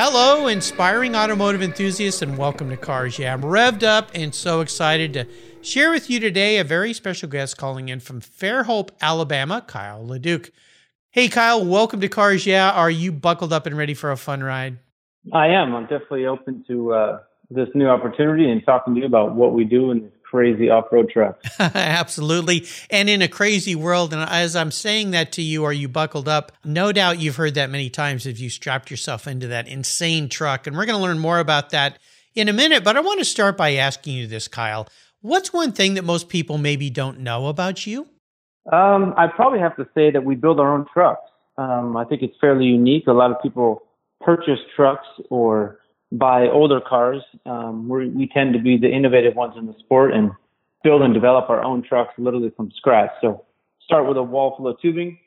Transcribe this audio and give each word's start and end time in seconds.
Hello, 0.00 0.46
inspiring 0.46 1.16
automotive 1.16 1.60
enthusiasts, 1.60 2.22
and 2.22 2.38
welcome 2.38 2.70
to 2.70 2.76
Cars 2.76 3.18
Yeah. 3.18 3.34
I'm 3.34 3.42
revved 3.42 3.82
up 3.82 4.12
and 4.14 4.32
so 4.32 4.60
excited 4.60 5.12
to 5.14 5.26
share 5.60 5.90
with 5.90 6.08
you 6.08 6.20
today 6.20 6.58
a 6.58 6.62
very 6.62 6.92
special 6.92 7.28
guest 7.28 7.58
calling 7.58 7.88
in 7.88 7.98
from 7.98 8.20
Fairhope, 8.20 8.90
Alabama, 9.00 9.64
Kyle 9.66 10.06
LeDuc. 10.06 10.52
Hey, 11.10 11.26
Kyle, 11.26 11.64
welcome 11.64 12.00
to 12.00 12.08
Cars 12.08 12.46
Yeah. 12.46 12.70
Are 12.70 12.88
you 12.92 13.10
buckled 13.10 13.52
up 13.52 13.66
and 13.66 13.76
ready 13.76 13.92
for 13.92 14.12
a 14.12 14.16
fun 14.16 14.40
ride? 14.40 14.78
I 15.32 15.48
am. 15.48 15.74
I'm 15.74 15.88
definitely 15.88 16.26
open 16.26 16.64
to 16.68 16.92
uh, 16.92 17.18
this 17.50 17.68
new 17.74 17.88
opportunity 17.88 18.48
and 18.48 18.64
talking 18.64 18.94
to 18.94 19.00
you 19.00 19.06
about 19.06 19.34
what 19.34 19.52
we 19.52 19.64
do 19.64 19.90
in 19.90 20.02
this 20.02 20.12
crazy 20.30 20.68
off-road 20.68 21.10
truck. 21.10 21.40
Absolutely. 21.58 22.66
And 22.90 23.08
in 23.08 23.22
a 23.22 23.28
crazy 23.28 23.74
world, 23.74 24.12
and 24.12 24.22
as 24.28 24.54
I'm 24.54 24.70
saying 24.70 25.12
that 25.12 25.32
to 25.32 25.42
you, 25.42 25.64
are 25.64 25.72
you 25.72 25.88
buckled 25.88 26.28
up? 26.28 26.52
No 26.64 26.92
doubt 26.92 27.18
you've 27.18 27.36
heard 27.36 27.54
that 27.54 27.70
many 27.70 27.88
times 27.88 28.26
if 28.26 28.38
you 28.38 28.50
strapped 28.50 28.90
yourself 28.90 29.26
into 29.26 29.46
that 29.48 29.68
insane 29.68 30.28
truck. 30.28 30.66
And 30.66 30.76
we're 30.76 30.86
going 30.86 30.98
to 30.98 31.02
learn 31.02 31.18
more 31.18 31.38
about 31.38 31.70
that 31.70 31.98
in 32.34 32.48
a 32.48 32.52
minute. 32.52 32.84
But 32.84 32.96
I 32.96 33.00
want 33.00 33.18
to 33.20 33.24
start 33.24 33.56
by 33.56 33.74
asking 33.74 34.16
you 34.16 34.26
this, 34.26 34.48
Kyle. 34.48 34.86
What's 35.20 35.52
one 35.52 35.72
thing 35.72 35.94
that 35.94 36.04
most 36.04 36.28
people 36.28 36.58
maybe 36.58 36.90
don't 36.90 37.20
know 37.20 37.46
about 37.46 37.86
you? 37.86 38.08
Um, 38.70 39.14
I 39.16 39.26
probably 39.34 39.60
have 39.60 39.76
to 39.76 39.88
say 39.94 40.10
that 40.10 40.24
we 40.24 40.34
build 40.34 40.60
our 40.60 40.74
own 40.74 40.86
trucks. 40.92 41.22
Um, 41.56 41.96
I 41.96 42.04
think 42.04 42.22
it's 42.22 42.36
fairly 42.40 42.66
unique. 42.66 43.06
A 43.06 43.12
lot 43.12 43.30
of 43.30 43.42
people 43.42 43.82
purchase 44.20 44.60
trucks 44.76 45.06
or 45.30 45.77
buy 46.10 46.48
older 46.48 46.80
cars. 46.80 47.22
Um, 47.44 47.88
we 47.88 48.28
tend 48.32 48.54
to 48.54 48.58
be 48.58 48.76
the 48.76 48.90
innovative 48.90 49.34
ones 49.34 49.54
in 49.56 49.66
the 49.66 49.74
sport 49.78 50.12
and 50.12 50.30
build 50.82 51.02
and 51.02 51.12
develop 51.12 51.50
our 51.50 51.62
own 51.62 51.82
trucks 51.82 52.14
literally 52.18 52.50
from 52.56 52.70
scratch. 52.76 53.10
So 53.20 53.44
start 53.84 54.06
with 54.06 54.16
a 54.16 54.22
wall 54.22 54.54
full 54.56 54.68
of 54.68 54.80
tubing 54.80 55.18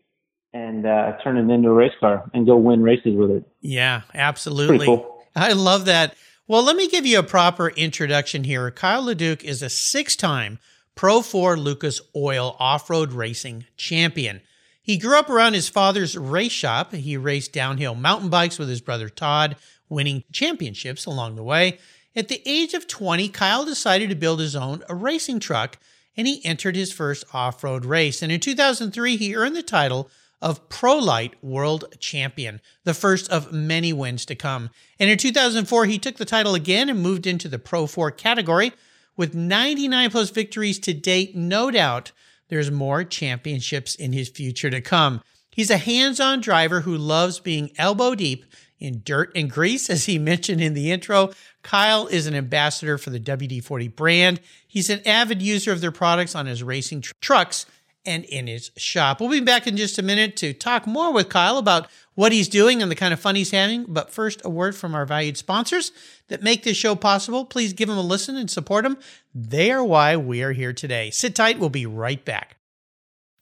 and 0.54 0.86
uh, 0.86 1.14
turn 1.24 1.38
it 1.38 1.54
into 1.54 1.70
a 1.70 1.74
race 1.74 1.94
car 2.00 2.30
and 2.34 2.46
go 2.46 2.58
win 2.58 2.82
races 2.82 3.16
with 3.16 3.32
it. 3.32 3.44
Yeah, 3.62 4.02
absolutely. 4.14 4.86
Cool. 4.86 5.26
I 5.36 5.54
love 5.54 5.86
that. 5.86 6.16
Well, 6.48 6.64
let 6.64 6.76
me 6.76 6.90
give 6.90 7.06
you 7.06 7.20
a 7.20 7.24
proper 7.24 7.70
introduction 7.70 8.44
here. 8.44 8.70
Kyle 8.72 9.04
LeDuc 9.04 9.44
is 9.44 9.62
a 9.62 9.70
six 9.70 10.16
time 10.16 10.60
Pro 10.96 11.22
4 11.22 11.58
Lucas 11.58 12.02
Oil 12.16 12.56
off 12.60 12.90
road 12.90 13.14
racing 13.14 13.66
champion. 13.78 14.42
He 14.84 14.98
grew 14.98 15.18
up 15.18 15.30
around 15.30 15.54
his 15.54 15.70
father's 15.70 16.18
race 16.18 16.52
shop. 16.52 16.94
He 16.94 17.16
raced 17.16 17.54
downhill 17.54 17.96
mountain 17.96 18.30
bikes 18.30 18.60
with 18.60 18.68
his 18.68 18.82
brother 18.82 19.10
Todd 19.10 19.56
winning 19.92 20.24
championships 20.32 21.06
along 21.06 21.36
the 21.36 21.44
way. 21.44 21.78
At 22.16 22.28
the 22.28 22.42
age 22.46 22.74
of 22.74 22.88
20, 22.88 23.30
Kyle 23.30 23.66
decided 23.66 24.10
to 24.10 24.16
build 24.16 24.40
his 24.40 24.56
own 24.56 24.84
a 24.90 24.96
racing 24.96 25.40
truck 25.40 25.78
and 26.18 26.28
he 26.28 26.44
entered 26.44 26.76
his 26.76 26.92
first 26.92 27.24
off 27.34 27.64
road 27.64 27.86
race. 27.86 28.22
And 28.22 28.32
in 28.32 28.40
2003, 28.40 29.18
he 29.18 29.36
earned 29.36 29.56
the 29.56 29.64
title 29.64 30.10
of 30.42 30.68
ProLite 30.70 31.34
World 31.42 31.86
Champion, 32.00 32.60
the 32.84 32.94
first 32.94 33.30
of 33.30 33.54
many 33.54 33.94
wins 33.94 34.26
to 34.26 34.36
come. 34.36 34.72
And 35.00 35.10
in 35.10 35.18
2004, 35.18 35.86
he 35.86 36.00
took 36.00 36.18
the 36.18 36.26
title 36.26 36.56
again 36.56 36.90
and 36.90 37.00
moved 37.00 37.28
into 37.28 37.48
the 37.48 37.60
Pro 37.60 37.86
4 37.86 38.12
category. 38.12 38.74
With 39.16 39.36
99 39.36 40.10
plus 40.10 40.32
victories 40.32 40.80
to 40.80 40.94
date, 40.94 41.36
no 41.36 41.70
doubt 41.70 42.12
there's 42.50 42.72
more 42.72 43.04
championships 43.04 43.94
in 43.96 44.14
his 44.14 44.30
future 44.30 44.70
to 44.70 44.82
come. 44.82 45.22
He's 45.52 45.70
a 45.70 45.78
hands 45.78 46.20
on 46.20 46.42
driver 46.42 46.82
who 46.82 46.98
loves 46.98 47.40
being 47.40 47.72
elbow 47.78 48.16
deep 48.16 48.46
in 48.82 49.02
dirt 49.06 49.32
and 49.36 49.50
grease. 49.50 49.90
As 49.90 50.06
he 50.06 50.18
mentioned 50.18 50.60
in 50.60 50.74
the 50.74 50.92
intro, 50.92 51.32
Kyle 51.62 52.08
is 52.08 52.28
an 52.28 52.36
ambassador 52.36 52.98
for 52.98 53.12
the 53.12 53.20
WD 53.20 53.64
40 53.64 53.88
brand. 53.90 54.42
He's 54.68 54.90
an 54.90 55.08
avid 55.08 55.42
user 55.42 55.72
of 55.72 55.80
their 55.80 55.92
products 55.92 56.36
on 56.36 56.48
his 56.48 56.64
racing 56.64 57.02
tr- 57.02 57.14
trucks 57.22 57.66
and 58.06 58.26
in 58.26 58.48
his 58.48 58.72
shop. 58.78 59.20
We'll 59.20 59.30
be 59.30 59.40
back 59.40 59.68
in 59.68 59.78
just 59.78 60.00
a 60.00 60.04
minute 60.04 60.36
to 60.38 60.54
talk 60.54 60.88
more 60.88 61.14
with 61.14 61.30
Kyle 61.30 61.58
about 61.58 61.88
what 62.16 62.32
he's 62.32 62.50
doing 62.50 62.82
and 62.82 62.90
the 62.90 62.96
kind 62.96 63.14
of 63.14 63.20
fun 63.20 63.36
he's 63.36 63.52
having. 63.52 63.86
But 63.88 64.10
first, 64.10 64.42
a 64.44 64.50
word 64.50 64.76
from 64.76 64.96
our 64.96 65.06
valued 65.06 65.38
sponsors 65.38 65.92
that 66.28 66.42
make 66.42 66.64
this 66.64 66.78
show 66.78 66.96
possible. 66.96 67.46
Please 67.46 67.74
give 67.74 67.88
them 67.88 67.98
a 67.98 68.02
listen 68.02 68.36
and 68.36 68.50
support 68.50 68.84
them. 68.84 68.98
They 69.36 69.72
are 69.72 69.84
why 69.84 70.18
we 70.18 70.42
are 70.42 70.54
here 70.54 70.74
today. 70.74 71.12
Sit 71.12 71.36
tight. 71.36 71.60
We'll 71.60 71.70
be 71.70 71.86
right 71.86 72.24
back. 72.26 72.58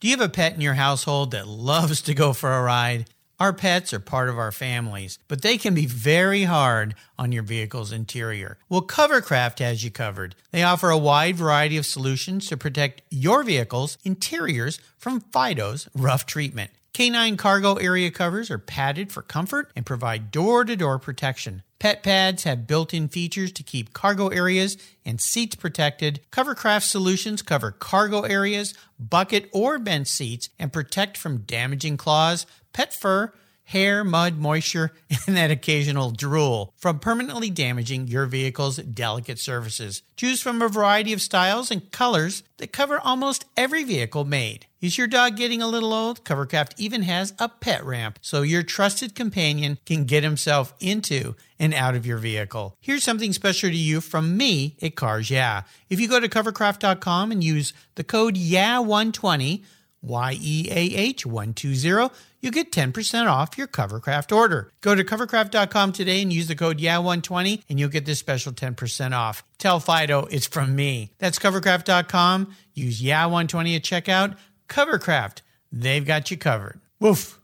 Do 0.02 0.08
you 0.08 0.18
have 0.18 0.26
a 0.26 0.32
pet 0.32 0.56
in 0.56 0.62
your 0.62 0.76
household 0.76 1.32
that 1.32 1.48
loves 1.48 2.02
to 2.04 2.14
go 2.14 2.34
for 2.34 2.52
a 2.52 2.62
ride? 2.62 3.06
Our 3.40 3.54
pets 3.54 3.94
are 3.94 4.02
part 4.02 4.28
of 4.28 4.38
our 4.38 4.52
families, 4.52 5.18
but 5.30 5.44
they 5.44 5.58
can 5.58 5.74
be 5.74 5.86
very 5.86 6.44
hard 6.44 6.94
on 7.18 7.32
your 7.32 7.44
vehicle's 7.44 7.94
interior. 7.94 8.58
Well, 8.68 8.82
Covercraft 8.82 9.60
has 9.60 9.82
you 9.82 9.92
covered. 9.92 10.36
They 10.52 10.62
offer 10.62 10.90
a 10.90 10.98
wide 10.98 11.38
variety 11.38 11.78
of 11.78 11.86
solutions 11.86 12.48
to 12.48 12.58
protect 12.58 13.02
your 13.10 13.44
vehicle's 13.44 13.98
interiors 14.04 14.82
from 14.98 15.22
Fido's 15.22 15.88
rough 15.96 16.26
treatment. 16.26 16.72
Canine 16.94 17.38
cargo 17.38 17.76
area 17.76 18.12
covers 18.12 18.52
are 18.52 18.58
padded 18.58 19.10
for 19.10 19.22
comfort 19.22 19.72
and 19.74 19.86
provide 19.86 20.32
door 20.32 20.66
to 20.66 20.76
door 20.76 21.00
protection. 21.00 21.64
Pet 21.80 22.04
pads 22.04 22.44
have 22.44 22.68
built 22.68 22.94
in 22.94 23.08
features 23.08 23.54
to 23.54 23.64
keep 23.64 23.94
cargo 23.94 24.28
areas 24.28 24.78
and 25.06 25.22
seats 25.22 25.56
protected. 25.56 26.20
Covercraft 26.30 26.84
solutions 26.84 27.42
cover 27.42 27.72
cargo 27.72 28.24
areas, 28.24 28.74
bucket, 29.00 29.50
or 29.54 29.80
bench 29.80 30.08
seats 30.08 30.50
and 30.60 30.74
protect 30.74 31.16
from 31.16 31.44
damaging 31.44 31.96
claws, 31.96 32.46
pet 32.74 32.94
fur, 32.94 33.34
hair, 33.70 34.04
mud, 34.04 34.36
moisture, 34.36 34.92
and 35.28 35.38
that 35.38 35.52
occasional 35.52 36.10
drool 36.10 36.74
from 36.78 36.98
permanently 37.00 37.52
damaging 37.52 38.08
your 38.08 38.26
vehicle's 38.26 38.78
delicate 38.78 39.38
surfaces. 39.38 40.02
Choose 40.18 40.42
from 40.42 40.62
a 40.62 40.68
variety 40.68 41.14
of 41.14 41.22
styles 41.22 41.70
and 41.70 41.92
colors 41.92 42.42
that 42.58 42.74
cover 42.74 43.00
almost 43.00 43.46
every 43.56 43.84
vehicle 43.84 44.26
made. 44.26 44.66
Is 44.82 44.98
your 44.98 45.08
dog 45.08 45.36
getting 45.36 45.62
a 45.62 45.68
little 45.68 45.94
old? 45.94 46.24
Covercraft 46.24 46.74
even 46.78 47.04
has 47.04 47.34
a 47.38 47.48
pet 47.48 47.86
ramp 47.86 48.18
so 48.22 48.42
your 48.42 48.64
trusted 48.64 49.14
companion 49.14 49.78
can 49.86 50.06
get 50.06 50.24
himself 50.24 50.74
into 50.80 51.36
and 51.60 51.74
out 51.74 51.96
of 51.96 52.06
your 52.06 52.18
vehicle. 52.18 52.76
Here's 52.80 53.04
something 53.04 53.34
special 53.34 53.70
to 53.70 53.76
you 53.76 54.02
from 54.02 54.36
me 54.36 54.78
at 54.82 54.96
Cars 54.96 55.30
Yeah. 55.30 55.64
If 55.90 56.00
you 56.00 56.08
go 56.08 56.20
to 56.20 56.30
covercraft.com 56.30 57.32
and 57.32 57.44
use 57.44 57.74
the 57.96 58.04
code 58.04 58.36
YEAH120, 58.36 59.64
Y 60.02 60.38
E 60.42 60.68
A 60.72 60.96
H 60.96 61.26
120, 61.26 62.10
you 62.40 62.52
get 62.52 62.72
10% 62.72 63.28
off 63.28 63.58
your 63.58 63.68
Covercraft 63.68 64.36
order. 64.36 64.72
Go 64.82 64.96
to 64.96 65.04
covercraft.com 65.04 65.92
today 65.92 66.22
and 66.22 66.32
use 66.32 66.48
the 66.48 66.56
code 66.56 66.80
YEAH120 66.80 67.64
and 67.70 67.80
you'll 67.80 67.90
get 67.90 68.06
this 68.06 68.20
special 68.20 68.52
10% 68.52 69.14
off. 69.14 69.44
Tell 69.58 69.80
Fido 69.80 70.26
it's 70.26 70.48
from 70.48 70.76
me. 70.76 71.12
That's 71.20 71.40
covercraft.com. 71.40 72.56
Use 72.74 73.02
YEAH120 73.02 73.76
at 73.76 73.84
checkout. 73.84 74.38
Covercraft, 74.68 75.42
they've 75.72 76.06
got 76.06 76.32
you 76.32 76.38
covered. 76.38 76.80
Woof. 77.00 77.40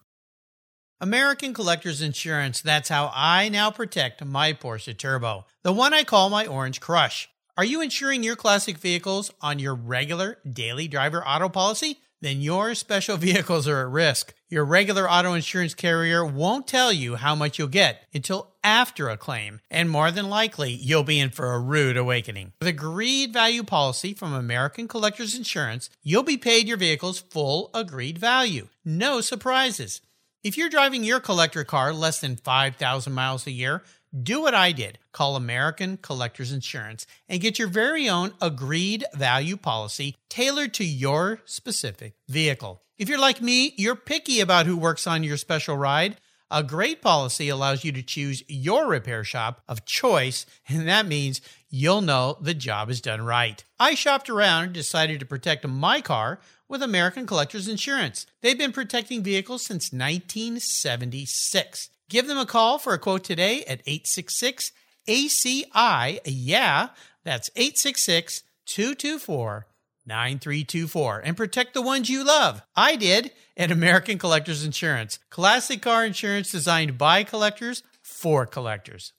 American 1.01 1.53
Collectors 1.53 2.01
Insurance, 2.01 2.61
that's 2.61 2.87
how 2.87 3.11
I 3.13 3.49
now 3.49 3.69
protect 3.69 4.23
my 4.23 4.53
Porsche 4.53 4.97
Turbo, 4.97 5.45
the 5.61 5.73
one 5.73 5.93
I 5.93 6.05
call 6.05 6.29
my 6.29 6.47
Orange 6.47 6.79
Crush. 6.79 7.29
Are 7.57 7.65
you 7.65 7.81
insuring 7.81 8.23
your 8.23 8.35
classic 8.35 8.77
vehicles 8.77 9.31
on 9.41 9.59
your 9.59 9.75
regular 9.75 10.39
daily 10.49 10.87
driver 10.87 11.25
auto 11.25 11.49
policy? 11.49 11.99
Then 12.25 12.41
your 12.41 12.73
special 12.73 13.17
vehicles 13.29 13.67
are 13.67 13.81
at 13.81 13.91
risk. 13.91 14.33
Your 14.49 14.65
regular 14.65 15.07
auto 15.07 15.33
insurance 15.33 15.75
carrier 15.75 16.25
won't 16.25 16.65
tell 16.65 16.91
you 16.91 17.17
how 17.17 17.35
much 17.35 17.59
you'll 17.59 17.67
get 17.67 18.01
until 18.15 18.55
after 18.63 19.09
a 19.09 19.15
claim, 19.15 19.61
and 19.69 19.91
more 19.91 20.09
than 20.09 20.27
likely, 20.27 20.71
you'll 20.71 21.03
be 21.03 21.19
in 21.19 21.29
for 21.29 21.53
a 21.53 21.59
rude 21.59 21.97
awakening. 21.97 22.53
With 22.59 22.67
a 22.67 22.71
agreed 22.71 23.31
value 23.31 23.61
policy 23.61 24.15
from 24.15 24.33
American 24.33 24.87
Collectors 24.87 25.35
Insurance, 25.35 25.91
you'll 26.01 26.23
be 26.23 26.35
paid 26.35 26.67
your 26.67 26.77
vehicle's 26.77 27.19
full 27.19 27.69
agreed 27.75 28.17
value. 28.17 28.69
No 28.83 29.21
surprises. 29.21 30.01
If 30.45 30.57
you're 30.57 30.69
driving 30.69 31.03
your 31.03 31.19
collector 31.19 31.63
car 31.63 31.93
less 31.93 32.21
than 32.21 32.37
5,000 32.37 33.13
miles 33.13 33.45
a 33.45 33.51
year, 33.51 33.83
do 34.23 34.41
what 34.41 34.53
I 34.53 34.71
did. 34.71 34.99
Call 35.11 35.35
American 35.35 35.97
Collectors 35.97 36.51
Insurance 36.51 37.05
and 37.27 37.41
get 37.41 37.59
your 37.59 37.67
very 37.67 38.07
own 38.07 38.33
agreed 38.41 39.03
value 39.13 39.57
policy 39.57 40.15
tailored 40.29 40.73
to 40.75 40.85
your 40.85 41.41
specific 41.45 42.13
vehicle. 42.27 42.81
If 42.97 43.09
you're 43.09 43.19
like 43.19 43.41
me, 43.41 43.73
you're 43.75 43.95
picky 43.95 44.39
about 44.39 44.65
who 44.65 44.77
works 44.77 45.05
on 45.05 45.23
your 45.23 45.37
special 45.37 45.75
ride. 45.75 46.17
A 46.49 46.63
great 46.63 47.01
policy 47.01 47.49
allows 47.49 47.83
you 47.83 47.91
to 47.91 48.03
choose 48.03 48.43
your 48.47 48.87
repair 48.87 49.23
shop 49.23 49.61
of 49.67 49.83
choice, 49.83 50.45
and 50.69 50.87
that 50.87 51.07
means 51.07 51.41
you'll 51.69 52.01
know 52.01 52.37
the 52.39 52.53
job 52.53 52.89
is 52.89 53.01
done 53.01 53.23
right. 53.23 53.63
I 53.79 53.95
shopped 53.95 54.29
around 54.29 54.63
and 54.63 54.73
decided 54.73 55.19
to 55.19 55.25
protect 55.25 55.67
my 55.67 56.01
car 56.01 56.39
with 56.69 56.81
American 56.81 57.25
Collectors 57.25 57.67
Insurance. 57.67 58.25
They've 58.41 58.57
been 58.57 58.71
protecting 58.71 59.23
vehicles 59.23 59.65
since 59.65 59.91
1976. 59.91 61.89
Give 62.09 62.27
them 62.27 62.37
a 62.37 62.45
call 62.45 62.77
for 62.77 62.93
a 62.93 62.99
quote 62.99 63.23
today 63.23 63.63
at 63.63 63.81
866 63.85 64.71
ACI. 65.07 66.19
Yeah, 66.25 66.89
that's 67.23 67.49
866 67.55 68.43
224 68.65 69.67
9324 70.07 71.19
and 71.19 71.35
protect 71.35 71.73
the 71.73 71.81
ones 71.81 72.09
you 72.09 72.23
love. 72.23 72.61
I 72.75 72.95
did 72.95 73.31
at 73.57 73.71
American 73.71 74.17
Collectors 74.17 74.63
Insurance. 74.63 75.19
Classic 75.29 75.81
car 75.81 76.05
insurance 76.05 76.51
designed 76.51 76.97
by 76.97 77.23
collectors 77.23 77.83
for 78.01 78.45
collectors. 78.45 79.13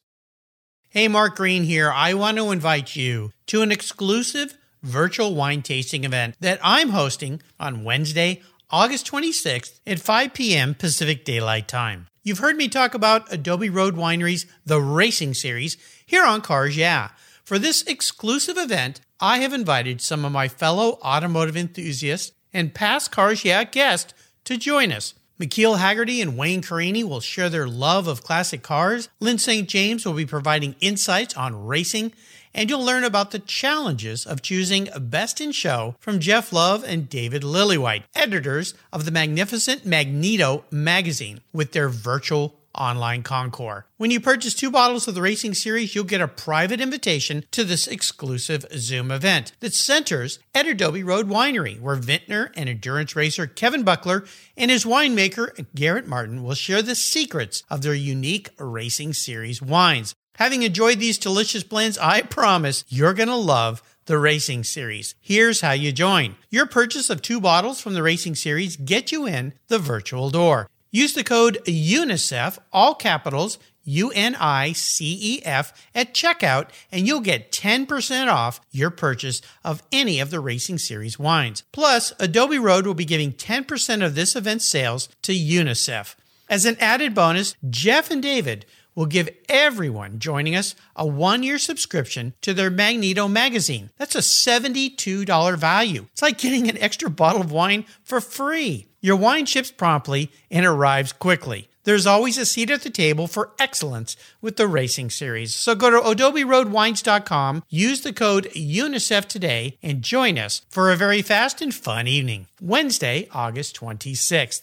Hey, 0.89 1.09
Mark 1.09 1.37
Green 1.37 1.65
here. 1.65 1.91
I 1.91 2.15
want 2.15 2.39
to 2.39 2.53
invite 2.53 2.95
you 2.95 3.33
to 3.47 3.63
an 3.63 3.73
exclusive 3.73 4.57
virtual 4.83 5.35
wine 5.35 5.63
tasting 5.63 6.05
event 6.05 6.37
that 6.41 6.61
I'm 6.63 6.91
hosting 6.91 7.43
on 7.59 7.85
Wednesday, 7.85 8.43
August 8.71 9.11
26th 9.11 9.81
at 9.87 10.01
5 10.01 10.33
p.m. 10.33 10.75
Pacific 10.75 11.25
Daylight 11.25 11.67
Time. 11.67 12.07
You've 12.27 12.41
heard 12.41 12.57
me 12.57 12.67
talk 12.67 12.93
about 12.95 13.33
Adobe 13.33 13.71
Road 13.71 13.95
Winery's 13.95 14.47
The 14.65 14.81
Racing 14.81 15.35
Series 15.35 15.77
here 16.05 16.25
on 16.25 16.41
Cars 16.41 16.77
Yeah. 16.77 17.11
For 17.45 17.57
this 17.57 17.83
exclusive 17.83 18.59
event, 18.59 19.01
I 19.21 19.39
have 19.39 19.53
invited 19.53 20.01
some 20.01 20.25
of 20.25 20.33
my 20.33 20.49
fellow 20.49 20.99
automotive 21.05 21.57
enthusiasts 21.57 22.33
and 22.53 22.75
past 22.75 23.13
Cars 23.13 23.45
Yeah 23.45 23.63
guests 23.63 24.13
to 24.43 24.57
join 24.57 24.91
us. 24.91 25.15
McKeel 25.41 25.79
Hagerty 25.79 26.21
and 26.21 26.37
Wayne 26.37 26.63
Carini 26.63 27.05
will 27.05 27.21
share 27.21 27.49
their 27.49 27.69
love 27.69 28.09
of 28.09 28.25
classic 28.25 28.61
cars. 28.61 29.09
Lyn 29.21 29.39
St. 29.39 29.69
James 29.69 30.05
will 30.05 30.15
be 30.15 30.27
providing 30.27 30.75
insights 30.81 31.37
on 31.37 31.65
racing, 31.65 32.13
and 32.57 32.71
you'll 32.71 32.85
learn 32.85 33.05
about 33.05 33.31
the 33.31 33.39
challenges 33.39 34.27
of 34.27 34.43
choosing 34.43 34.89
Best 34.99 35.41
in 35.41 35.53
Show 35.53 35.95
from 36.01 36.19
Jeff 36.19 36.53
Love 36.53 36.83
and 36.83 37.09
David 37.09 37.43
Lillywhite, 37.43 38.05
editors 38.15 38.75
of 38.93 39.05
the 39.05 39.11
magnificent 39.11 39.85
Magneto 39.85 40.65
magazine, 40.71 41.43
with 41.53 41.73
their 41.73 41.91
virtual 41.91 42.59
online 42.75 43.23
concours. 43.23 43.85
When 43.97 44.11
you 44.11 44.21
purchase 44.21 44.55
two 44.55 44.71
bottles 44.71 45.09
of 45.09 45.15
the 45.15 45.23
racing 45.23 45.55
series, 45.55 45.95
you'll 45.95 46.05
get 46.05 46.21
a 46.21 46.29
private 46.29 46.81
invitation 46.81 47.45
to 47.53 47.65
this 47.65 47.87
exclusive 47.87 48.67
Zoom 48.75 49.11
event 49.11 49.53
that 49.61 49.75
centers 49.75 50.39
at 50.55 50.67
Adobe 50.67 51.03
Road 51.03 51.29
Winery, 51.29 51.81
where 51.81 51.97
vintner 51.97 52.53
and 52.55 52.69
endurance 52.69 53.17
racer 53.17 53.47
Kevin 53.47 53.83
Buckler 53.83 54.25
and 54.57 54.71
his 54.71 54.85
winemaker 54.85 55.67
Garrett 55.75 56.07
Martin 56.07 56.43
will 56.43 56.55
share 56.55 56.83
the 56.83 56.95
secrets 56.95 57.63
of 57.71 57.83
their 57.83 57.95
unique 57.95 58.51
racing 58.59 59.15
series 59.15 59.63
wines. 59.63 60.15
Having 60.37 60.65
enjoyed 60.65 60.99
these 60.99 61.19
delicious 61.19 61.63
blends, 61.63 61.97
I 61.99 62.23
promise 62.23 62.85
you're 62.89 63.15
going 63.15 63.29
to 63.29 63.37
love 63.37 63.83
the 64.05 64.19
Racing 64.19 64.65
Series. 64.65 65.15
Here's 65.21 65.63
how 65.63 65.73
you 65.73 65.93
join. 65.93 66.37
Your 66.51 66.67
purchase 66.67 67.11
of 67.11 67.23
two 67.23 67.41
bottles 67.41 67.81
from 67.81 67.95
the 67.95 68.03
Racing 68.03 68.35
Series 68.35 68.77
get 68.77 69.11
you 69.11 69.27
in 69.27 69.55
the 69.69 69.79
virtual 69.79 70.31
door. 70.31 70.69
Use 70.91 71.15
the 71.15 71.25
code 71.25 71.59
UNICEF, 71.67 72.59
all 72.73 72.95
capitals, 72.95 73.59
U 73.85 74.11
N 74.15 74.35
I 74.39 74.73
C 74.73 75.19
E 75.21 75.43
F, 75.45 75.73
at 75.95 76.13
checkout, 76.13 76.69
and 76.93 77.07
you'll 77.07 77.21
get 77.21 77.53
10% 77.53 78.29
off 78.29 78.61
your 78.71 78.91
purchase 78.91 79.41
of 79.65 79.83
any 79.91 80.21
of 80.21 80.31
the 80.31 80.41
Racing 80.41 80.79
Series 80.79 81.19
wines. 81.19 81.63
Plus, 81.73 82.13
Adobe 82.19 82.59
Road 82.59 82.87
will 82.87 82.95
be 82.95 83.05
giving 83.05 83.33
10% 83.33 84.05
of 84.05 84.15
this 84.15 84.37
event's 84.37 84.69
sales 84.69 85.09
to 85.23 85.33
UNICEF. 85.33 86.15
As 86.49 86.65
an 86.65 86.77
added 86.79 87.15
bonus, 87.15 87.57
Jeff 87.69 88.11
and 88.11 88.23
David 88.23 88.67
will 88.97 89.07
give 89.07 89.29
everyone 89.49 90.19
joining 90.19 90.57
us 90.57 90.75
a 90.97 91.07
one 91.07 91.45
year 91.45 91.59
subscription 91.59 92.33
to 92.41 92.53
their 92.53 92.71
Magneto 92.71 93.29
magazine. 93.29 93.91
That's 93.99 94.17
a 94.17 94.19
$72 94.19 95.57
value. 95.57 96.07
It's 96.11 96.23
like 96.23 96.39
getting 96.39 96.69
an 96.69 96.79
extra 96.79 97.09
bottle 97.09 97.43
of 97.43 97.53
wine 97.53 97.85
for 98.03 98.21
free. 98.21 98.89
Your 99.01 99.15
wine 99.15 99.47
ships 99.47 99.71
promptly 99.71 100.33
and 100.51 100.67
arrives 100.67 101.13
quickly. 101.13 101.69
There's 101.85 102.07
always 102.07 102.37
a 102.37 102.45
seat 102.45 102.71
at 102.71 102.83
the 102.83 102.91
table 102.91 103.29
for 103.29 103.53
excellence 103.61 104.17
with 104.41 104.57
the 104.57 104.67
racing 104.67 105.11
series. 105.11 105.55
So 105.55 105.77
go 105.77 105.89
to 105.89 106.01
adoberoadwines.com, 106.01 107.63
use 107.69 108.01
the 108.01 108.13
code 108.13 108.51
UNICEF 108.57 109.27
today, 109.27 109.79
and 109.85 110.03
join 110.03 110.37
us 110.37 110.63
for 110.69 110.91
a 110.91 110.97
very 110.97 111.23
fast 111.23 111.63
and 111.63 111.73
fun 111.73 112.09
evening. 112.09 112.49
Wednesday, 112.61 113.29
August 113.33 113.79
26th. 113.79 114.63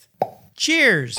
Cheers! 0.58 1.18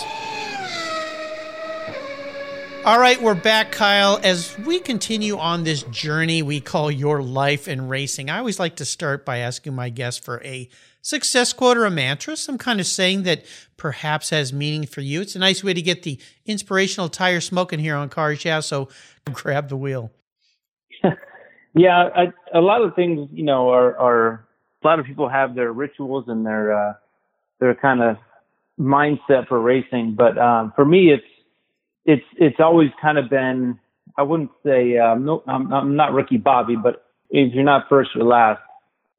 All 2.84 3.00
right, 3.00 3.20
we're 3.22 3.34
back, 3.34 3.72
Kyle. 3.72 4.20
As 4.22 4.58
we 4.58 4.78
continue 4.78 5.38
on 5.38 5.64
this 5.64 5.84
journey 5.84 6.42
we 6.42 6.60
call 6.60 6.90
your 6.90 7.22
life 7.22 7.66
in 7.66 7.88
racing, 7.88 8.28
I 8.28 8.36
always 8.36 8.60
like 8.60 8.76
to 8.76 8.84
start 8.84 9.24
by 9.24 9.38
asking 9.38 9.74
my 9.74 9.88
guests 9.88 10.22
for 10.22 10.42
a 10.44 10.68
success 11.00 11.54
quote 11.54 11.78
or 11.78 11.86
a 11.86 11.90
mantra, 11.90 12.36
some 12.36 12.58
kind 12.58 12.80
of 12.80 12.86
saying 12.86 13.22
that 13.22 13.46
perhaps 13.78 14.28
has 14.28 14.52
meaning 14.52 14.86
for 14.86 15.00
you. 15.00 15.22
It's 15.22 15.34
a 15.34 15.38
nice 15.38 15.64
way 15.64 15.72
to 15.72 15.80
get 15.80 16.02
the 16.02 16.20
inspirational 16.44 17.08
tire 17.08 17.40
smoking 17.40 17.78
here 17.78 17.96
on 17.96 18.10
Cars 18.10 18.44
Yeah, 18.44 18.60
so 18.60 18.90
grab 19.32 19.70
the 19.70 19.78
wheel. 19.78 20.12
yeah, 21.74 22.10
I, 22.14 22.32
a 22.52 22.60
lot 22.60 22.82
of 22.82 22.94
things, 22.94 23.30
you 23.32 23.44
know, 23.44 23.70
are, 23.70 23.96
are 23.96 24.46
a 24.82 24.86
lot 24.86 24.98
of 24.98 25.06
people 25.06 25.30
have 25.30 25.54
their 25.54 25.72
rituals 25.72 26.26
and 26.28 26.44
their 26.44 26.90
uh, 26.90 26.92
their 27.60 27.74
kind 27.76 28.02
of 28.02 28.18
mindset 28.78 29.48
for 29.48 29.58
racing, 29.58 30.16
but 30.18 30.36
um, 30.36 30.74
for 30.76 30.84
me, 30.84 31.10
it's 31.10 31.24
it's 32.04 32.24
it's 32.36 32.60
always 32.60 32.90
kind 33.00 33.18
of 33.18 33.30
been 33.30 33.78
I 34.16 34.22
wouldn't 34.22 34.50
say 34.64 34.98
um, 34.98 35.24
no 35.24 35.42
I'm, 35.46 35.72
I'm 35.72 35.96
not 35.96 36.12
Ricky 36.12 36.36
Bobby, 36.36 36.76
but 36.76 37.04
if 37.30 37.52
you're 37.54 37.64
not 37.64 37.88
first, 37.88 38.10
you're 38.14 38.24
last. 38.24 38.60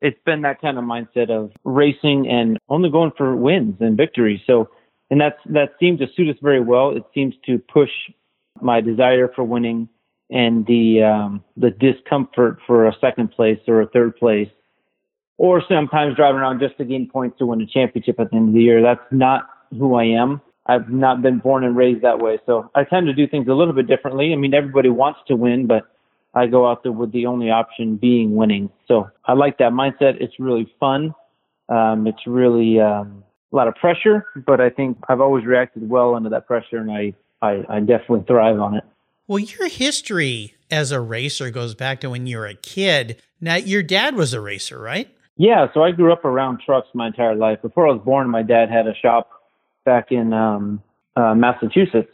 It's 0.02 0.20
been 0.26 0.42
that 0.44 0.62
kind 0.62 0.78
of 0.78 0.84
mindset 0.84 1.30
of 1.30 1.52
racing 1.64 2.28
and 2.30 2.58
only 2.70 2.90
going 2.90 3.12
for 3.18 3.36
wins 3.36 3.76
and 3.80 3.98
victories. 3.98 4.42
So, 4.46 4.70
and 5.10 5.20
that's 5.20 5.40
that 5.48 5.74
seems 5.80 6.00
to 6.00 6.08
suit 6.16 6.30
us 6.30 6.38
very 6.42 6.62
well. 6.62 6.92
It 6.92 7.04
seems 7.14 7.34
to 7.46 7.58
push 7.58 7.90
my 8.62 8.82
desire 8.82 9.32
for 9.36 9.44
winning 9.44 9.90
and 10.30 10.66
the 10.66 11.04
um, 11.04 11.44
the 11.58 11.72
discomfort 11.72 12.60
for 12.66 12.88
a 12.88 12.96
second 13.00 13.32
place 13.32 13.60
or 13.68 13.82
a 13.82 13.88
third 13.88 14.16
place, 14.18 14.50
or 15.38 15.62
sometimes 15.68 16.16
driving 16.16 16.40
around 16.40 16.60
just 16.60 16.78
to 16.78 16.86
gain 16.86 17.10
points 17.10 17.38
to 17.40 17.46
win 17.46 17.62
a 17.62 17.66
championship 17.66 18.20
at 18.20 18.30
the 18.32 18.38
end 18.38 18.50
of 18.50 18.54
the 18.54 18.62
year. 18.62 18.82
That's 18.82 19.06
not 19.12 19.48
who 19.72 19.96
I 19.96 20.06
am. 20.06 20.42
I've 20.68 20.90
not 20.90 21.22
been 21.22 21.40
born 21.40 21.64
and 21.64 21.76
raised 21.76 22.02
that 22.04 22.20
way. 22.20 22.40
So 22.46 22.70
I 22.74 22.84
tend 22.84 23.08
to 23.08 23.14
do 23.14 23.28
things 23.28 23.48
a 23.48 23.54
little 23.54 23.74
bit 23.74 23.88
differently. 23.88 24.34
I 24.34 24.36
mean, 24.36 24.54
everybody 24.54 24.90
wants 24.90 25.20
to 25.28 25.36
win, 25.36 25.68
but 25.68 25.84
I 26.34 26.48
go 26.48 26.70
out 26.70 26.84
there 26.84 26.92
with 26.92 27.12
the 27.12 27.28
only 27.28 27.50
option 27.50 27.98
being 27.98 28.36
winning. 28.36 28.70
So 28.88 29.10
I 29.26 29.34
like 29.34 29.58
that 29.60 29.72
mindset. 29.72 30.22
It's 30.22 30.34
really 30.40 30.72
fun. 30.80 31.14
Um, 31.70 32.08
it's 32.08 32.28
really 32.28 32.80
um, 32.80 33.24
a 33.52 33.56
lot 33.56 33.68
of 33.68 33.76
pressure, 33.76 34.26
but 34.46 34.60
I 34.60 34.70
think 34.70 34.98
I've 35.08 35.22
always 35.22 35.46
reacted 35.46 35.90
well 35.90 36.14
under 36.14 36.30
that 36.30 36.46
pressure, 36.46 36.78
and 36.78 36.92
I, 36.92 37.14
I, 37.42 37.64
I 37.70 37.80
definitely 37.80 38.24
thrive 38.28 38.60
on 38.60 38.76
it. 38.76 38.84
Well, 39.28 39.40
your 39.40 39.68
history 39.68 40.54
as 40.70 40.92
a 40.92 41.00
racer 41.00 41.50
goes 41.50 41.74
back 41.74 42.02
to 42.02 42.10
when 42.10 42.28
you 42.28 42.38
were 42.38 42.46
a 42.46 42.54
kid. 42.54 43.22
Now, 43.42 43.56
your 43.56 43.82
dad 43.82 44.16
was 44.16 44.34
a 44.34 44.42
racer, 44.42 44.80
right? 44.80 45.10
Yeah, 45.38 45.68
so 45.74 45.84
I 45.84 45.92
grew 45.92 46.14
up 46.14 46.26
around 46.26 46.62
trucks 46.66 46.88
my 46.94 47.08
entire 47.08 47.36
life. 47.36 47.62
Before 47.62 47.88
I 47.88 47.94
was 47.94 48.02
born, 48.06 48.30
my 48.30 48.44
dad 48.44 48.70
had 48.70 48.88
a 48.88 48.96
shop 48.96 49.30
back 49.86 50.12
in 50.12 50.34
um, 50.34 50.82
uh, 51.16 51.34
Massachusetts, 51.34 52.12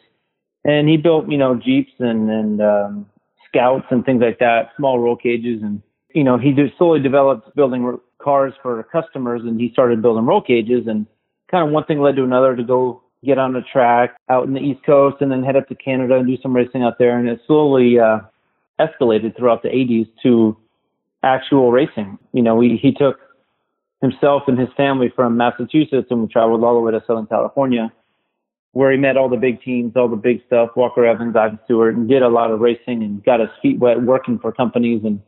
and 0.64 0.88
he 0.88 0.98
built 0.98 1.30
you 1.30 1.38
know 1.38 1.56
jeeps 1.56 1.92
and 2.00 2.30
and 2.30 2.62
um, 2.62 3.06
scouts 3.48 3.86
and 3.90 4.06
things 4.06 4.22
like 4.22 4.40
that, 4.40 4.70
small 4.78 5.00
roll 5.00 5.16
cages, 5.16 5.62
and 5.64 5.82
you 6.14 6.24
know 6.24 6.38
he 6.38 6.52
did, 6.52 6.72
slowly 6.78 7.00
developed 7.00 7.56
building 7.56 7.98
cars 8.22 8.54
for 8.62 8.84
customers, 8.84 9.42
and 9.44 9.60
he 9.60 9.72
started 9.72 10.02
building 10.02 10.26
roll 10.26 10.42
cages, 10.42 10.88
and 10.88 11.08
kind 11.50 11.68
of 11.68 11.74
one 11.74 11.86
thing 11.86 12.00
led 12.00 12.16
to 12.16 12.24
another 12.24 12.56
to 12.56 12.64
go 12.64 13.02
get 13.24 13.38
on 13.38 13.56
a 13.56 13.62
track 13.62 14.16
out 14.30 14.48
in 14.48 14.54
the 14.54 14.60
East 14.60 14.84
Coast, 14.86 15.18
and 15.22 15.32
then 15.32 15.44
head 15.44 15.56
up 15.56 15.68
to 15.68 15.76
Canada 15.76 16.16
and 16.18 16.28
do 16.28 16.38
some 16.42 16.56
racing 16.56 16.84
out 16.84 16.98
there, 17.00 17.18
and 17.18 17.28
it 17.28 17.40
slowly 17.48 18.00
uh, 18.00 18.20
escalated 18.80 19.36
throughout 19.38 19.62
the 19.62 19.70
80s 19.70 20.08
to 20.24 20.58
actual 21.24 21.72
racing. 21.72 22.18
You 22.34 22.42
know, 22.42 22.60
he, 22.60 22.78
he 22.82 22.92
took 22.92 23.20
himself 24.02 24.44
and 24.48 24.60
his 24.60 24.70
family 24.76 25.12
from 25.16 25.38
Massachusetts 25.38 26.08
and 26.10 26.22
we 26.22 26.28
traveled 26.28 26.64
all 26.64 26.76
the 26.76 26.82
way 26.82 26.92
to 26.92 27.04
Southern 27.06 27.28
California 27.28 27.92
where 28.74 28.92
he 28.92 28.98
met 28.98 29.18
all 29.18 29.30
the 29.30 29.38
big 29.38 29.62
teams, 29.62 29.94
all 29.96 30.08
the 30.08 30.16
big 30.16 30.42
stuff, 30.48 30.70
Walker 30.76 31.06
Evans, 31.06 31.36
Ivan 31.36 31.60
Stewart, 31.66 31.96
and 31.96 32.08
did 32.08 32.22
a 32.22 32.30
lot 32.30 32.52
of 32.52 32.62
racing 32.62 33.04
and 33.04 33.24
got 33.24 33.40
his 33.40 33.50
feet 33.62 33.80
wet 33.80 34.02
working 34.02 34.40
for 34.40 34.52
companies 34.52 35.02
and 35.04 35.22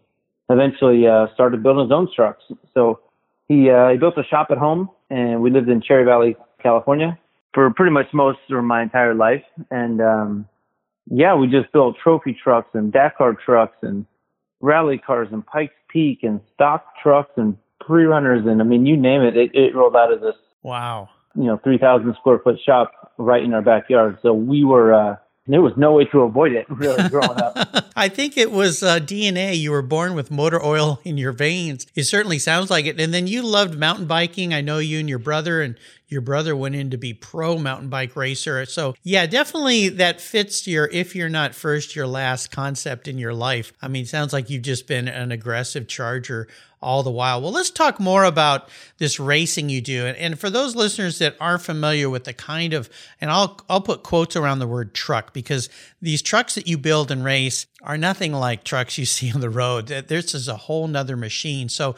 eventually 0.50 1.08
uh, 1.08 1.28
started 1.34 1.62
building 1.62 1.84
his 1.84 1.92
own 1.92 2.08
trucks. 2.14 2.44
So 2.74 3.02
he, 3.50 3.70
uh, 3.70 3.90
he 3.90 3.98
built 3.98 4.18
a 4.18 4.24
shop 4.24 4.48
at 4.52 4.58
home 4.58 4.90
and 5.10 5.42
we 5.42 5.52
lived 5.52 5.68
in 5.70 5.82
Cherry 5.82 6.06
Valley, 6.06 6.38
California 6.62 7.20
for 7.54 7.70
pretty 7.72 7.92
much 7.92 8.08
most 8.14 8.40
of 8.50 8.64
my 8.64 8.82
entire 8.82 9.14
life. 9.14 9.44
And, 9.70 10.02
um, 10.02 10.48
yeah, 11.12 11.36
we 11.36 11.48
just 11.48 11.72
built 11.74 11.98
trophy 12.02 12.38
trucks 12.42 12.70
and 12.74 12.94
Dakar 12.94 13.34
trucks 13.34 13.78
and 13.82 14.06
rally 14.62 14.98
cars 14.98 15.28
and 15.34 15.46
Pikes 15.46 15.74
Peak 15.90 16.20
and 16.24 16.40
stock 16.54 16.86
trucks 17.02 17.34
and 17.36 17.58
pre-runners 17.86 18.46
and 18.46 18.62
I 18.62 18.66
mean, 18.66 18.86
you 18.86 18.98
name 18.98 19.22
it, 19.22 19.36
it, 19.38 19.52
it 19.54 19.76
rolled 19.76 19.96
out 19.96 20.12
of 20.12 20.22
this. 20.22 20.36
Wow. 20.62 21.10
You 21.36 21.44
know, 21.44 21.60
3,000 21.64 22.16
square 22.20 22.40
foot 22.40 22.58
shop 22.66 23.14
right 23.18 23.44
in 23.44 23.54
our 23.54 23.62
backyard. 23.62 24.18
So 24.22 24.34
we 24.34 24.64
were, 24.64 24.94
uh, 24.94 25.16
there 25.48 25.62
was 25.62 25.74
no 25.76 25.94
way 25.94 26.06
to 26.06 26.22
avoid 26.22 26.54
it 26.54 26.66
really 26.70 27.10
growing 27.10 27.40
up. 27.40 27.86
I 27.96 28.08
think 28.08 28.38
it 28.38 28.52
was 28.52 28.82
uh, 28.82 29.00
DNA. 29.00 29.58
You 29.58 29.72
were 29.72 29.82
born 29.82 30.16
with 30.16 30.32
motor 30.32 30.64
oil 30.64 31.00
in 31.04 31.18
your 31.18 31.34
veins. 31.34 31.86
It 31.96 32.04
certainly 32.04 32.40
sounds 32.40 32.70
like 32.70 32.86
it. 32.86 33.00
And 33.00 33.14
then 33.14 33.28
you 33.28 33.42
loved 33.42 33.78
mountain 33.78 34.06
biking. 34.06 34.54
I 34.54 34.62
know 34.62 34.80
you 34.80 35.00
and 35.00 35.10
your 35.10 35.20
brother 35.20 35.62
and 35.62 35.78
your 36.08 36.22
brother 36.22 36.56
went 36.56 36.76
in 36.76 36.92
to 36.92 36.98
be 36.98 37.14
pro 37.14 37.58
mountain 37.58 37.90
bike 37.90 38.16
racer. 38.16 38.66
So 38.66 38.96
yeah, 39.04 39.26
definitely 39.26 39.90
that 39.90 40.22
fits 40.22 40.68
your 40.68 40.86
if 40.86 41.16
you're 41.16 41.28
not 41.28 41.56
first, 41.56 41.96
you're 41.96 42.08
last 42.08 42.52
concept 42.52 43.08
in 43.08 43.18
your 43.18 43.34
life. 43.34 43.74
I 43.82 43.88
mean, 43.88 44.06
sounds 44.06 44.32
like 44.32 44.50
you've 44.50 44.62
just 44.62 44.88
been 44.88 45.08
an 45.08 45.32
aggressive 45.32 45.88
charger 45.88 46.48
all 46.84 47.02
the 47.02 47.10
while. 47.10 47.42
Well, 47.42 47.52
let's 47.52 47.72
talk 47.72 48.00
more 48.00 48.24
about 48.24 48.70
this 48.98 49.20
racing 49.20 49.70
you 49.70 49.82
do. 49.82 50.06
And, 50.06 50.40
for 50.40 50.50
those 50.50 50.76
listeners 50.76 51.20
that 51.20 51.36
aren't 51.40 51.62
familiar 51.62 52.10
with 52.10 52.26
the 52.26 52.34
kind 52.34 52.74
of, 52.74 52.90
and 53.22 53.32
I'll, 53.32 53.60
I'll 53.70 53.82
put 53.82 54.04
quotes 54.04 54.36
around 54.36 54.60
the 54.60 54.68
word 54.68 54.94
truck 54.94 55.34
because 55.34 55.70
these 56.02 56.22
trucks 56.22 56.56
that 56.56 56.68
you 56.68 56.78
build 56.78 57.10
and 57.10 57.24
race 57.24 57.66
are 57.82 57.98
nothing 57.98 58.34
like 58.34 58.64
trucks 58.64 58.98
you 58.98 59.06
see 59.06 59.32
on 59.32 59.42
the 59.42 59.50
road. 59.50 59.88
This 59.88 60.36
is 60.36 60.48
a 60.48 60.58
whole 60.58 60.88
nother 60.88 61.16
machine. 61.18 61.70
So 61.70 61.96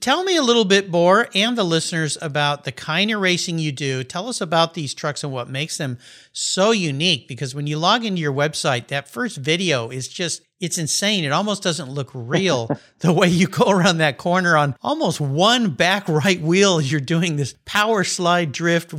Tell 0.00 0.24
me 0.24 0.34
a 0.36 0.42
little 0.42 0.64
bit 0.64 0.90
more 0.90 1.28
and 1.34 1.58
the 1.58 1.64
listeners 1.64 2.16
about 2.22 2.64
the 2.64 2.72
kind 2.72 3.10
of 3.10 3.20
racing 3.20 3.58
you 3.58 3.70
do. 3.70 4.02
Tell 4.02 4.28
us 4.28 4.40
about 4.40 4.72
these 4.72 4.94
trucks 4.94 5.22
and 5.22 5.30
what 5.30 5.50
makes 5.50 5.76
them 5.76 5.98
so 6.32 6.70
unique 6.70 7.28
because 7.28 7.54
when 7.54 7.66
you 7.66 7.76
log 7.76 8.02
into 8.02 8.22
your 8.22 8.32
website, 8.32 8.86
that 8.88 9.10
first 9.10 9.36
video 9.36 9.90
is 9.90 10.08
just, 10.08 10.40
it's 10.58 10.78
insane. 10.78 11.24
It 11.24 11.32
almost 11.32 11.62
doesn't 11.62 11.90
look 11.90 12.10
real 12.14 12.70
the 13.00 13.12
way 13.12 13.28
you 13.28 13.46
go 13.46 13.68
around 13.68 13.98
that 13.98 14.16
corner 14.16 14.56
on 14.56 14.74
almost 14.80 15.20
one 15.20 15.74
back 15.74 16.08
right 16.08 16.40
wheel 16.40 16.80
you're 16.80 16.98
doing 16.98 17.36
this 17.36 17.54
power 17.66 18.04
slide 18.04 18.52
drift 18.52 18.94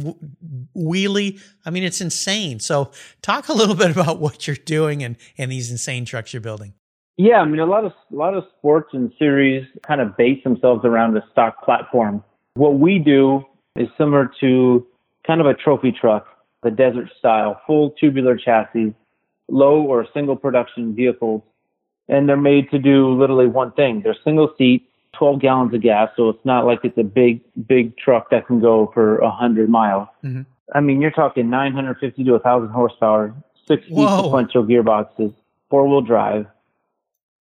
wheelie. 0.75 1.41
I 1.65 1.71
mean, 1.71 1.83
it's 1.83 2.01
insane. 2.01 2.59
So 2.59 2.91
talk 3.23 3.49
a 3.49 3.53
little 3.53 3.75
bit 3.75 3.89
about 3.89 4.19
what 4.19 4.45
you're 4.45 4.55
doing 4.55 5.03
and, 5.03 5.17
and 5.35 5.51
these 5.51 5.71
insane 5.71 6.05
trucks 6.05 6.31
you're 6.31 6.41
building. 6.41 6.75
Yeah, 7.17 7.39
I 7.39 7.45
mean, 7.45 7.59
a 7.59 7.65
lot 7.65 7.85
of 7.85 7.93
a 8.11 8.15
lot 8.15 8.33
of 8.33 8.43
sports 8.57 8.89
and 8.93 9.11
series 9.17 9.65
kind 9.87 10.01
of 10.01 10.17
base 10.17 10.43
themselves 10.43 10.83
around 10.83 11.15
a 11.15 11.23
stock 11.31 11.63
platform. 11.63 12.23
What 12.55 12.79
we 12.79 12.99
do 12.99 13.45
is 13.75 13.87
similar 13.97 14.31
to 14.41 14.85
kind 15.25 15.39
of 15.39 15.47
a 15.47 15.53
trophy 15.53 15.91
truck, 15.91 16.27
the 16.63 16.71
desert 16.71 17.09
style, 17.17 17.61
full 17.65 17.91
tubular 17.91 18.35
chassis, 18.37 18.93
low 19.49 19.81
or 19.81 20.05
single 20.13 20.35
production 20.35 20.93
vehicles, 20.93 21.41
and 22.09 22.27
they're 22.27 22.37
made 22.37 22.69
to 22.71 22.79
do 22.79 23.17
literally 23.17 23.47
one 23.47 23.71
thing. 23.71 24.01
They're 24.03 24.15
single 24.23 24.53
seat, 24.57 24.89
12 25.17 25.39
gallons 25.39 25.73
of 25.73 25.81
gas, 25.81 26.09
so 26.17 26.29
it's 26.29 26.45
not 26.45 26.65
like 26.65 26.79
it's 26.83 26.97
a 26.97 27.03
big 27.03 27.41
big 27.65 27.97
truck 27.97 28.29
that 28.31 28.45
can 28.45 28.59
go 28.59 28.91
for 28.93 29.21
100 29.21 29.69
miles. 29.69 30.09
Mm-hmm. 30.21 30.41
I 30.73 30.81
mean, 30.81 30.99
you're 30.99 31.11
talking 31.11 31.49
950 31.49 32.23
to 32.25 32.31
1,000 32.31 32.69
horsepower, 32.69 33.33
six 33.67 33.85
sequential 33.85 34.65
gearboxes, 34.65 35.33
four 35.69 35.87
wheel 35.87 36.01
drive 36.01 36.47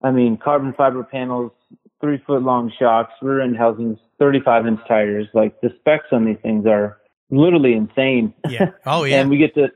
I 0.05 0.11
mean, 0.11 0.37
carbon 0.37 0.71
fiber 0.73 1.03
panels, 1.03 1.51
three 1.99 2.21
foot 2.27 2.43
long 2.43 2.71
shocks, 2.77 3.11
rear 3.23 3.41
end 3.41 3.57
housings, 3.57 3.97
35 4.19 4.67
inch 4.67 4.79
tires. 4.87 5.27
Like 5.33 5.59
the 5.61 5.73
specs 5.79 6.05
on 6.11 6.25
these 6.25 6.37
things 6.43 6.67
are 6.67 6.99
literally 7.31 7.73
insane. 7.73 8.31
Yeah. 8.47 8.69
Oh 8.85 9.03
yeah. 9.05 9.21
and 9.21 9.31
we 9.31 9.37
get 9.37 9.55
to 9.55 9.69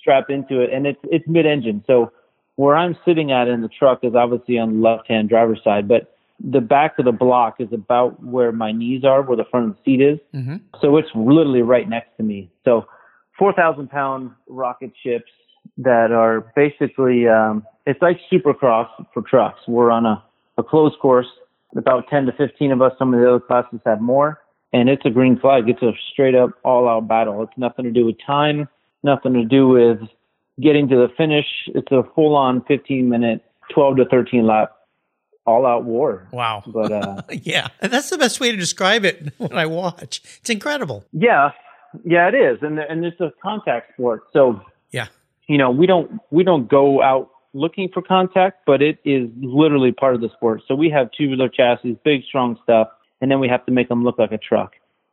strap 0.00 0.30
into 0.30 0.60
it, 0.60 0.72
and 0.72 0.86
it's 0.86 1.00
it's 1.04 1.26
mid 1.26 1.46
engine. 1.46 1.82
So 1.88 2.12
where 2.54 2.76
I'm 2.76 2.96
sitting 3.04 3.32
at 3.32 3.48
in 3.48 3.60
the 3.60 3.68
truck 3.68 4.04
is 4.04 4.14
obviously 4.14 4.56
on 4.56 4.74
the 4.74 4.88
left 4.88 5.08
hand 5.08 5.28
driver's 5.28 5.60
side, 5.64 5.88
but 5.88 6.16
the 6.38 6.60
back 6.60 6.98
of 7.00 7.04
the 7.04 7.12
block 7.12 7.56
is 7.58 7.72
about 7.72 8.22
where 8.22 8.52
my 8.52 8.70
knees 8.70 9.04
are, 9.04 9.22
where 9.22 9.36
the 9.36 9.44
front 9.50 9.70
of 9.70 9.76
the 9.76 9.82
seat 9.84 10.00
is. 10.00 10.18
Mm-hmm. 10.32 10.56
So 10.80 10.96
it's 10.96 11.08
literally 11.14 11.62
right 11.62 11.88
next 11.88 12.16
to 12.18 12.22
me. 12.22 12.52
So 12.64 12.86
4,000 13.38 13.88
pound 13.88 14.30
rocket 14.48 14.92
ships 15.02 15.30
that 15.78 16.12
are 16.12 16.52
basically 16.54 17.28
um, 17.28 17.64
it's 17.86 18.00
like 18.02 18.18
supercross 18.30 18.88
for 19.12 19.22
trucks. 19.22 19.60
We're 19.66 19.90
on 19.90 20.06
a, 20.06 20.22
a 20.58 20.62
closed 20.62 20.98
course, 21.00 21.26
about 21.76 22.08
10 22.08 22.26
to 22.26 22.32
15 22.32 22.72
of 22.72 22.82
us. 22.82 22.92
Some 22.98 23.14
of 23.14 23.20
the 23.20 23.28
other 23.28 23.40
classes 23.40 23.80
have 23.84 24.00
more, 24.00 24.40
and 24.72 24.88
it's 24.88 25.04
a 25.04 25.10
green 25.10 25.38
flag. 25.38 25.68
It's 25.68 25.82
a 25.82 25.92
straight 26.12 26.34
up 26.34 26.50
all 26.64 26.88
out 26.88 27.08
battle. 27.08 27.42
It's 27.42 27.56
nothing 27.56 27.84
to 27.84 27.90
do 27.90 28.06
with 28.06 28.16
time, 28.24 28.68
nothing 29.02 29.34
to 29.34 29.44
do 29.44 29.68
with 29.68 29.98
getting 30.60 30.88
to 30.88 30.96
the 30.96 31.08
finish. 31.16 31.46
It's 31.68 31.90
a 31.90 32.02
full 32.14 32.36
on 32.36 32.62
15 32.64 33.08
minute, 33.08 33.44
12 33.72 33.96
to 33.96 34.04
13 34.06 34.46
lap 34.46 34.72
all 35.46 35.66
out 35.66 35.84
war. 35.84 36.28
Wow. 36.32 36.62
But 36.66 36.92
uh, 36.92 37.22
yeah, 37.30 37.68
that's 37.80 38.10
the 38.10 38.18
best 38.18 38.40
way 38.40 38.50
to 38.52 38.56
describe 38.56 39.04
it 39.04 39.32
when 39.38 39.58
I 39.58 39.66
watch. 39.66 40.22
It's 40.40 40.50
incredible. 40.50 41.04
Yeah. 41.12 41.50
Yeah, 42.04 42.28
it 42.28 42.34
is. 42.34 42.58
And 42.62 42.78
and 42.78 43.04
it's 43.04 43.20
a 43.20 43.32
contact 43.42 43.92
sport. 43.94 44.22
So 44.32 44.62
Yeah. 44.92 45.08
You 45.48 45.58
know, 45.58 45.70
we 45.70 45.86
don't 45.86 46.20
we 46.30 46.44
don't 46.44 46.68
go 46.68 47.02
out 47.02 47.30
looking 47.54 47.88
for 47.92 48.02
contact, 48.02 48.62
but 48.66 48.82
it 48.82 48.98
is 49.04 49.28
literally 49.40 49.92
part 49.92 50.14
of 50.14 50.20
the 50.20 50.30
sport. 50.30 50.62
So 50.66 50.74
we 50.74 50.90
have 50.90 51.10
tubular 51.12 51.48
chassis, 51.48 51.98
big, 52.04 52.24
strong 52.24 52.58
stuff, 52.62 52.88
and 53.20 53.30
then 53.30 53.40
we 53.40 53.48
have 53.48 53.64
to 53.66 53.72
make 53.72 53.88
them 53.88 54.04
look 54.04 54.18
like 54.18 54.32
a 54.32 54.38
truck. 54.38 54.72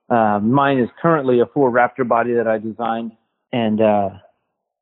Uh, 0.09 0.39
mine 0.39 0.79
is 0.79 0.89
currently 1.01 1.39
a 1.39 1.45
full 1.45 1.71
Raptor 1.71 2.07
body 2.07 2.33
that 2.33 2.47
I 2.47 2.57
designed, 2.57 3.11
and 3.51 3.81
uh, 3.81 4.09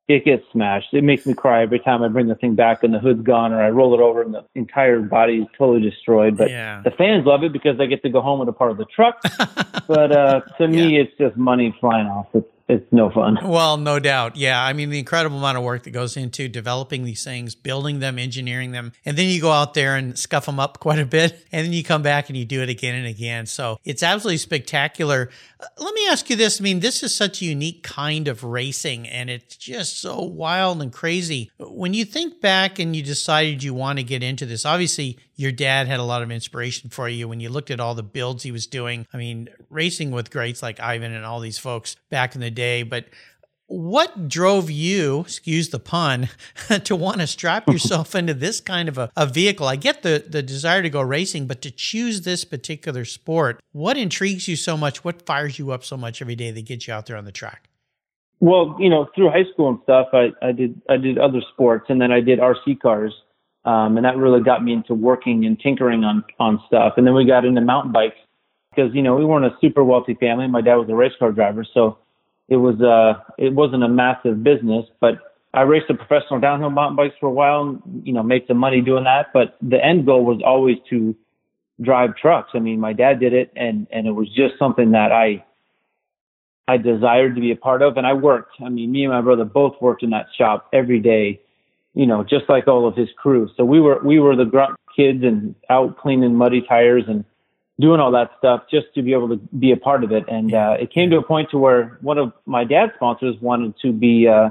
it 0.08 0.24
gets 0.24 0.42
smashed. 0.52 0.94
It 0.94 1.04
makes 1.04 1.26
me 1.26 1.34
cry 1.34 1.62
every 1.62 1.78
time 1.80 2.02
I 2.02 2.08
bring 2.08 2.28
the 2.28 2.34
thing 2.34 2.54
back 2.54 2.82
and 2.82 2.94
the 2.94 2.98
hood's 2.98 3.22
gone, 3.22 3.52
or 3.52 3.62
I 3.62 3.68
roll 3.68 3.92
it 3.92 4.00
over 4.00 4.22
and 4.22 4.32
the 4.32 4.44
entire 4.54 5.00
body 5.00 5.40
is 5.42 5.46
totally 5.56 5.82
destroyed. 5.82 6.38
But 6.38 6.50
yeah. 6.50 6.80
the 6.82 6.90
fans 6.92 7.26
love 7.26 7.44
it 7.44 7.52
because 7.52 7.76
they 7.76 7.86
get 7.86 8.02
to 8.02 8.08
go 8.08 8.22
home 8.22 8.40
with 8.40 8.48
a 8.48 8.52
part 8.52 8.70
of 8.70 8.78
the 8.78 8.86
truck. 8.86 9.20
but 9.86 10.10
uh, 10.10 10.40
to 10.56 10.66
me, 10.66 10.98
it's 10.98 11.12
just 11.18 11.36
money 11.36 11.76
flying 11.78 12.06
off. 12.06 12.26
It's 12.32 12.48
it's 12.68 12.86
no 12.92 13.08
fun. 13.08 13.38
Well, 13.42 13.78
no 13.78 13.98
doubt. 13.98 14.36
Yeah. 14.36 14.62
I 14.62 14.74
mean, 14.74 14.90
the 14.90 14.98
incredible 14.98 15.38
amount 15.38 15.56
of 15.56 15.64
work 15.64 15.84
that 15.84 15.90
goes 15.90 16.18
into 16.18 16.48
developing 16.48 17.04
these 17.04 17.24
things, 17.24 17.54
building 17.54 18.00
them, 18.00 18.18
engineering 18.18 18.72
them. 18.72 18.92
And 19.06 19.16
then 19.16 19.28
you 19.28 19.40
go 19.40 19.50
out 19.50 19.72
there 19.72 19.96
and 19.96 20.18
scuff 20.18 20.44
them 20.44 20.60
up 20.60 20.78
quite 20.80 20.98
a 20.98 21.06
bit. 21.06 21.46
And 21.50 21.64
then 21.64 21.72
you 21.72 21.82
come 21.82 22.02
back 22.02 22.28
and 22.28 22.36
you 22.36 22.44
do 22.44 22.62
it 22.62 22.68
again 22.68 22.94
and 22.94 23.06
again. 23.06 23.46
So 23.46 23.78
it's 23.84 24.02
absolutely 24.02 24.36
spectacular. 24.36 25.30
Uh, 25.58 25.66
let 25.78 25.94
me 25.94 26.08
ask 26.08 26.28
you 26.28 26.36
this. 26.36 26.60
I 26.60 26.62
mean, 26.62 26.80
this 26.80 27.02
is 27.02 27.14
such 27.14 27.40
a 27.40 27.46
unique 27.46 27.82
kind 27.82 28.28
of 28.28 28.44
racing 28.44 29.08
and 29.08 29.30
it's 29.30 29.56
just 29.56 29.98
so 29.98 30.20
wild 30.20 30.82
and 30.82 30.92
crazy. 30.92 31.50
When 31.58 31.94
you 31.94 32.04
think 32.04 32.42
back 32.42 32.78
and 32.78 32.94
you 32.94 33.02
decided 33.02 33.62
you 33.62 33.72
want 33.72 33.98
to 33.98 34.02
get 34.02 34.22
into 34.22 34.44
this, 34.44 34.66
obviously 34.66 35.18
your 35.36 35.52
dad 35.52 35.86
had 35.86 36.00
a 36.00 36.04
lot 36.04 36.20
of 36.20 36.30
inspiration 36.30 36.90
for 36.90 37.08
you 37.08 37.28
when 37.28 37.38
you 37.38 37.48
looked 37.48 37.70
at 37.70 37.78
all 37.80 37.94
the 37.94 38.02
builds 38.02 38.42
he 38.42 38.50
was 38.50 38.66
doing. 38.66 39.06
I 39.12 39.16
mean, 39.16 39.48
racing 39.70 40.10
with 40.10 40.30
greats 40.30 40.62
like 40.62 40.80
Ivan 40.80 41.14
and 41.14 41.24
all 41.24 41.38
these 41.38 41.58
folks 41.58 41.96
back 42.10 42.34
in 42.34 42.40
the 42.40 42.50
day. 42.58 42.82
But 42.82 43.06
what 43.68 44.28
drove 44.28 44.70
you, 44.70 45.20
excuse 45.20 45.68
the 45.68 45.78
pun, 45.78 46.28
to 46.84 46.96
want 46.96 47.20
to 47.20 47.26
strap 47.26 47.68
yourself 47.72 48.14
into 48.14 48.34
this 48.34 48.60
kind 48.60 48.88
of 48.88 48.98
a, 48.98 49.10
a, 49.16 49.26
vehicle? 49.26 49.66
I 49.66 49.76
get 49.76 50.02
the, 50.02 50.24
the 50.26 50.42
desire 50.42 50.82
to 50.82 50.90
go 50.90 51.00
racing, 51.00 51.46
but 51.46 51.62
to 51.62 51.70
choose 51.70 52.22
this 52.22 52.44
particular 52.44 53.04
sport, 53.04 53.60
what 53.72 53.96
intrigues 53.96 54.48
you 54.48 54.56
so 54.56 54.76
much? 54.76 55.04
What 55.04 55.24
fires 55.24 55.58
you 55.58 55.70
up 55.70 55.84
so 55.84 55.96
much 55.96 56.20
every 56.20 56.34
day 56.34 56.50
that 56.50 56.66
gets 56.66 56.88
you 56.88 56.94
out 56.94 57.06
there 57.06 57.16
on 57.16 57.24
the 57.24 57.32
track? 57.32 57.68
Well, 58.40 58.76
you 58.78 58.88
know, 58.88 59.08
through 59.14 59.30
high 59.30 59.50
school 59.52 59.68
and 59.68 59.78
stuff, 59.82 60.08
I, 60.12 60.32
I 60.40 60.52
did 60.52 60.80
I 60.88 60.96
did 60.96 61.18
other 61.18 61.40
sports, 61.52 61.86
and 61.88 62.00
then 62.00 62.12
I 62.12 62.20
did 62.20 62.38
RC 62.38 62.80
cars. 62.80 63.12
Um, 63.64 63.96
and 63.96 64.06
that 64.06 64.16
really 64.16 64.42
got 64.42 64.64
me 64.64 64.72
into 64.72 64.94
working 64.94 65.44
and 65.44 65.60
tinkering 65.60 66.04
on, 66.04 66.24
on 66.38 66.62
stuff. 66.68 66.94
And 66.96 67.06
then 67.06 67.14
we 67.14 67.26
got 67.26 67.44
into 67.44 67.60
mountain 67.60 67.92
bikes 67.92 68.16
because, 68.70 68.94
you 68.94 69.02
know, 69.02 69.16
we 69.16 69.26
weren't 69.26 69.44
a 69.44 69.54
super 69.60 69.84
wealthy 69.84 70.14
family. 70.14 70.46
My 70.46 70.62
dad 70.62 70.76
was 70.76 70.88
a 70.88 70.94
race 70.94 71.12
car 71.18 71.32
driver. 71.32 71.66
So 71.74 71.98
it 72.48 72.56
was, 72.56 72.80
uh, 72.80 73.22
it 73.38 73.52
wasn't 73.52 73.84
a 73.84 73.88
massive 73.88 74.42
business, 74.42 74.86
but 75.00 75.14
I 75.54 75.62
raced 75.62 75.90
a 75.90 75.94
professional 75.94 76.40
downhill 76.40 76.70
mountain 76.70 76.96
bikes 76.96 77.14
for 77.20 77.26
a 77.26 77.32
while 77.32 77.62
and, 77.62 78.06
you 78.06 78.12
know, 78.12 78.22
made 78.22 78.44
some 78.46 78.58
money 78.58 78.80
doing 78.80 79.04
that. 79.04 79.26
But 79.32 79.56
the 79.62 79.82
end 79.82 80.06
goal 80.06 80.24
was 80.24 80.40
always 80.44 80.76
to 80.90 81.14
drive 81.80 82.16
trucks. 82.16 82.50
I 82.54 82.58
mean, 82.58 82.80
my 82.80 82.92
dad 82.92 83.20
did 83.20 83.32
it 83.32 83.52
and, 83.56 83.86
and 83.90 84.06
it 84.06 84.12
was 84.12 84.28
just 84.28 84.58
something 84.58 84.92
that 84.92 85.12
I, 85.12 85.44
I 86.66 86.76
desired 86.76 87.34
to 87.34 87.40
be 87.40 87.52
a 87.52 87.56
part 87.56 87.82
of. 87.82 87.96
And 87.96 88.06
I 88.06 88.12
worked. 88.12 88.52
I 88.64 88.68
mean, 88.68 88.92
me 88.92 89.04
and 89.04 89.12
my 89.12 89.20
brother 89.20 89.44
both 89.44 89.74
worked 89.80 90.02
in 90.02 90.10
that 90.10 90.26
shop 90.36 90.68
every 90.72 91.00
day 91.00 91.40
you 91.98 92.06
know, 92.06 92.22
just 92.22 92.48
like 92.48 92.68
all 92.68 92.86
of 92.86 92.94
his 92.94 93.08
crew. 93.16 93.48
So 93.56 93.64
we 93.64 93.80
were 93.80 94.00
we 94.04 94.20
were 94.20 94.36
the 94.36 94.44
grunt 94.44 94.76
kids 94.94 95.24
and 95.24 95.56
out 95.68 95.98
cleaning 95.98 96.34
muddy 96.34 96.62
tires 96.62 97.02
and 97.08 97.24
doing 97.80 98.00
all 98.00 98.10
that 98.12 98.30
stuff 98.38 98.62
just 98.70 98.86
to 98.94 99.02
be 99.02 99.12
able 99.12 99.28
to 99.28 99.36
be 99.58 99.72
a 99.72 99.76
part 99.76 100.02
of 100.04 100.12
it. 100.12 100.24
And 100.28 100.52
uh, 100.52 100.76
it 100.80 100.92
came 100.92 101.10
to 101.10 101.18
a 101.18 101.22
point 101.22 101.50
to 101.50 101.58
where 101.58 101.98
one 102.00 102.18
of 102.18 102.32
my 102.46 102.64
dad's 102.64 102.92
sponsors 102.96 103.36
wanted 103.40 103.74
to 103.82 103.92
be 103.92 104.28
uh, 104.28 104.50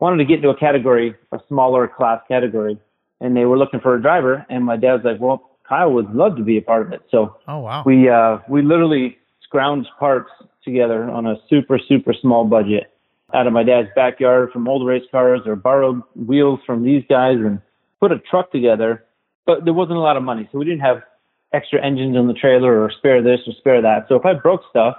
wanted 0.00 0.18
to 0.18 0.24
get 0.24 0.36
into 0.36 0.50
a 0.50 0.56
category, 0.56 1.14
a 1.32 1.40
smaller 1.48 1.88
class 1.88 2.20
category, 2.28 2.78
and 3.20 3.36
they 3.36 3.44
were 3.44 3.58
looking 3.58 3.80
for 3.80 3.94
a 3.94 4.02
driver. 4.02 4.44
And 4.48 4.64
my 4.64 4.76
dad 4.76 4.94
was 4.94 5.04
like, 5.04 5.20
"Well, 5.20 5.50
Kyle 5.68 5.92
would 5.92 6.14
love 6.14 6.36
to 6.36 6.42
be 6.42 6.56
a 6.58 6.62
part 6.62 6.86
of 6.86 6.92
it." 6.92 7.02
So 7.10 7.36
oh 7.48 7.60
wow, 7.60 7.82
we 7.86 8.08
uh, 8.08 8.38
we 8.48 8.62
literally 8.62 9.18
scrounged 9.48 9.86
parts 9.98 10.30
together 10.64 11.08
on 11.08 11.26
a 11.26 11.36
super 11.48 11.78
super 11.78 12.12
small 12.12 12.44
budget 12.44 12.92
out 13.34 13.46
of 13.46 13.52
my 13.52 13.62
dad's 13.62 13.88
backyard 13.94 14.50
from 14.52 14.68
old 14.68 14.86
race 14.86 15.04
cars 15.10 15.40
or 15.46 15.56
borrowed 15.56 16.00
wheels 16.14 16.60
from 16.64 16.84
these 16.84 17.02
guys 17.08 17.36
and 17.38 17.60
put 18.00 18.12
a 18.12 18.18
truck 18.18 18.52
together. 18.52 19.04
But 19.46 19.64
there 19.64 19.74
wasn't 19.74 19.98
a 19.98 20.00
lot 20.00 20.16
of 20.16 20.22
money, 20.22 20.48
so 20.50 20.58
we 20.58 20.64
didn't 20.64 20.80
have 20.80 21.02
extra 21.52 21.84
engines 21.84 22.16
on 22.16 22.26
the 22.26 22.34
trailer 22.34 22.82
or 22.82 22.90
spare 22.90 23.22
this 23.22 23.40
or 23.46 23.52
spare 23.58 23.82
that. 23.82 24.06
So 24.08 24.16
if 24.16 24.24
I 24.24 24.34
broke 24.34 24.62
stuff, 24.70 24.96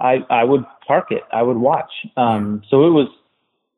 I 0.00 0.18
I 0.30 0.44
would 0.44 0.64
park 0.86 1.06
it. 1.10 1.22
I 1.32 1.42
would 1.42 1.56
watch. 1.56 1.90
Um, 2.16 2.62
so 2.70 2.86
it 2.86 2.90
was 2.90 3.08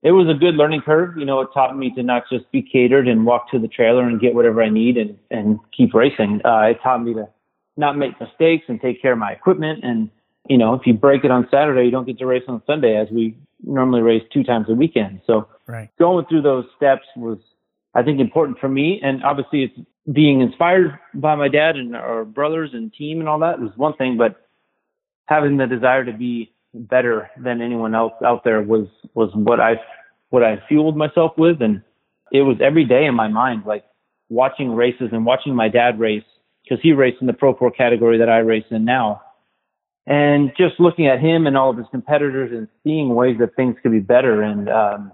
it 0.02 0.12
was 0.12 0.28
a 0.28 0.38
good 0.38 0.54
learning 0.54 0.82
curve. 0.82 1.16
You 1.16 1.24
know, 1.24 1.40
it 1.40 1.48
taught 1.52 1.76
me 1.76 1.92
to 1.94 2.02
not 2.02 2.24
just 2.30 2.50
be 2.50 2.62
catered 2.62 3.06
and 3.06 3.26
walk 3.26 3.50
to 3.50 3.58
the 3.58 3.68
trailer 3.68 4.06
and 4.06 4.20
get 4.20 4.34
whatever 4.34 4.62
I 4.62 4.70
need 4.70 4.96
and, 4.96 5.18
and 5.30 5.58
keep 5.76 5.92
racing. 5.94 6.40
Uh, 6.44 6.70
it 6.70 6.78
taught 6.82 7.02
me 7.02 7.14
to 7.14 7.28
not 7.76 7.98
make 7.98 8.18
mistakes 8.20 8.64
and 8.68 8.80
take 8.80 9.02
care 9.02 9.12
of 9.12 9.18
my 9.18 9.32
equipment. 9.32 9.84
And, 9.84 10.10
you 10.48 10.56
know, 10.56 10.74
if 10.74 10.86
you 10.86 10.94
break 10.94 11.24
it 11.24 11.30
on 11.30 11.46
Saturday, 11.50 11.84
you 11.84 11.90
don't 11.90 12.06
get 12.06 12.18
to 12.18 12.26
race 12.26 12.44
on 12.48 12.62
Sunday 12.66 12.96
as 12.96 13.08
we 13.10 13.36
normally 13.62 14.00
race 14.00 14.22
two 14.32 14.42
times 14.42 14.66
a 14.70 14.74
weekend. 14.74 15.20
So 15.26 15.48
right. 15.66 15.90
going 15.98 16.24
through 16.26 16.42
those 16.42 16.64
steps 16.76 17.06
was, 17.14 17.38
I 17.94 18.02
think, 18.02 18.20
important 18.20 18.58
for 18.58 18.68
me. 18.68 19.00
And 19.02 19.22
obviously 19.22 19.64
it's 19.64 19.88
being 20.10 20.40
inspired 20.40 20.98
by 21.14 21.34
my 21.34 21.48
dad 21.48 21.76
and 21.76 21.94
our 21.94 22.24
brothers 22.24 22.70
and 22.72 22.92
team 22.92 23.20
and 23.20 23.28
all 23.28 23.40
that 23.40 23.60
was 23.60 23.70
one 23.76 23.94
thing, 23.94 24.16
but 24.16 24.36
having 25.26 25.56
the 25.56 25.66
desire 25.66 26.04
to 26.04 26.12
be 26.12 26.52
better 26.74 27.30
than 27.42 27.60
anyone 27.60 27.94
else 27.94 28.12
out 28.24 28.44
there 28.44 28.62
was 28.62 28.86
was 29.14 29.30
what 29.34 29.60
I 29.60 29.74
what 30.30 30.44
I 30.44 30.62
fueled 30.68 30.96
myself 30.96 31.32
with, 31.36 31.60
and 31.60 31.82
it 32.32 32.42
was 32.42 32.56
every 32.60 32.84
day 32.84 33.06
in 33.06 33.14
my 33.14 33.28
mind, 33.28 33.64
like 33.66 33.84
watching 34.28 34.72
races 34.74 35.08
and 35.12 35.26
watching 35.26 35.54
my 35.54 35.68
dad 35.68 35.98
race 35.98 36.24
because 36.62 36.80
he 36.82 36.92
raced 36.92 37.20
in 37.20 37.26
the 37.26 37.32
Pro 37.32 37.54
4 37.54 37.72
category 37.72 38.18
that 38.18 38.28
I 38.28 38.38
race 38.38 38.64
in 38.70 38.84
now, 38.84 39.22
and 40.06 40.52
just 40.56 40.78
looking 40.78 41.08
at 41.08 41.20
him 41.20 41.46
and 41.46 41.56
all 41.56 41.70
of 41.70 41.76
his 41.76 41.86
competitors 41.90 42.50
and 42.52 42.68
seeing 42.84 43.14
ways 43.14 43.36
that 43.40 43.56
things 43.56 43.76
could 43.82 43.92
be 43.92 44.00
better. 44.00 44.42
And 44.42 44.68
um, 44.68 45.12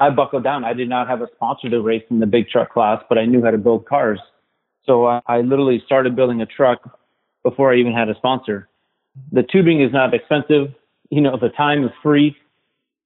I 0.00 0.10
buckled 0.10 0.44
down. 0.44 0.64
I 0.64 0.72
did 0.72 0.88
not 0.88 1.08
have 1.08 1.22
a 1.22 1.28
sponsor 1.34 1.70
to 1.70 1.80
race 1.80 2.04
in 2.10 2.20
the 2.20 2.26
big 2.26 2.48
truck 2.48 2.72
class, 2.72 3.02
but 3.08 3.18
I 3.18 3.26
knew 3.26 3.42
how 3.42 3.50
to 3.50 3.58
build 3.58 3.86
cars. 3.86 4.18
So 4.84 5.06
I, 5.06 5.20
I 5.26 5.40
literally 5.40 5.82
started 5.86 6.16
building 6.16 6.42
a 6.42 6.46
truck 6.46 6.98
before 7.42 7.72
I 7.72 7.76
even 7.76 7.92
had 7.92 8.08
a 8.08 8.14
sponsor 8.16 8.68
the 9.32 9.42
tubing 9.42 9.80
is 9.80 9.92
not 9.92 10.14
expensive. 10.14 10.74
You 11.10 11.20
know, 11.20 11.36
the 11.36 11.50
time 11.50 11.84
is 11.84 11.90
free. 12.02 12.36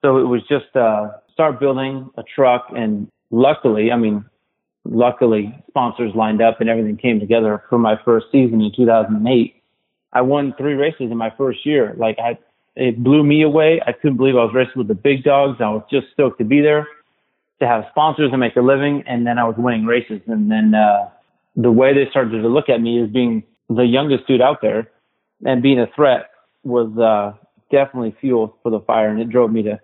So 0.02 0.18
it 0.18 0.24
was 0.24 0.42
just 0.48 0.74
uh, 0.76 1.10
start 1.32 1.58
building 1.58 2.08
a 2.16 2.22
truck, 2.22 2.66
and 2.74 3.10
luckily, 3.30 3.90
I 3.90 3.96
mean, 3.96 4.24
luckily, 4.84 5.54
sponsors 5.68 6.14
lined 6.14 6.40
up 6.40 6.60
and 6.60 6.70
everything 6.70 6.96
came 6.96 7.18
together 7.18 7.64
for 7.68 7.78
my 7.78 7.98
first 8.04 8.26
season 8.30 8.60
in 8.60 8.72
2008. 8.74 9.54
I 10.12 10.20
won 10.22 10.54
three 10.56 10.74
races 10.74 11.10
in 11.10 11.16
my 11.16 11.32
first 11.36 11.66
year. 11.66 11.94
Like 11.98 12.18
I, 12.18 12.38
it 12.78 13.02
blew 13.02 13.24
me 13.24 13.42
away. 13.42 13.80
I 13.84 13.92
couldn't 13.92 14.18
believe 14.18 14.36
I 14.36 14.44
was 14.44 14.54
racing 14.54 14.74
with 14.76 14.86
the 14.86 14.94
big 14.94 15.24
dogs. 15.24 15.60
I 15.60 15.68
was 15.68 15.82
just 15.90 16.06
stoked 16.12 16.38
to 16.38 16.44
be 16.44 16.60
there, 16.60 16.86
to 17.60 17.66
have 17.66 17.84
sponsors 17.90 18.30
and 18.30 18.38
make 18.38 18.54
a 18.54 18.60
living, 18.60 19.02
and 19.06 19.26
then 19.26 19.36
I 19.36 19.44
was 19.44 19.56
winning 19.58 19.84
races. 19.84 20.20
And 20.28 20.48
then 20.48 20.74
uh, 20.74 21.08
the 21.56 21.72
way 21.72 21.92
they 21.92 22.08
started 22.08 22.40
to 22.40 22.48
look 22.48 22.68
at 22.68 22.80
me 22.80 23.02
as 23.02 23.10
being 23.10 23.42
the 23.68 23.82
youngest 23.82 24.28
dude 24.28 24.40
out 24.40 24.62
there 24.62 24.88
and 25.44 25.60
being 25.60 25.80
a 25.80 25.88
threat 25.88 26.30
was 26.62 26.96
uh, 26.98 27.36
definitely 27.70 28.14
fuel 28.20 28.56
for 28.62 28.70
the 28.70 28.80
fire, 28.80 29.08
and 29.08 29.20
it 29.20 29.28
drove 29.28 29.50
me 29.50 29.62
to 29.64 29.80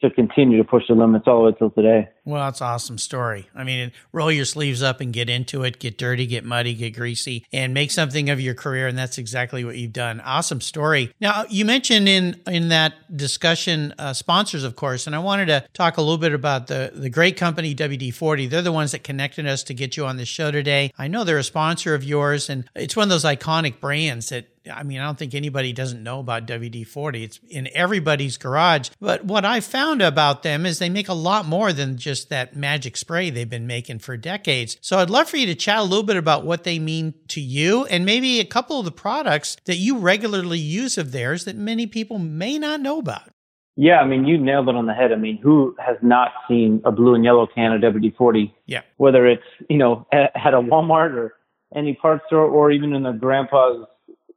to 0.00 0.10
continue 0.10 0.58
to 0.58 0.64
push 0.64 0.82
the 0.88 0.94
limits 0.94 1.28
all 1.28 1.44
the 1.44 1.50
way 1.50 1.56
till 1.56 1.70
today. 1.70 2.08
Well, 2.24 2.46
an 2.46 2.54
awesome 2.60 2.98
story. 2.98 3.48
I 3.52 3.64
mean, 3.64 3.90
roll 4.12 4.30
your 4.30 4.44
sleeves 4.44 4.80
up 4.80 5.00
and 5.00 5.12
get 5.12 5.28
into 5.28 5.64
it, 5.64 5.80
get 5.80 5.98
dirty, 5.98 6.24
get 6.24 6.44
muddy, 6.44 6.72
get 6.72 6.94
greasy, 6.94 7.44
and 7.52 7.74
make 7.74 7.90
something 7.90 8.30
of 8.30 8.40
your 8.40 8.54
career. 8.54 8.86
And 8.86 8.96
that's 8.96 9.18
exactly 9.18 9.64
what 9.64 9.76
you've 9.76 9.92
done. 9.92 10.20
Awesome 10.20 10.60
story. 10.60 11.12
Now, 11.20 11.44
you 11.48 11.64
mentioned 11.64 12.08
in 12.08 12.40
in 12.46 12.68
that 12.68 13.16
discussion 13.16 13.92
uh, 13.98 14.12
sponsors, 14.12 14.62
of 14.62 14.76
course, 14.76 15.08
and 15.08 15.16
I 15.16 15.18
wanted 15.18 15.46
to 15.46 15.64
talk 15.72 15.96
a 15.96 16.00
little 16.00 16.16
bit 16.18 16.32
about 16.32 16.68
the 16.68 16.92
the 16.94 17.10
great 17.10 17.36
company 17.36 17.74
WD 17.74 18.14
forty. 18.14 18.46
They're 18.46 18.62
the 18.62 18.70
ones 18.70 18.92
that 18.92 19.02
connected 19.02 19.46
us 19.46 19.64
to 19.64 19.74
get 19.74 19.96
you 19.96 20.06
on 20.06 20.16
the 20.16 20.24
show 20.24 20.52
today. 20.52 20.92
I 20.96 21.08
know 21.08 21.24
they're 21.24 21.38
a 21.38 21.44
sponsor 21.44 21.94
of 21.96 22.04
yours, 22.04 22.48
and 22.48 22.68
it's 22.76 22.94
one 22.94 23.04
of 23.04 23.10
those 23.10 23.24
iconic 23.24 23.80
brands 23.80 24.28
that 24.28 24.46
I 24.70 24.82
mean, 24.82 25.00
I 25.00 25.04
don't 25.04 25.18
think 25.18 25.34
anybody 25.34 25.72
doesn't 25.72 26.02
know 26.02 26.20
about 26.20 26.46
WD 26.46 26.86
40. 26.86 27.24
It's 27.24 27.40
in 27.48 27.68
everybody's 27.74 28.36
garage. 28.36 28.90
But 29.00 29.24
what 29.24 29.44
I 29.44 29.60
found 29.60 30.02
about 30.02 30.42
them 30.42 30.66
is 30.66 30.78
they 30.78 30.88
make 30.88 31.08
a 31.08 31.14
lot 31.14 31.46
more 31.46 31.72
than 31.72 31.96
just 31.96 32.11
that 32.26 32.56
magic 32.56 32.96
spray 32.96 33.30
they've 33.30 33.48
been 33.48 33.66
making 33.66 33.98
for 33.98 34.16
decades. 34.16 34.76
So 34.80 34.98
I'd 34.98 35.10
love 35.10 35.28
for 35.28 35.36
you 35.36 35.46
to 35.46 35.54
chat 35.54 35.78
a 35.78 35.82
little 35.82 36.02
bit 36.02 36.16
about 36.16 36.44
what 36.44 36.64
they 36.64 36.78
mean 36.78 37.14
to 37.28 37.40
you 37.40 37.84
and 37.86 38.04
maybe 38.04 38.40
a 38.40 38.44
couple 38.44 38.78
of 38.78 38.84
the 38.84 38.92
products 38.92 39.56
that 39.64 39.76
you 39.76 39.98
regularly 39.98 40.58
use 40.58 40.98
of 40.98 41.12
theirs 41.12 41.44
that 41.44 41.56
many 41.56 41.86
people 41.86 42.18
may 42.18 42.58
not 42.58 42.80
know 42.80 42.98
about. 42.98 43.30
Yeah, 43.76 44.00
I 44.00 44.06
mean, 44.06 44.26
you 44.26 44.36
nailed 44.36 44.68
it 44.68 44.74
on 44.74 44.86
the 44.86 44.92
head. 44.92 45.12
I 45.12 45.16
mean, 45.16 45.38
who 45.38 45.74
has 45.78 45.96
not 46.02 46.32
seen 46.46 46.82
a 46.84 46.92
blue 46.92 47.14
and 47.14 47.24
yellow 47.24 47.46
can 47.46 47.72
of 47.72 47.80
WD 47.80 48.16
40? 48.16 48.54
Yeah. 48.66 48.82
Whether 48.98 49.26
it's, 49.26 49.42
you 49.70 49.78
know, 49.78 50.06
at 50.12 50.54
a 50.54 50.60
Walmart 50.60 51.14
or 51.14 51.34
any 51.74 51.94
parts 51.94 52.24
store 52.26 52.44
or 52.44 52.70
even 52.70 52.92
in 52.92 53.06
a 53.06 53.14
grandpa's 53.14 53.86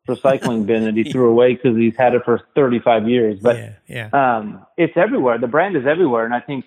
recycling 0.07 0.65
bin 0.65 0.85
that 0.85 0.95
he 0.95 1.03
threw 1.11 1.29
away 1.29 1.55
because 1.55 1.77
he's 1.77 1.95
had 1.97 2.13
it 2.13 2.23
for 2.23 2.41
35 2.55 3.09
years. 3.09 3.39
But 3.41 3.57
yeah, 3.57 3.73
yeah. 3.87 4.09
Um, 4.37 4.65
it's 4.77 4.95
everywhere. 4.95 5.37
The 5.37 5.47
brand 5.47 5.75
is 5.75 5.85
everywhere, 5.85 6.25
and 6.25 6.33
I 6.33 6.39
think 6.39 6.65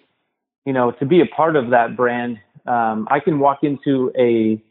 you 0.69 0.75
know 0.75 0.91
to 0.91 1.07
be 1.07 1.23
a 1.23 1.27
part 1.27 1.57
of 1.57 1.71
that 1.71 1.97
brand, 1.97 2.39
um, 2.67 3.09
I 3.11 3.21
can 3.21 3.39
walk 3.39 3.61
into 3.63 4.13
a 4.19 4.63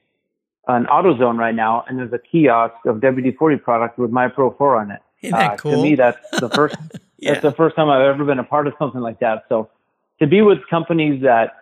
an 0.67 0.85
AutoZone 0.85 1.39
right 1.39 1.55
now, 1.55 1.83
and 1.87 1.97
there's 1.97 2.13
a 2.13 2.19
kiosk 2.19 2.75
of 2.85 2.97
WD-40 2.97 3.63
product 3.63 3.97
with 3.97 4.11
my 4.11 4.27
Pro 4.27 4.51
4 4.51 4.75
on 4.75 4.91
it. 4.91 4.99
Isn't 5.23 5.35
that 5.35 5.51
uh, 5.53 5.55
cool? 5.55 5.71
To 5.71 5.81
me, 5.81 5.95
that's 5.95 6.19
the 6.39 6.49
first. 6.49 6.75
yeah. 7.17 7.31
That's 7.31 7.41
the 7.41 7.51
first 7.53 7.75
time 7.75 7.89
I've 7.89 8.01
ever 8.01 8.25
been 8.25 8.37
a 8.37 8.43
part 8.43 8.67
of 8.67 8.73
something 8.77 9.01
like 9.01 9.19
that. 9.21 9.45
So 9.49 9.71
to 10.19 10.27
be 10.27 10.41
with 10.41 10.59
companies 10.69 11.23
that 11.23 11.53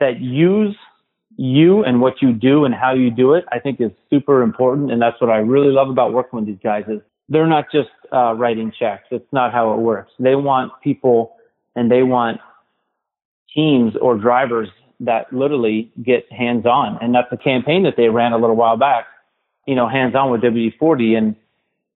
that 0.00 0.20
use 0.20 0.74
you 1.36 1.84
and 1.84 2.00
what 2.00 2.22
you 2.22 2.32
do 2.32 2.64
and 2.64 2.74
how 2.74 2.94
you 2.94 3.10
do 3.10 3.34
it, 3.34 3.44
I 3.52 3.58
think 3.58 3.78
is 3.78 3.90
super 4.08 4.40
important. 4.42 4.90
And 4.90 5.02
that's 5.02 5.20
what 5.20 5.28
I 5.28 5.38
really 5.38 5.72
love 5.72 5.90
about 5.90 6.14
working 6.14 6.38
with 6.38 6.46
these 6.46 6.62
guys 6.62 6.84
is 6.88 7.00
they're 7.28 7.46
not 7.46 7.66
just 7.70 7.90
uh, 8.10 8.32
writing 8.34 8.72
checks. 8.78 9.04
It's 9.10 9.32
not 9.32 9.52
how 9.52 9.74
it 9.74 9.80
works. 9.80 10.12
They 10.18 10.34
want 10.34 10.72
people 10.82 11.36
and 11.76 11.90
they 11.90 12.02
want 12.02 12.40
teams 13.54 13.94
or 14.00 14.16
drivers 14.16 14.68
that 15.00 15.32
literally 15.32 15.90
get 16.02 16.30
hands 16.32 16.64
on. 16.66 16.98
And 17.00 17.14
that's 17.14 17.28
a 17.32 17.36
campaign 17.36 17.82
that 17.84 17.94
they 17.96 18.08
ran 18.08 18.32
a 18.32 18.38
little 18.38 18.56
while 18.56 18.76
back, 18.76 19.06
you 19.66 19.74
know, 19.74 19.88
hands 19.88 20.14
on 20.14 20.30
with 20.30 20.42
WD-40. 20.42 21.18
And 21.18 21.36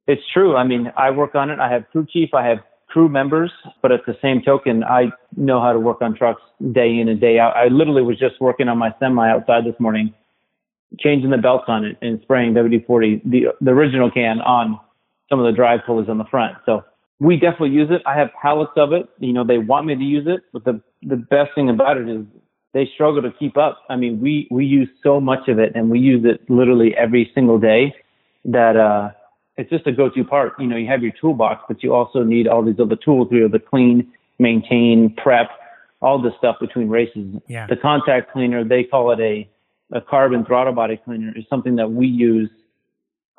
it's 0.06 0.22
true. 0.32 0.56
I 0.56 0.64
mean, 0.64 0.92
I 0.96 1.10
work 1.10 1.34
on 1.34 1.50
it. 1.50 1.58
I 1.58 1.70
have 1.70 1.88
crew 1.90 2.06
chief. 2.10 2.34
I 2.34 2.46
have 2.46 2.58
crew 2.88 3.08
members, 3.08 3.52
but 3.82 3.92
at 3.92 4.06
the 4.06 4.16
same 4.22 4.40
token, 4.42 4.82
I 4.84 5.12
know 5.36 5.60
how 5.60 5.72
to 5.72 5.78
work 5.78 6.00
on 6.00 6.16
trucks 6.16 6.42
day 6.72 6.98
in 6.98 7.08
and 7.08 7.20
day 7.20 7.38
out. 7.38 7.56
I 7.56 7.68
literally 7.68 8.02
was 8.02 8.18
just 8.18 8.40
working 8.40 8.68
on 8.68 8.78
my 8.78 8.94
semi 8.98 9.28
outside 9.28 9.64
this 9.64 9.78
morning, 9.78 10.14
changing 10.98 11.30
the 11.30 11.36
belts 11.36 11.64
on 11.68 11.84
it 11.84 11.96
and 12.00 12.20
spraying 12.22 12.54
WD-40, 12.54 13.22
the, 13.24 13.46
the 13.60 13.70
original 13.70 14.10
can 14.10 14.40
on 14.40 14.80
some 15.28 15.38
of 15.38 15.46
the 15.46 15.52
drive 15.52 15.80
pulleys 15.84 16.08
on 16.08 16.18
the 16.18 16.24
front. 16.24 16.56
So 16.64 16.84
we 17.20 17.36
definitely 17.36 17.70
use 17.70 17.88
it. 17.90 18.02
I 18.06 18.18
have 18.18 18.28
pallets 18.40 18.72
of 18.76 18.92
it. 18.92 19.08
You 19.18 19.32
know, 19.32 19.44
they 19.44 19.58
want 19.58 19.86
me 19.86 19.94
to 19.94 20.02
use 20.02 20.26
it, 20.26 20.40
but 20.52 20.64
the, 20.64 20.80
the 21.02 21.16
best 21.16 21.50
thing 21.54 21.70
about 21.70 21.96
it 21.96 22.08
is 22.08 22.24
they 22.74 22.88
struggle 22.94 23.22
to 23.22 23.30
keep 23.32 23.56
up. 23.56 23.78
I 23.88 23.96
mean, 23.96 24.20
we, 24.20 24.48
we 24.50 24.66
use 24.66 24.88
so 25.02 25.20
much 25.20 25.48
of 25.48 25.58
it 25.58 25.72
and 25.74 25.90
we 25.90 25.98
use 25.98 26.24
it 26.24 26.48
literally 26.50 26.94
every 26.94 27.30
single 27.34 27.58
day 27.58 27.94
that, 28.44 28.76
uh, 28.76 29.10
it's 29.58 29.70
just 29.70 29.86
a 29.86 29.92
go-to 29.92 30.22
part. 30.22 30.52
You 30.58 30.66
know, 30.66 30.76
you 30.76 30.86
have 30.88 31.02
your 31.02 31.12
toolbox, 31.18 31.64
but 31.66 31.82
you 31.82 31.94
also 31.94 32.22
need 32.22 32.46
all 32.46 32.62
these 32.62 32.78
other 32.78 32.94
tools. 32.96 33.28
You 33.30 33.40
know, 33.40 33.48
the 33.48 33.58
clean, 33.58 34.12
maintain, 34.38 35.14
prep, 35.16 35.48
all 36.02 36.20
this 36.20 36.34
stuff 36.36 36.56
between 36.60 36.90
races. 36.90 37.40
Yeah. 37.48 37.66
The 37.66 37.76
contact 37.76 38.32
cleaner, 38.32 38.64
they 38.64 38.84
call 38.84 39.10
it 39.12 39.20
a 39.20 39.48
a 39.92 40.00
carbon 40.00 40.44
throttle 40.44 40.74
body 40.74 41.00
cleaner, 41.02 41.32
is 41.36 41.44
something 41.48 41.76
that 41.76 41.92
we 41.92 42.06
use 42.06 42.50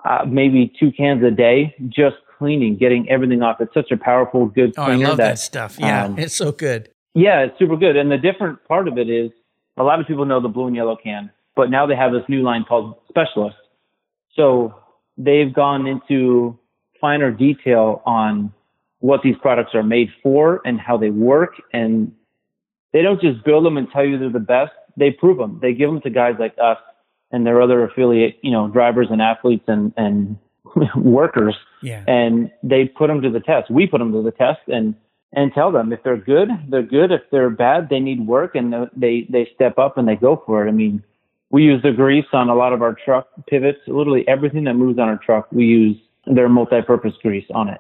uh, 0.06 0.26
maybe 0.26 0.74
two 0.80 0.92
cans 0.92 1.24
a 1.24 1.30
day, 1.30 1.76
just 1.90 2.16
cleaning, 2.38 2.78
getting 2.78 3.10
everything 3.10 3.42
off. 3.42 3.58
It's 3.60 3.74
such 3.74 3.92
a 3.92 3.98
powerful, 3.98 4.46
good 4.48 4.74
oh, 4.78 4.86
cleaner. 4.86 5.06
I 5.06 5.10
love 5.10 5.18
that, 5.18 5.30
that 5.30 5.40
stuff. 5.40 5.78
Yeah, 5.80 6.06
um, 6.06 6.20
it's 6.20 6.36
so 6.36 6.52
good. 6.52 6.90
Yeah, 7.14 7.46
it's 7.46 7.58
super 7.58 7.78
good. 7.78 7.96
And 7.96 8.12
the 8.12 8.18
different 8.18 8.64
part 8.68 8.88
of 8.88 8.98
it 8.98 9.10
is 9.10 9.32
a 9.78 9.84
lot 9.84 10.00
of 10.00 10.08
people 10.08 10.26
know 10.26 10.40
the 10.42 10.50
blue 10.50 10.68
and 10.68 10.76
yellow 10.76 10.96
can, 11.02 11.32
but 11.56 11.70
now 11.70 11.86
they 11.88 11.96
have 11.96 12.12
this 12.12 12.24
new 12.30 12.44
line 12.44 12.66
called 12.68 12.96
Specialist. 13.10 13.58
So 14.36 14.76
they've 15.18 15.54
gone 15.54 15.88
into 15.88 16.60
finer 17.02 17.32
detail 17.32 18.02
on 18.06 18.54
what 19.00 19.22
these 19.24 19.36
products 19.42 19.72
are 19.74 19.84
made 19.84 20.10
for 20.24 20.62
and 20.66 20.80
how 20.80 20.98
they 20.98 21.10
work. 21.10 21.54
And 21.74 22.12
they 22.94 23.02
don't 23.02 23.22
just 23.22 23.44
build 23.44 23.66
them 23.66 23.78
and 23.78 23.88
tell 23.92 24.06
you 24.06 24.18
they're 24.18 24.32
the 24.32 24.40
best. 24.40 24.72
They 24.96 25.12
prove 25.12 25.38
them. 25.38 25.60
They 25.62 25.74
give 25.74 25.90
them 25.90 26.02
to 26.02 26.10
guys 26.10 26.36
like 26.40 26.56
us 26.62 26.78
and 27.32 27.46
their 27.46 27.62
other 27.62 27.84
affiliate, 27.84 28.38
you 28.42 28.52
know, 28.52 28.68
drivers 28.68 29.08
and 29.12 29.22
athletes 29.22 29.66
and, 29.68 29.94
and 29.98 30.38
workers. 30.96 31.56
Yeah. 31.82 32.04
And 32.08 32.52
they 32.64 32.86
put 32.86 33.08
them 33.08 33.22
to 33.22 33.30
the 33.30 33.40
test. 33.40 33.70
We 33.70 33.88
put 33.88 34.00
them 34.00 34.12
to 34.12 34.22
the 34.22 34.32
test 34.32 34.62
and, 34.68 34.96
and 35.34 35.54
tell 35.54 35.72
them 35.72 35.92
if 35.92 36.04
they're 36.04 36.18
good, 36.18 36.50
they're 36.70 36.84
good. 36.84 37.12
If 37.12 37.22
they're 37.32 37.50
bad, 37.50 37.90
they 37.90 38.00
need 38.00 38.26
work 38.26 38.56
and 38.56 38.74
they, 38.96 39.28
they 39.30 39.50
step 39.54 39.78
up 39.78 39.98
and 39.98 40.08
they 40.08 40.16
go 40.16 40.42
for 40.46 40.66
it. 40.66 40.70
I 40.70 40.72
mean, 40.72 41.04
we 41.50 41.64
use 41.64 41.82
the 41.82 41.92
grease 41.92 42.26
on 42.34 42.50
a 42.50 42.56
lot 42.56 42.74
of 42.74 42.82
our 42.82 42.94
truck 42.94 43.28
pivots. 43.48 43.80
Literally 43.88 44.28
everything 44.28 44.66
that 44.66 44.74
moves 44.74 45.00
on 45.00 45.08
our 45.08 45.18
truck, 45.18 45.48
we 45.52 45.66
use 45.66 45.98
their 46.26 46.50
multi-purpose 46.50 47.14
grease 47.22 47.48
on 47.54 47.70
it. 47.70 47.80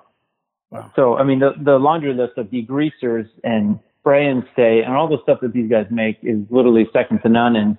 Wow. 0.71 0.91
So, 0.95 1.17
I 1.17 1.23
mean, 1.23 1.39
the, 1.39 1.53
the 1.62 1.77
laundry 1.77 2.13
list 2.13 2.38
of 2.38 2.47
degreasers 2.47 3.27
and 3.43 3.79
spray 3.99 4.27
and 4.27 4.43
stay 4.53 4.83
and 4.83 4.93
all 4.93 5.07
the 5.07 5.21
stuff 5.23 5.39
that 5.41 5.53
these 5.53 5.69
guys 5.69 5.86
make 5.89 6.17
is 6.23 6.39
literally 6.49 6.88
second 6.93 7.19
to 7.21 7.29
none. 7.29 7.55
And 7.55 7.77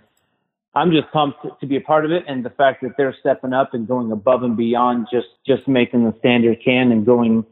I'm 0.79 0.93
just 0.93 1.11
pumped 1.13 1.45
to 1.61 1.67
be 1.67 1.77
a 1.77 1.81
part 1.81 2.05
of 2.05 2.13
it. 2.13 2.23
And 2.29 2.45
the 2.45 2.51
fact 2.51 2.83
that 2.83 2.93
they're 2.97 3.17
stepping 3.19 3.53
up 3.53 3.75
and 3.75 3.87
going 3.87 4.13
above 4.13 4.45
and 4.45 4.57
beyond 4.57 5.09
just, 5.11 5.27
just 5.45 5.67
making 5.67 6.05
the 6.05 6.15
standard 6.21 6.59
can 6.65 6.93
and 6.93 7.05
going 7.05 7.45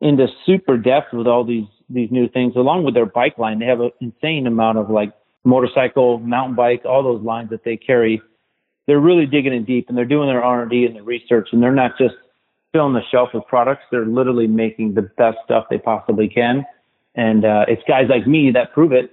into 0.00 0.28
super 0.46 0.76
depth 0.76 1.12
with 1.12 1.26
all 1.26 1.44
these 1.44 1.66
these 1.90 2.10
new 2.10 2.28
things 2.28 2.54
along 2.56 2.84
with 2.84 2.94
their 2.94 3.06
bike 3.06 3.36
line. 3.38 3.58
They 3.58 3.66
have 3.66 3.80
an 3.80 3.90
insane 4.00 4.46
amount 4.46 4.78
of 4.78 4.88
like 4.88 5.12
motorcycle, 5.44 6.18
mountain 6.18 6.54
bike, 6.54 6.82
all 6.84 7.02
those 7.02 7.22
lines 7.22 7.50
that 7.50 7.64
they 7.64 7.76
carry. 7.76 8.22
They're 8.86 9.00
really 9.00 9.26
digging 9.26 9.52
in 9.52 9.64
deep 9.64 9.88
and 9.88 9.98
they're 9.98 10.04
doing 10.04 10.28
their 10.28 10.42
R&D 10.42 10.86
and 10.86 10.96
their 10.96 11.02
research 11.02 11.48
and 11.52 11.62
they're 11.62 11.74
not 11.74 11.98
just 11.98 12.14
filling 12.72 12.94
the 12.94 13.02
shelf 13.10 13.30
with 13.34 13.44
products. 13.46 13.82
They're 13.90 14.06
literally 14.06 14.46
making 14.46 14.94
the 14.94 15.02
best 15.02 15.38
stuff 15.44 15.66
they 15.68 15.78
possibly 15.78 16.28
can. 16.28 16.64
And 17.14 17.44
uh, 17.44 17.66
it's 17.68 17.82
guys 17.86 18.06
like 18.08 18.26
me 18.26 18.50
that 18.52 18.72
prove 18.72 18.92
it 18.92 19.10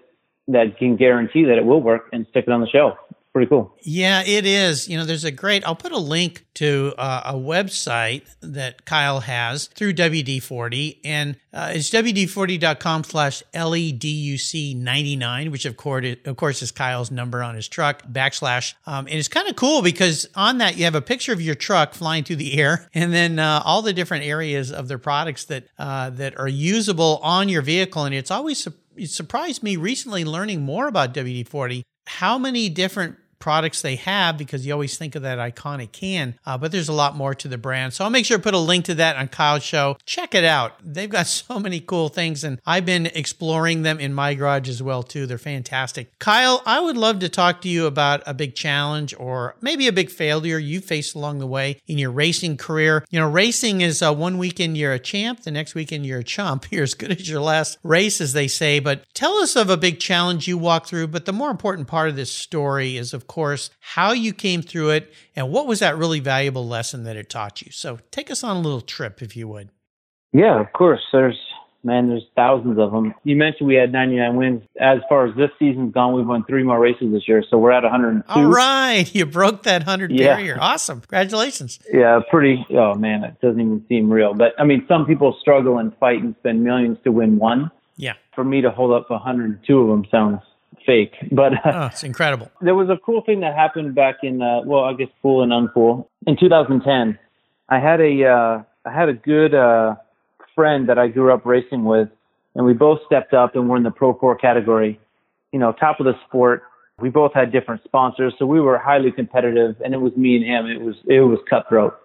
that 0.48 0.78
can 0.78 0.96
guarantee 0.96 1.44
that 1.44 1.58
it 1.58 1.66
will 1.66 1.82
work 1.82 2.10
and 2.14 2.26
stick 2.30 2.46
it 2.48 2.52
on 2.52 2.62
the 2.62 2.68
shelf 2.68 2.98
pretty 3.32 3.48
cool. 3.48 3.76
Yeah, 3.82 4.24
it 4.26 4.46
is. 4.46 4.88
You 4.90 4.98
know, 4.98 5.06
there's 5.06 5.24
a 5.24 5.32
great, 5.32 5.66
I'll 5.66 5.76
put 5.76 5.92
a 5.92 5.98
link 5.98 6.46
to 6.56 6.94
uh, 6.98 7.22
a 7.26 7.34
website 7.34 8.24
that 8.42 8.86
Kyle 8.86 9.22
has 9.22 9.68
through 9.68 9.94
WD-40 9.94 11.00
and 11.06 11.38
uh, 11.54 11.72
it's 11.74 11.90
WD-40.com 11.90 13.04
slash 13.06 13.42
LEDUC99, 13.54 15.52
which 15.52 15.66
of 15.66 15.78
course, 15.78 16.16
of 16.26 16.36
course 16.36 16.62
is 16.62 16.72
Kyle's 16.72 17.10
number 17.12 17.42
on 17.42 17.56
his 17.56 17.68
truck 17.68 18.04
backslash. 18.08 18.74
Um, 18.86 19.08
and 19.08 19.16
it's 19.16 19.28
kind 19.28 19.48
of 19.48 19.56
cool 19.56 19.82
because 19.82 20.28
on 20.36 20.58
that 20.60 20.78
you 20.78 20.84
have 20.84 20.96
a 20.96 21.02
picture 21.02 21.34
of 21.34 21.42
your 21.42 21.56
truck 21.56 21.94
flying 21.94 22.24
through 22.24 22.36
the 22.38 22.60
air 22.60 22.90
and 22.94 23.14
then 23.14 23.40
uh, 23.40 23.62
all 23.64 23.82
the 23.82 23.94
different 23.94 24.26
areas 24.26 24.72
of 24.72 24.88
their 24.88 25.00
products 25.00 25.46
that, 25.46 25.66
uh, 25.80 26.10
that 26.12 26.38
are 26.38 26.48
usable 26.48 27.20
on 27.24 27.48
your 27.50 27.62
vehicle. 27.62 28.04
And 28.04 28.14
it's 28.14 28.32
always 28.32 28.68
it 28.98 29.10
surprised 29.10 29.64
me 29.64 29.78
recently 29.78 30.26
learning 30.26 30.62
more 30.64 30.88
about 30.88 31.14
WD 31.14 31.48
40 31.48 31.86
how 32.06 32.38
many 32.38 32.68
different 32.70 33.16
products 33.42 33.82
they 33.82 33.98
have 33.98 34.38
because 34.38 34.66
you 34.66 34.72
always 34.72 34.98
think 34.98 35.16
of 35.16 35.24
that 35.24 35.40
iconic 35.40 35.92
can, 35.92 36.36
uh, 36.46 36.58
but 36.58 36.72
there's 36.72 36.88
a 36.88 36.94
lot 36.94 37.16
more 37.16 37.36
to 37.36 37.48
the 37.48 37.58
brand. 37.58 37.94
So 37.94 38.04
I'll 38.04 38.10
make 38.10 38.26
sure 38.26 38.38
to 38.38 38.44
put 38.44 38.54
a 38.54 38.60
link 38.60 38.86
to 38.86 38.96
that 38.96 39.18
on 39.18 39.28
Kyle's 39.28 39.64
show. 39.64 39.98
Check 40.06 40.34
it 40.36 40.44
out. 40.44 40.74
They've 40.84 41.10
got 41.10 41.28
so 41.28 41.60
many 41.60 41.80
cool 41.80 42.10
things, 42.10 42.44
and 42.44 42.62
I've 42.66 42.86
been 42.86 43.08
exploring 43.08 43.82
them 43.82 44.00
in 44.00 44.14
my 44.14 44.34
garage 44.34 44.70
as 44.70 44.82
well 44.82 45.04
too. 45.04 45.26
They're 45.26 45.38
fantastic. 45.38 46.18
Kyle, 46.20 46.62
I 46.66 46.80
would 46.80 46.98
love 46.98 47.20
to 47.20 47.30
talk 47.30 47.62
to 47.62 47.70
you 47.70 47.86
about 47.86 48.24
a 48.26 48.34
big 48.34 48.56
challenge 48.56 49.14
or 49.18 49.56
maybe 49.62 49.88
a 49.88 49.92
big 49.92 50.10
failure 50.10 50.58
you 50.58 50.80
faced 50.80 51.16
along 51.16 51.40
the 51.40 51.48
way 51.48 51.82
in 51.88 51.98
your 51.98 52.12
racing 52.12 52.58
career. 52.58 53.04
You 53.10 53.20
know, 53.20 53.30
racing 53.30 53.82
is 53.82 54.02
uh, 54.02 54.14
one 54.14 54.38
weekend 54.38 54.78
you're 54.78 54.94
a 54.94 55.00
champ, 55.00 55.42
the 55.42 55.52
next 55.52 55.76
weekend 55.76 56.06
you're 56.06 56.20
a 56.20 56.24
chump. 56.24 56.52
You're 56.72 56.84
as 56.84 56.94
good 56.94 57.12
as 57.12 57.30
your 57.30 57.42
last 57.42 57.78
race, 57.84 58.22
as 58.22 58.34
they 58.34 58.48
say. 58.48 58.80
But 58.80 59.04
tell 59.14 59.34
us 59.36 59.56
of 59.56 59.70
a 59.70 59.78
big 59.78 60.00
challenge 60.00 60.48
you 60.48 60.58
walked 60.58 60.88
through. 60.88 61.08
But 61.08 61.26
the 61.26 61.34
more 61.34 61.50
important 61.50 61.88
part 61.88 62.10
of 62.10 62.16
this 62.16 62.32
story 62.32 62.98
is, 62.98 63.14
of 63.14 63.28
course, 63.32 63.70
how 63.80 64.12
you 64.12 64.34
came 64.34 64.62
through 64.62 64.90
it, 64.90 65.14
and 65.38 65.52
what 65.52 65.66
was 65.66 65.80
that 65.80 65.98
really 65.98 66.20
valuable 66.20 66.68
lesson 66.68 67.06
that 67.06 67.16
it 67.16 67.30
taught 67.30 67.62
you. 67.62 67.72
So 67.72 68.00
take 68.12 68.30
us 68.30 68.44
on 68.44 68.58
a 68.58 68.60
little 68.60 68.82
trip, 68.82 69.22
if 69.22 69.38
you 69.38 69.48
would. 69.48 69.70
Yeah, 70.34 70.60
of 70.60 70.74
course. 70.74 71.00
There's 71.14 71.40
man, 71.82 72.10
there's 72.10 72.28
thousands 72.36 72.78
of 72.78 72.92
them. 72.92 73.14
You 73.24 73.38
mentioned 73.38 73.70
we 73.70 73.76
had 73.76 73.94
99 73.94 74.36
wins. 74.36 74.64
As 74.80 75.00
far 75.08 75.28
as 75.28 75.36
this 75.38 75.50
season's 75.58 75.94
gone, 75.94 76.14
we've 76.14 76.28
won 76.28 76.44
three 76.44 76.64
more 76.64 76.80
races 76.80 77.14
this 77.14 77.26
year, 77.26 77.42
so 77.50 77.58
we're 77.58 77.72
at 77.72 77.84
102. 77.84 78.26
All 78.28 78.46
right, 78.48 79.10
you 79.16 79.26
broke 79.26 79.64
that 79.64 79.84
100 79.84 80.12
yeah. 80.12 80.36
barrier. 80.36 80.58
Awesome, 80.60 81.00
congratulations. 81.00 81.80
Yeah, 81.92 82.20
pretty. 82.30 82.66
Oh 82.72 82.96
man, 82.96 83.24
it 83.24 83.40
doesn't 83.42 83.62
even 83.62 83.86
seem 83.88 84.12
real. 84.12 84.34
But 84.34 84.60
I 84.60 84.66
mean, 84.66 84.86
some 84.90 85.06
people 85.06 85.38
struggle 85.40 85.78
and 85.78 85.96
fight 86.00 86.22
and 86.22 86.36
spend 86.40 86.66
millions 86.66 86.98
to 87.06 87.14
win 87.14 87.38
one. 87.38 87.72
Yeah. 87.96 88.14
For 88.36 88.44
me 88.44 88.60
to 88.62 88.72
hold 88.72 88.92
up 88.92 89.10
102 89.10 89.80
of 89.80 89.88
them 89.88 90.06
sounds 90.12 90.42
fake. 90.86 91.16
But 91.32 91.54
uh, 91.66 91.72
oh, 91.74 91.86
it's 91.88 92.04
incredible. 92.04 92.52
There 92.62 92.76
was 92.76 92.90
a 92.90 92.98
cool 92.98 93.22
thing 93.22 93.42
that 93.42 93.56
happened 93.56 93.96
back 93.96 94.18
in 94.24 94.42
uh, 94.42 94.62
well, 94.66 94.84
I 94.84 94.94
guess 94.94 95.10
cool 95.22 95.44
and 95.44 95.52
uncool 95.52 96.08
in 96.28 96.38
2010. 96.38 97.18
I 97.70 97.80
had 97.80 98.02
a 98.02 98.26
uh, 98.26 98.64
I 98.86 98.94
had 98.94 99.10
a 99.10 99.14
good 99.14 99.54
uh, 99.54 99.96
friend 100.56 100.90
that 100.90 100.98
I 100.98 101.08
grew 101.08 101.34
up 101.34 101.46
racing 101.46 101.86
with, 101.86 102.10
and 102.56 102.66
we 102.66 102.74
both 102.74 103.00
stepped 103.06 103.34
up 103.34 103.56
and 103.56 103.70
we're 103.70 103.78
in 103.78 103.84
the 103.84 103.92
Pro 103.92 104.14
4 104.14 104.36
category. 104.38 105.00
You 105.52 105.60
know, 105.60 105.72
top 105.72 106.00
of 106.00 106.06
the 106.06 106.14
sport. 106.28 106.64
We 107.00 107.10
both 107.10 107.34
had 107.34 107.52
different 107.52 107.84
sponsors, 107.84 108.34
so 108.38 108.46
we 108.46 108.62
were 108.62 108.78
highly 108.78 109.12
competitive, 109.12 109.76
and 109.84 109.94
it 109.94 109.98
was 109.98 110.16
me 110.16 110.36
and 110.36 110.46
him. 110.46 110.68
It 110.68 110.82
was 110.82 110.96
it 111.08 111.22
was 111.22 111.40
cutthroat. 111.50 111.98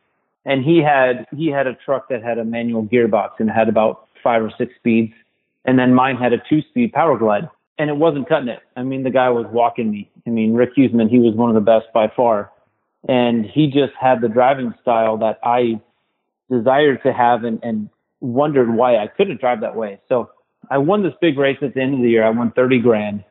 And 0.44 0.64
he 0.64 0.78
had 0.78 1.26
he 1.36 1.48
had 1.48 1.66
a 1.66 1.74
truck 1.74 2.08
that 2.08 2.22
had 2.22 2.38
a 2.38 2.44
manual 2.44 2.84
gearbox 2.84 3.32
and 3.38 3.50
had 3.50 3.68
about 3.68 4.08
five 4.22 4.42
or 4.42 4.50
six 4.56 4.74
speeds, 4.76 5.12
and 5.64 5.78
then 5.78 5.92
mine 5.92 6.16
had 6.16 6.32
a 6.32 6.38
two-speed 6.48 6.92
power 6.92 7.18
glide 7.18 7.48
and 7.78 7.90
it 7.90 7.96
wasn't 7.96 8.28
cutting 8.28 8.48
it. 8.48 8.60
I 8.76 8.82
mean, 8.82 9.02
the 9.02 9.10
guy 9.10 9.28
was 9.30 9.46
walking 9.50 9.90
me. 9.90 10.10
I 10.26 10.30
mean, 10.30 10.54
Rick 10.54 10.76
Huseman, 10.76 11.10
he 11.10 11.18
was 11.18 11.34
one 11.34 11.50
of 11.50 11.54
the 11.54 11.60
best 11.60 11.86
by 11.92 12.10
far. 12.14 12.50
And 13.08 13.44
he 13.44 13.66
just 13.66 13.92
had 14.00 14.20
the 14.20 14.28
driving 14.28 14.74
style 14.82 15.18
that 15.18 15.38
I 15.44 15.80
desired 16.50 17.02
to 17.04 17.12
have 17.12 17.44
and, 17.44 17.60
and 17.62 17.88
wondered 18.20 18.74
why 18.74 18.96
I 18.96 19.06
couldn't 19.06 19.40
drive 19.40 19.60
that 19.60 19.76
way. 19.76 20.00
So 20.08 20.30
I 20.70 20.78
won 20.78 21.02
this 21.02 21.12
big 21.20 21.38
race 21.38 21.58
at 21.62 21.74
the 21.74 21.80
end 21.80 21.94
of 21.94 22.00
the 22.00 22.10
year. 22.10 22.24
I 22.24 22.30
won 22.30 22.50
30 22.52 22.80
grand. 22.80 23.24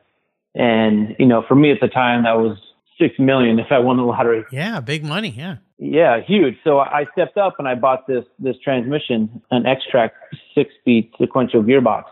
And, 0.54 1.14
you 1.18 1.26
know, 1.26 1.44
for 1.46 1.54
me 1.54 1.70
at 1.70 1.80
the 1.80 1.88
time, 1.88 2.22
that 2.22 2.38
was 2.38 2.56
six 2.98 3.18
million 3.18 3.58
if 3.58 3.66
I 3.70 3.78
won 3.78 3.98
the 3.98 4.04
lottery. 4.04 4.44
Yeah, 4.50 4.80
big 4.80 5.04
money. 5.04 5.34
Yeah. 5.36 5.56
Yeah, 5.78 6.20
huge. 6.22 6.56
So 6.64 6.78
I 6.78 7.04
stepped 7.12 7.36
up 7.36 7.56
and 7.58 7.68
I 7.68 7.74
bought 7.74 8.06
this, 8.06 8.24
this 8.38 8.56
transmission, 8.64 9.42
an 9.50 9.64
Xtrac 9.64 10.12
six 10.54 10.72
speed 10.80 11.10
sequential 11.18 11.62
gearbox 11.62 12.04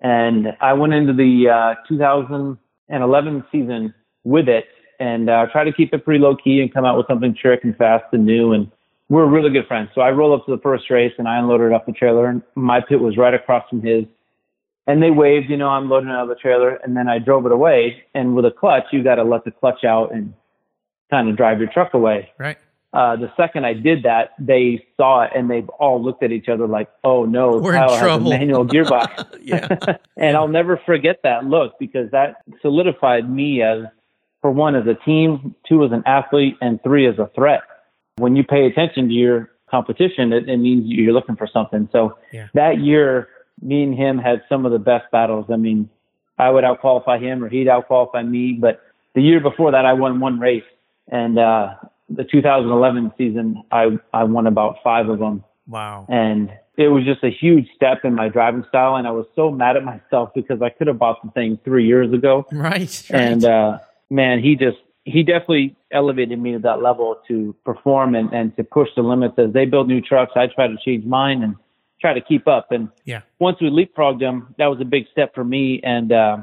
and 0.00 0.48
I 0.60 0.72
went 0.72 0.94
into 0.94 1.12
the 1.12 1.48
uh, 1.48 1.74
2011 1.88 3.44
season 3.50 3.94
with 4.24 4.48
it 4.48 4.66
and 4.98 5.30
uh, 5.30 5.46
try 5.52 5.64
to 5.64 5.72
keep 5.72 5.92
it 5.92 6.04
pretty 6.04 6.20
low 6.20 6.36
key 6.36 6.60
and 6.60 6.72
come 6.72 6.84
out 6.84 6.96
with 6.96 7.06
something 7.06 7.34
trick 7.34 7.60
and 7.64 7.76
fast 7.76 8.04
and 8.12 8.26
new. 8.26 8.52
And 8.52 8.70
we're 9.08 9.26
really 9.26 9.50
good 9.50 9.66
friends. 9.66 9.90
So 9.94 10.00
I 10.00 10.10
roll 10.10 10.34
up 10.34 10.44
to 10.46 10.54
the 10.54 10.60
first 10.62 10.90
race 10.90 11.12
and 11.18 11.28
I 11.28 11.38
unloaded 11.38 11.72
off 11.72 11.86
the 11.86 11.92
trailer 11.92 12.28
and 12.28 12.42
my 12.54 12.80
pit 12.80 13.00
was 13.00 13.16
right 13.16 13.34
across 13.34 13.68
from 13.68 13.82
his. 13.82 14.04
And 14.88 15.02
they 15.02 15.10
waved, 15.10 15.50
you 15.50 15.56
know, 15.56 15.68
I'm 15.68 15.88
loading 15.88 16.10
out 16.10 16.22
of 16.22 16.28
the 16.28 16.36
trailer 16.36 16.76
and 16.76 16.96
then 16.96 17.08
I 17.08 17.18
drove 17.18 17.44
it 17.46 17.52
away. 17.52 18.04
And 18.14 18.36
with 18.36 18.44
a 18.44 18.52
clutch, 18.52 18.84
you 18.92 19.02
got 19.02 19.16
to 19.16 19.24
let 19.24 19.44
the 19.44 19.50
clutch 19.50 19.84
out 19.84 20.14
and 20.14 20.32
kind 21.10 21.28
of 21.28 21.36
drive 21.36 21.58
your 21.58 21.72
truck 21.72 21.94
away. 21.94 22.30
Right 22.38 22.58
uh, 22.96 23.14
the 23.14 23.30
second 23.36 23.66
I 23.66 23.74
did 23.74 24.04
that, 24.04 24.30
they 24.38 24.82
saw 24.96 25.24
it 25.24 25.32
and 25.36 25.50
they've 25.50 25.68
all 25.68 26.02
looked 26.02 26.22
at 26.22 26.32
each 26.32 26.48
other 26.48 26.66
like, 26.66 26.88
"Oh 27.04 27.26
no, 27.26 27.58
We're 27.58 27.74
Kyle 27.74 27.92
in 27.92 27.98
trouble. 28.00 28.30
has 28.30 28.36
a 28.36 28.38
manual 28.38 28.66
gearbox." 28.74 29.38
yeah, 29.42 29.68
and 30.16 30.34
I'll 30.34 30.48
never 30.48 30.80
forget 30.86 31.20
that 31.22 31.44
look 31.44 31.74
because 31.78 32.10
that 32.12 32.36
solidified 32.62 33.30
me 33.30 33.60
as, 33.60 33.84
for 34.40 34.50
one, 34.50 34.74
as 34.74 34.86
a 34.86 34.94
team, 35.04 35.54
two 35.68 35.84
as 35.84 35.92
an 35.92 36.04
athlete, 36.06 36.56
and 36.62 36.82
three 36.82 37.06
as 37.06 37.18
a 37.18 37.30
threat. 37.34 37.60
When 38.16 38.34
you 38.34 38.44
pay 38.44 38.64
attention 38.64 39.08
to 39.08 39.14
your 39.14 39.50
competition, 39.70 40.32
it, 40.32 40.48
it 40.48 40.56
means 40.56 40.84
you're 40.86 41.12
looking 41.12 41.36
for 41.36 41.46
something. 41.46 41.90
So 41.92 42.16
yeah. 42.32 42.48
that 42.54 42.80
year, 42.80 43.28
me 43.60 43.82
and 43.82 43.94
him 43.94 44.16
had 44.16 44.42
some 44.48 44.64
of 44.64 44.72
the 44.72 44.78
best 44.78 45.10
battles. 45.12 45.44
I 45.52 45.56
mean, 45.56 45.90
I 46.38 46.48
would 46.48 46.64
outqualify 46.64 47.20
him 47.20 47.44
or 47.44 47.50
he'd 47.50 47.66
outqualify 47.66 48.26
me, 48.26 48.56
but 48.58 48.80
the 49.14 49.20
year 49.20 49.40
before 49.40 49.72
that, 49.72 49.84
I 49.84 49.92
won 49.92 50.18
one 50.18 50.40
race 50.40 50.64
and 51.08 51.38
uh, 51.38 51.74
the 52.08 52.24
2011 52.24 53.12
season, 53.18 53.62
I 53.70 53.98
I 54.12 54.24
won 54.24 54.46
about 54.46 54.76
five 54.82 55.08
of 55.08 55.18
them. 55.18 55.44
Wow! 55.66 56.06
And 56.08 56.50
it 56.76 56.88
was 56.88 57.04
just 57.04 57.24
a 57.24 57.30
huge 57.30 57.68
step 57.74 58.04
in 58.04 58.14
my 58.14 58.28
driving 58.28 58.64
style, 58.68 58.96
and 58.96 59.06
I 59.06 59.10
was 59.10 59.26
so 59.34 59.50
mad 59.50 59.76
at 59.76 59.84
myself 59.84 60.30
because 60.34 60.60
I 60.62 60.68
could 60.70 60.86
have 60.86 60.98
bought 60.98 61.22
the 61.24 61.30
thing 61.30 61.58
three 61.64 61.86
years 61.86 62.12
ago. 62.12 62.46
Right. 62.52 62.70
right. 63.10 63.10
And 63.10 63.44
uh, 63.44 63.78
man, 64.10 64.40
he 64.40 64.56
just 64.56 64.78
he 65.04 65.22
definitely 65.22 65.76
elevated 65.92 66.38
me 66.38 66.52
to 66.52 66.58
that 66.58 66.82
level 66.82 67.20
to 67.28 67.54
perform 67.64 68.14
and, 68.14 68.32
and 68.32 68.56
to 68.56 68.64
push 68.64 68.88
the 68.96 69.02
limits. 69.02 69.34
As 69.38 69.52
they 69.52 69.64
build 69.64 69.88
new 69.88 70.00
trucks, 70.00 70.32
I 70.36 70.48
try 70.48 70.66
to 70.66 70.76
change 70.84 71.04
mine 71.04 71.42
and 71.42 71.54
try 72.00 72.12
to 72.12 72.20
keep 72.20 72.46
up. 72.46 72.72
And 72.72 72.88
yeah, 73.04 73.22
once 73.38 73.58
we 73.60 73.70
leapfrogged 73.70 74.20
them, 74.20 74.54
that 74.58 74.66
was 74.66 74.80
a 74.80 74.84
big 74.84 75.06
step 75.10 75.34
for 75.34 75.44
me. 75.44 75.80
And 75.82 76.12
uh, 76.12 76.38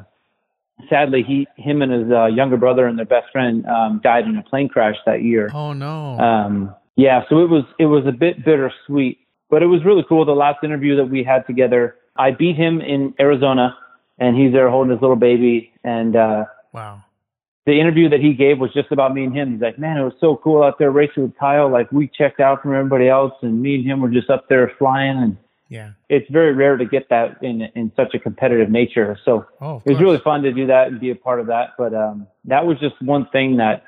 sadly, 0.89 1.23
he, 1.25 1.47
him 1.57 1.81
and 1.81 1.91
his 1.91 2.11
uh, 2.11 2.25
younger 2.25 2.57
brother 2.57 2.87
and 2.87 2.97
their 2.97 3.05
best 3.05 3.31
friend 3.31 3.65
um, 3.65 4.01
died 4.03 4.25
in 4.25 4.37
a 4.37 4.43
plane 4.43 4.69
crash 4.69 4.95
that 5.05 5.23
year. 5.23 5.49
Oh 5.53 5.73
no. 5.73 6.19
Um, 6.19 6.75
yeah, 6.95 7.21
so 7.29 7.39
it 7.39 7.49
was 7.49 7.63
it 7.79 7.85
was 7.85 8.05
a 8.07 8.11
bit 8.11 8.45
bittersweet, 8.45 9.19
but 9.49 9.63
it 9.63 9.67
was 9.67 9.83
really 9.83 10.05
cool. 10.07 10.25
The 10.25 10.31
last 10.33 10.63
interview 10.63 10.95
that 10.97 11.05
we 11.05 11.23
had 11.23 11.45
together, 11.47 11.95
I 12.15 12.31
beat 12.31 12.55
him 12.55 12.81
in 12.81 13.13
Arizona, 13.19 13.75
and 14.19 14.37
he's 14.37 14.53
there 14.53 14.69
holding 14.69 14.91
his 14.91 15.01
little 15.01 15.15
baby. 15.15 15.71
And 15.83 16.15
uh, 16.15 16.45
wow, 16.71 17.03
the 17.65 17.79
interview 17.79 18.09
that 18.09 18.19
he 18.19 18.33
gave 18.33 18.59
was 18.59 18.71
just 18.73 18.91
about 18.91 19.13
me 19.13 19.23
and 19.23 19.35
him. 19.35 19.53
He's 19.53 19.61
like, 19.61 19.79
man, 19.79 19.97
it 19.97 20.03
was 20.03 20.13
so 20.19 20.39
cool 20.43 20.61
out 20.61 20.77
there 20.77 20.91
racing 20.91 21.23
with 21.23 21.37
Kyle. 21.37 21.71
Like 21.71 21.91
we 21.91 22.11
checked 22.15 22.39
out 22.39 22.61
from 22.61 22.75
everybody 22.75 23.09
else, 23.09 23.33
and 23.41 23.61
me 23.61 23.75
and 23.75 23.85
him 23.85 23.99
were 23.99 24.09
just 24.09 24.29
up 24.29 24.47
there 24.47 24.71
flying 24.77 25.17
and 25.17 25.37
yeah. 25.73 25.93
It's 26.07 26.29
very 26.29 26.53
rare 26.53 26.77
to 26.77 26.85
get 26.85 27.09
that 27.09 27.41
in 27.41 27.63
in 27.73 27.91
such 27.95 28.13
a 28.13 28.19
competitive 28.19 28.69
nature. 28.69 29.17
So 29.25 29.47
oh, 29.59 29.81
it 29.83 29.93
was 29.93 29.99
really 29.99 30.19
fun 30.19 30.43
to 30.43 30.53
do 30.53 30.67
that 30.67 30.89
and 30.89 30.99
be 30.99 31.09
a 31.09 31.15
part 31.15 31.39
of 31.39 31.47
that. 31.47 31.69
But 31.79 31.95
um, 31.95 32.27
that 32.45 32.67
was 32.67 32.79
just 32.79 32.93
one 33.01 33.27
thing 33.31 33.57
that 33.57 33.83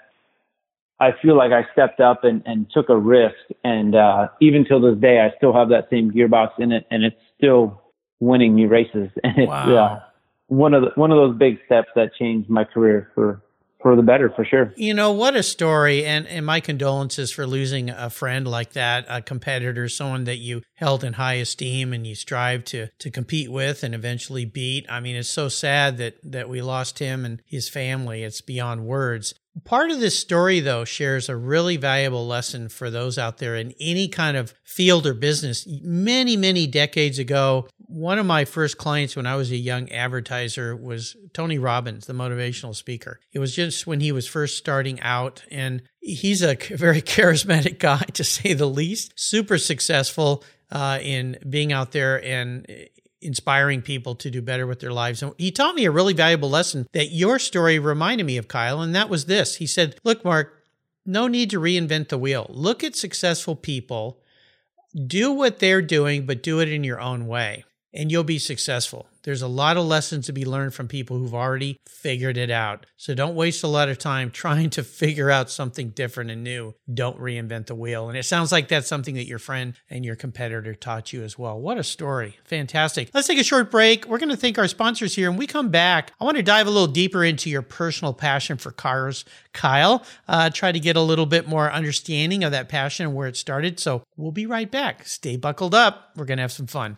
I 1.00 1.12
feel 1.22 1.38
like 1.38 1.52
I 1.52 1.72
stepped 1.74 2.00
up 2.00 2.24
and, 2.24 2.42
and 2.48 2.66
took 2.72 2.90
a 2.90 2.98
risk. 2.98 3.36
And 3.64 3.94
uh, 3.94 4.30
even 4.42 4.66
till 4.66 4.82
this 4.82 5.00
day, 5.00 5.20
I 5.20 5.38
still 5.38 5.54
have 5.54 5.70
that 5.70 5.88
same 5.92 6.10
gearbox 6.10 6.58
in 6.58 6.72
it, 6.72 6.88
and 6.90 7.04
it's 7.04 7.22
still 7.38 7.84
winning 8.20 8.56
me 8.56 8.66
races. 8.66 9.12
And 9.24 9.38
it's 9.38 9.48
wow. 9.48 9.76
uh, 9.76 10.00
one 10.48 10.74
of 10.74 10.82
the, 10.82 10.90
one 10.96 11.12
of 11.12 11.18
those 11.18 11.38
big 11.38 11.60
steps 11.68 11.90
that 11.96 12.16
changed 12.16 12.50
my 12.50 12.64
career 12.64 13.12
for 13.14 13.44
for 13.86 13.96
the 13.96 14.02
better 14.02 14.32
for 14.32 14.44
sure. 14.44 14.74
You 14.76 14.96
know, 14.96 15.12
what 15.12 15.36
a 15.36 15.44
story. 15.44 16.06
And, 16.06 16.26
and 16.26 16.44
my 16.44 16.60
condolences 16.60 17.32
for 17.32 17.46
losing 17.46 17.92
a 17.92 18.10
friend 18.10 18.48
like 18.48 18.74
that, 18.74 19.06
a 19.08 19.22
competitor, 19.22 19.88
someone 19.90 20.24
that 20.24 20.38
you 20.38 20.64
held 20.74 21.04
in 21.04 21.14
high 21.14 21.36
esteem 21.36 21.94
and 21.94 22.08
you 22.08 22.16
strive 22.16 22.66
to, 22.66 22.88
to 22.98 23.12
compete 23.12 23.52
with 23.52 23.84
and 23.84 23.94
eventually 23.94 24.44
beat. 24.44 24.88
I 24.90 25.02
mean, 25.02 25.16
it's 25.16 25.30
so 25.30 25.50
sad 25.50 25.98
that, 25.98 26.16
that 26.24 26.50
we 26.50 26.64
lost 26.64 26.98
him 26.98 27.26
and 27.26 27.44
his 27.46 27.70
family. 27.70 28.24
It's 28.24 28.42
beyond 28.42 28.88
words. 28.88 29.36
Part 29.64 29.90
of 29.90 30.00
this 30.00 30.20
story, 30.20 30.60
though, 30.60 30.84
shares 30.84 31.30
a 31.30 31.36
really 31.36 31.78
valuable 31.78 32.28
lesson 32.28 32.68
for 32.68 32.90
those 32.90 33.18
out 33.18 33.38
there 33.38 33.56
in 33.56 33.74
any 33.80 34.10
kind 34.10 34.36
of 34.36 34.54
field 34.64 35.08
or 35.08 35.14
business. 35.14 35.66
Many, 35.82 36.36
many 36.36 36.68
decades 36.68 37.20
ago, 37.20 37.68
one 37.78 38.20
of 38.20 38.26
my 38.26 38.44
first 38.44 38.78
clients 38.78 39.16
when 39.16 39.26
I 39.26 39.38
was 39.38 39.52
a 39.52 39.56
young 39.56 39.90
advertiser 39.92 40.76
was 40.76 41.16
Tony 41.34 41.58
Robbins, 41.58 42.06
the 42.06 42.14
motivational 42.14 42.76
speaker. 42.76 43.20
It 43.32 43.40
was 43.40 43.56
just 43.56 43.88
when 43.88 44.02
he 44.02 44.12
was 44.12 44.28
first 44.28 44.58
starting 44.58 45.00
out, 45.00 45.44
and 45.50 45.84
he's 46.02 46.42
a 46.42 46.56
very 46.76 47.02
charismatic 47.02 47.80
guy, 47.80 48.04
to 48.14 48.24
say 48.26 48.54
the 48.54 48.68
least, 48.68 49.14
super 49.16 49.58
successful. 49.58 50.44
Uh, 50.72 50.98
in 51.00 51.38
being 51.48 51.72
out 51.72 51.92
there 51.92 52.26
and 52.26 52.66
inspiring 53.26 53.82
people 53.82 54.16
to 54.16 54.30
do 54.30 54.42
better 54.42 54.68
with 54.68 54.80
their 54.80 54.94
lives. 54.94 55.22
And 55.22 55.34
he 55.38 55.52
taught 55.52 55.76
me 55.76 55.86
a 55.86 55.92
really 55.92 56.14
valuable 56.14 56.50
lesson 56.50 56.88
that 56.94 57.12
your 57.12 57.40
story 57.40 57.80
reminded 57.80 58.26
me 58.26 58.38
of, 58.38 58.48
Kyle, 58.48 58.82
and 58.82 58.96
that 58.96 59.10
was 59.10 59.26
this. 59.26 59.56
He 59.56 59.68
said, 59.68 59.98
Look, 60.04 60.24
Mark, 60.24 60.64
no 61.06 61.28
need 61.28 61.50
to 61.52 61.60
reinvent 61.60 62.10
the 62.10 62.18
wheel. 62.18 62.48
Look 62.50 62.84
at 62.84 62.96
successful 62.96 63.56
people, 63.56 64.22
do 65.06 65.32
what 65.32 65.60
they're 65.60 65.82
doing, 65.82 66.26
but 66.26 66.44
do 66.44 66.60
it 66.60 66.70
in 66.70 66.84
your 66.84 67.00
own 67.00 67.28
way, 67.28 67.66
and 67.96 68.12
you'll 68.12 68.24
be 68.24 68.38
successful. 68.38 69.08
There's 69.24 69.42
a 69.42 69.48
lot 69.48 69.78
of 69.78 69.86
lessons 69.86 70.28
to 70.28 70.34
be 70.34 70.46
learned 70.46 70.76
from 70.76 70.88
people 70.88 71.18
who've 71.18 71.34
already 71.34 71.80
figured 71.88 72.38
it 72.38 72.52
out. 72.52 72.86
So 72.96 73.16
don't 73.16 73.34
waste 73.34 73.64
a 73.64 73.68
lot 73.68 73.90
of 73.90 73.98
time 73.98 74.30
trying 74.34 74.70
to 74.72 74.84
figure 74.84 75.32
out 75.32 75.50
something 75.50 75.90
different 75.90 76.30
and 76.30 76.44
new. 76.44 76.76
Don't 76.94 77.18
reinvent 77.18 77.68
the 77.68 77.74
wheel. 77.74 78.08
And 78.08 78.18
it 78.18 78.26
sounds 78.26 78.52
like 78.52 78.68
that's 78.68 78.88
something 78.88 79.16
that 79.16 79.26
your 79.26 79.40
friend 79.40 79.74
and 79.90 80.06
your 80.06 80.16
competitor 80.16 80.76
taught 80.76 81.12
you 81.12 81.24
as 81.24 81.40
well. 81.40 81.60
What 81.60 81.80
a 81.80 81.84
story. 81.84 82.38
Fantastic. 82.44 83.10
Let's 83.14 83.28
take 83.28 83.40
a 83.40 83.44
short 83.44 83.72
break. 83.72 84.06
We're 84.06 84.20
going 84.20 84.30
to 84.30 84.38
thank 84.38 84.60
our 84.60 84.68
sponsors 84.68 85.16
here. 85.16 85.30
And 85.30 85.40
we 85.40 85.48
come 85.48 85.70
back, 85.70 86.12
I 86.20 86.26
want 86.26 86.38
to 86.38 86.44
dive 86.44 86.68
a 86.68 86.72
little 86.72 86.86
deeper 86.86 87.24
into 87.24 87.50
your 87.50 87.64
personal 87.64 88.14
passion 88.14 88.58
for 88.58 88.72
cars, 88.72 89.26
Kyle. 89.54 90.04
Uh, 90.28 90.52
try 90.52 90.72
to 90.72 90.80
get 90.80 90.98
a 90.98 91.02
little 91.02 91.26
bit 91.26 91.48
more 91.48 91.72
understanding 91.72 92.44
of 92.44 92.52
that 92.52 92.70
passion 92.70 93.08
and 93.08 93.16
where 93.16 93.28
it 93.28 93.38
started. 93.38 93.80
So 93.80 94.04
we'll 94.18 94.32
be 94.32 94.46
right 94.46 94.70
back. 94.70 95.08
Stay 95.08 95.38
buckled 95.38 95.74
up. 95.74 96.12
We're 96.16 96.26
going 96.26 96.38
to 96.38 96.44
have 96.44 96.52
some 96.52 96.68
fun. 96.68 96.98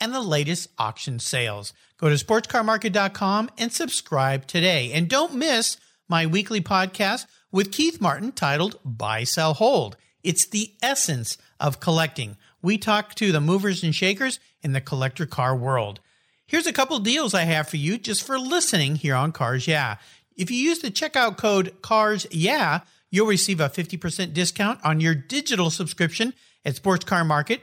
and 0.00 0.14
the 0.14 0.20
latest 0.20 0.68
auction 0.78 1.18
sales. 1.18 1.72
Go 1.96 2.08
to 2.08 2.14
sportscarmarket.com 2.14 3.50
and 3.58 3.72
subscribe 3.72 4.46
today. 4.46 4.92
And 4.92 5.08
don't 5.08 5.34
miss 5.34 5.76
my 6.08 6.26
weekly 6.26 6.60
podcast 6.60 7.26
with 7.50 7.72
Keith 7.72 8.00
Martin 8.00 8.32
titled 8.32 8.78
Buy, 8.84 9.24
Sell, 9.24 9.54
Hold. 9.54 9.96
It's 10.22 10.46
the 10.46 10.72
essence 10.82 11.38
of 11.60 11.80
collecting. 11.80 12.36
We 12.62 12.78
talk 12.78 13.14
to 13.16 13.32
the 13.32 13.40
movers 13.40 13.82
and 13.82 13.94
shakers 13.94 14.40
in 14.62 14.72
the 14.72 14.80
collector 14.80 15.26
car 15.26 15.56
world. 15.56 16.00
Here's 16.46 16.66
a 16.66 16.72
couple 16.72 16.98
deals 16.98 17.34
I 17.34 17.42
have 17.42 17.68
for 17.68 17.76
you 17.76 17.98
just 17.98 18.24
for 18.24 18.38
listening 18.38 18.96
here 18.96 19.14
on 19.14 19.32
Cars 19.32 19.68
Yeah. 19.68 19.96
If 20.36 20.50
you 20.50 20.56
use 20.56 20.78
the 20.78 20.90
checkout 20.90 21.36
code 21.36 21.82
CARS 21.82 22.26
Yeah, 22.30 22.80
you'll 23.10 23.26
receive 23.26 23.60
a 23.60 23.68
50% 23.68 24.32
discount 24.32 24.80
on 24.84 25.00
your 25.00 25.14
digital 25.14 25.70
subscription 25.70 26.32
at 26.64 26.76
Sports 26.76 27.04
Car 27.04 27.24
Market 27.24 27.62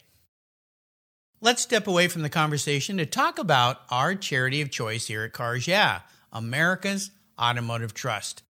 Let's 1.43 1.63
step 1.63 1.87
away 1.87 2.07
from 2.07 2.21
the 2.21 2.29
conversation 2.29 2.97
to 2.97 3.05
talk 3.07 3.39
about 3.39 3.81
our 3.89 4.13
charity 4.13 4.61
of 4.61 4.69
choice 4.69 5.07
here 5.07 5.23
at 5.23 5.33
Cars 5.33 5.67
Yeah, 5.67 6.01
America's 6.31 7.09
Automotive 7.41 7.95
Trust. 7.95 8.43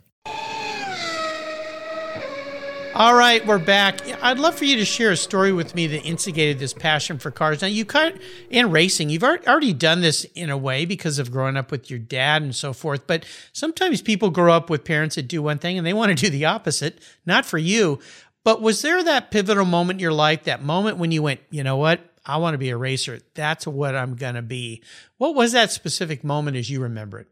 All 2.95 3.15
right, 3.15 3.45
we're 3.47 3.59
back. 3.59 4.03
I'd 4.23 4.39
love 4.39 4.55
for 4.55 4.67
you 4.67 4.77
to 4.77 4.85
share 4.85 5.13
a 5.13 5.17
story 5.17 5.51
with 5.51 5.75
me 5.75 5.87
that 5.87 6.03
instigated 6.03 6.59
this 6.59 6.75
passion 6.75 7.19
for 7.19 7.31
cars. 7.31 7.63
Now, 7.63 7.69
you 7.69 7.87
cut 7.87 8.19
in 8.51 8.71
racing, 8.71 9.09
you've 9.09 9.25
already 9.25 9.73
done 9.73 10.03
this 10.03 10.25
in 10.35 10.51
a 10.51 10.59
way 10.59 10.85
because 10.85 11.19
of 11.19 11.33
growing 11.33 11.57
up 11.57 11.71
with 11.71 11.89
your 11.89 11.99
dad 11.99 12.43
and 12.43 12.55
so 12.55 12.75
forth. 12.75 13.07
But 13.07 13.25
sometimes 13.55 14.03
people 14.03 14.29
grow 14.29 14.53
up 14.53 14.69
with 14.69 14.85
parents 14.85 15.15
that 15.15 15.27
do 15.27 15.41
one 15.41 15.59
thing 15.59 15.79
and 15.79 15.87
they 15.87 15.95
want 15.95 16.11
to 16.11 16.23
do 16.23 16.29
the 16.29 16.45
opposite. 16.45 16.99
Not 17.25 17.47
for 17.47 17.57
you. 17.57 17.99
But 18.45 18.61
was 18.61 18.83
there 18.83 19.03
that 19.03 19.31
pivotal 19.31 19.65
moment 19.65 19.97
in 19.97 20.03
your 20.03 20.13
life, 20.13 20.45
that 20.45 20.63
moment 20.63 20.99
when 20.99 21.13
you 21.13 21.23
went, 21.23 21.41
you 21.49 21.65
know 21.65 21.79
what? 21.79 22.01
I 22.27 22.37
want 22.37 22.53
to 22.53 22.59
be 22.59 22.69
a 22.69 22.77
racer. 22.77 23.21
That's 23.33 23.67
what 23.67 23.97
I'm 23.97 24.17
going 24.17 24.35
to 24.35 24.43
be. 24.43 24.83
What 25.17 25.35
was 25.35 25.53
that 25.53 25.71
specific 25.71 26.25
moment 26.25 26.59
as 26.59 26.69
you 26.69 26.83
remember 26.83 27.21
it? 27.21 27.29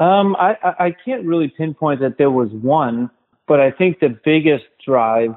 Um, 0.00 0.36
I, 0.36 0.56
I 0.62 0.96
can't 1.04 1.26
really 1.26 1.52
pinpoint 1.54 2.00
that 2.00 2.16
there 2.16 2.30
was 2.30 2.48
one 2.50 3.10
but 3.50 3.58
I 3.58 3.72
think 3.72 3.98
the 3.98 4.16
biggest 4.24 4.66
drive 4.86 5.34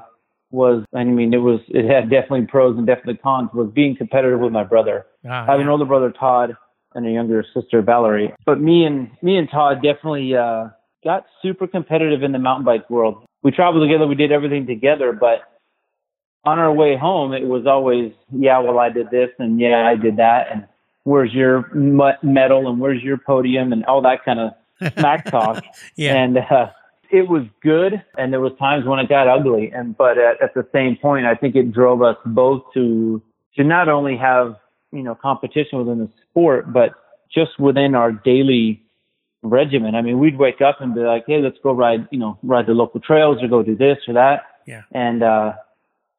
was, 0.52 0.84
I 0.94 1.02
mean, 1.02 1.34
it 1.34 1.38
was, 1.38 1.58
it 1.66 1.84
had 1.84 2.08
definitely 2.10 2.46
pros 2.46 2.78
and 2.78 2.86
definitely 2.86 3.16
cons, 3.16 3.50
was 3.52 3.72
being 3.74 3.96
competitive 3.96 4.38
with 4.38 4.52
my 4.52 4.62
brother. 4.62 5.04
Ah, 5.28 5.42
I 5.48 5.50
have 5.50 5.58
an 5.58 5.68
older 5.68 5.84
brother, 5.84 6.12
Todd, 6.12 6.56
and 6.94 7.04
a 7.08 7.10
younger 7.10 7.44
sister, 7.52 7.82
Valerie. 7.82 8.32
But 8.46 8.60
me 8.60 8.84
and, 8.84 9.10
me 9.20 9.36
and 9.36 9.50
Todd 9.50 9.82
definitely, 9.82 10.36
uh, 10.36 10.68
got 11.02 11.26
super 11.42 11.66
competitive 11.66 12.22
in 12.22 12.30
the 12.30 12.38
mountain 12.38 12.64
bike 12.64 12.88
world. 12.88 13.26
We 13.42 13.50
traveled 13.50 13.82
together, 13.82 14.06
we 14.06 14.14
did 14.14 14.30
everything 14.30 14.64
together, 14.64 15.12
but 15.12 15.40
on 16.44 16.60
our 16.60 16.72
way 16.72 16.96
home, 16.96 17.32
it 17.32 17.48
was 17.48 17.66
always, 17.66 18.12
yeah, 18.30 18.60
well, 18.60 18.78
I 18.78 18.90
did 18.90 19.10
this 19.10 19.30
and 19.40 19.58
yeah, 19.58 19.88
I 19.88 19.96
did 19.96 20.18
that. 20.18 20.52
And 20.52 20.68
where's 21.02 21.34
your 21.34 21.68
medal 21.74 22.68
and 22.70 22.78
where's 22.78 23.02
your 23.02 23.18
podium 23.18 23.72
and 23.72 23.84
all 23.86 24.02
that 24.02 24.24
kind 24.24 24.38
of 24.38 24.52
smack 24.98 25.24
talk. 25.24 25.64
yeah. 25.96 26.14
And, 26.14 26.38
uh, 26.38 26.68
it 27.14 27.28
was 27.28 27.44
good, 27.62 28.02
and 28.18 28.32
there 28.32 28.40
was 28.40 28.52
times 28.58 28.84
when 28.84 28.98
it 28.98 29.08
got 29.08 29.28
ugly. 29.28 29.70
And 29.72 29.96
but 29.96 30.18
at, 30.18 30.42
at 30.42 30.54
the 30.54 30.66
same 30.72 30.96
point, 30.96 31.26
I 31.26 31.36
think 31.36 31.54
it 31.54 31.72
drove 31.72 32.02
us 32.02 32.16
both 32.26 32.62
to 32.74 33.22
to 33.56 33.62
not 33.62 33.88
only 33.88 34.16
have 34.16 34.56
you 34.92 35.02
know 35.02 35.14
competition 35.14 35.78
within 35.78 35.98
the 36.00 36.10
sport, 36.28 36.72
but 36.72 36.90
just 37.32 37.58
within 37.58 37.94
our 37.94 38.10
daily 38.10 38.82
regimen. 39.42 39.94
I 39.94 40.02
mean, 40.02 40.18
we'd 40.18 40.38
wake 40.38 40.60
up 40.60 40.80
and 40.80 40.92
be 40.92 41.02
like, 41.02 41.24
"Hey, 41.26 41.40
let's 41.40 41.58
go 41.62 41.72
ride, 41.72 42.08
you 42.10 42.18
know, 42.18 42.36
ride 42.42 42.66
the 42.66 42.74
local 42.74 43.00
trails, 43.00 43.42
or 43.42 43.46
go 43.46 43.62
do 43.62 43.76
this 43.76 43.98
or 44.08 44.14
that." 44.14 44.42
Yeah. 44.66 44.82
And 44.92 45.22
uh, 45.22 45.52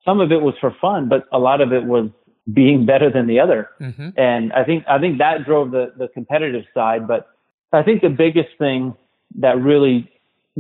some 0.06 0.22
of 0.22 0.32
it 0.32 0.42
was 0.42 0.56
for 0.62 0.74
fun, 0.80 1.10
but 1.10 1.26
a 1.34 1.40
lot 1.40 1.60
of 1.60 1.74
it 1.74 1.84
was 1.84 2.10
being 2.54 2.86
better 2.86 3.12
than 3.12 3.28
the 3.28 3.40
other. 3.40 3.70
Mm-hmm. 3.82 4.10
And 4.18 4.54
I 4.54 4.64
think 4.64 4.86
I 4.88 4.98
think 5.00 5.18
that 5.18 5.46
drove 5.46 5.72
the 5.72 5.92
the 5.98 6.08
competitive 6.08 6.64
side. 6.74 7.06
But 7.06 7.28
I 7.74 7.84
think 7.84 8.02
the 8.02 8.10
biggest 8.10 8.58
thing 8.58 8.96
that 9.40 9.60
really 9.60 10.10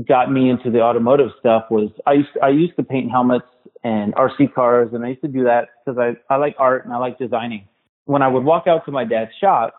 got 0.07 0.31
me 0.31 0.49
into 0.49 0.69
the 0.69 0.81
automotive 0.81 1.29
stuff 1.39 1.65
was 1.69 1.89
I 2.05 2.13
used 2.13 2.29
I 2.41 2.49
used 2.49 2.75
to 2.77 2.83
paint 2.83 3.11
helmets 3.11 3.45
and 3.83 4.13
RC 4.15 4.53
cars, 4.53 4.89
and 4.93 5.05
I 5.05 5.09
used 5.09 5.21
to 5.21 5.27
do 5.27 5.43
that 5.43 5.69
because 5.85 5.97
I 5.99 6.33
I 6.33 6.37
like 6.37 6.55
art 6.57 6.85
and 6.85 6.93
I 6.93 6.97
like 6.97 7.17
designing. 7.17 7.67
When 8.05 8.21
I 8.21 8.27
would 8.27 8.43
walk 8.43 8.67
out 8.67 8.85
to 8.85 8.91
my 8.91 9.05
dad's 9.05 9.31
shop, 9.39 9.73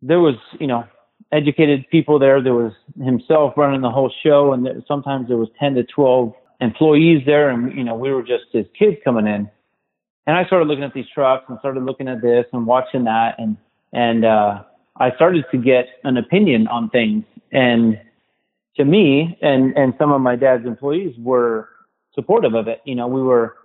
there 0.00 0.20
was 0.20 0.36
you 0.60 0.66
know 0.66 0.84
educated 1.32 1.86
people 1.90 2.18
there. 2.18 2.42
There 2.42 2.54
was 2.54 2.72
himself 3.02 3.54
running 3.56 3.80
the 3.80 3.90
whole 3.90 4.12
show, 4.22 4.52
and 4.52 4.64
there, 4.64 4.82
sometimes 4.86 5.28
there 5.28 5.36
was 5.36 5.48
ten 5.58 5.74
to 5.74 5.84
twelve 5.84 6.34
employees 6.60 7.22
there, 7.26 7.50
and 7.50 7.76
you 7.76 7.84
know 7.84 7.94
we 7.94 8.12
were 8.12 8.22
just 8.22 8.44
his 8.52 8.66
kids 8.78 8.96
coming 9.02 9.26
in. 9.26 9.50
And 10.26 10.36
I 10.36 10.46
started 10.46 10.68
looking 10.68 10.84
at 10.84 10.94
these 10.94 11.08
trucks 11.12 11.44
and 11.48 11.58
started 11.58 11.82
looking 11.84 12.08
at 12.08 12.22
this 12.22 12.46
and 12.52 12.66
watching 12.66 13.04
that, 13.04 13.34
and 13.38 13.56
and 13.92 14.24
uh, 14.24 14.62
I 14.96 15.14
started 15.16 15.44
to 15.50 15.58
get 15.58 15.86
an 16.04 16.16
opinion 16.16 16.68
on 16.68 16.90
things. 16.90 17.24
And 17.52 18.00
to 18.76 18.84
me, 18.84 19.38
and 19.42 19.76
and 19.76 19.94
some 19.98 20.12
of 20.12 20.20
my 20.20 20.36
dad's 20.36 20.66
employees 20.66 21.14
were 21.18 21.68
supportive 22.14 22.54
of 22.54 22.68
it. 22.68 22.80
You 22.84 22.94
know, 22.94 23.06
we 23.06 23.22
were 23.22 23.56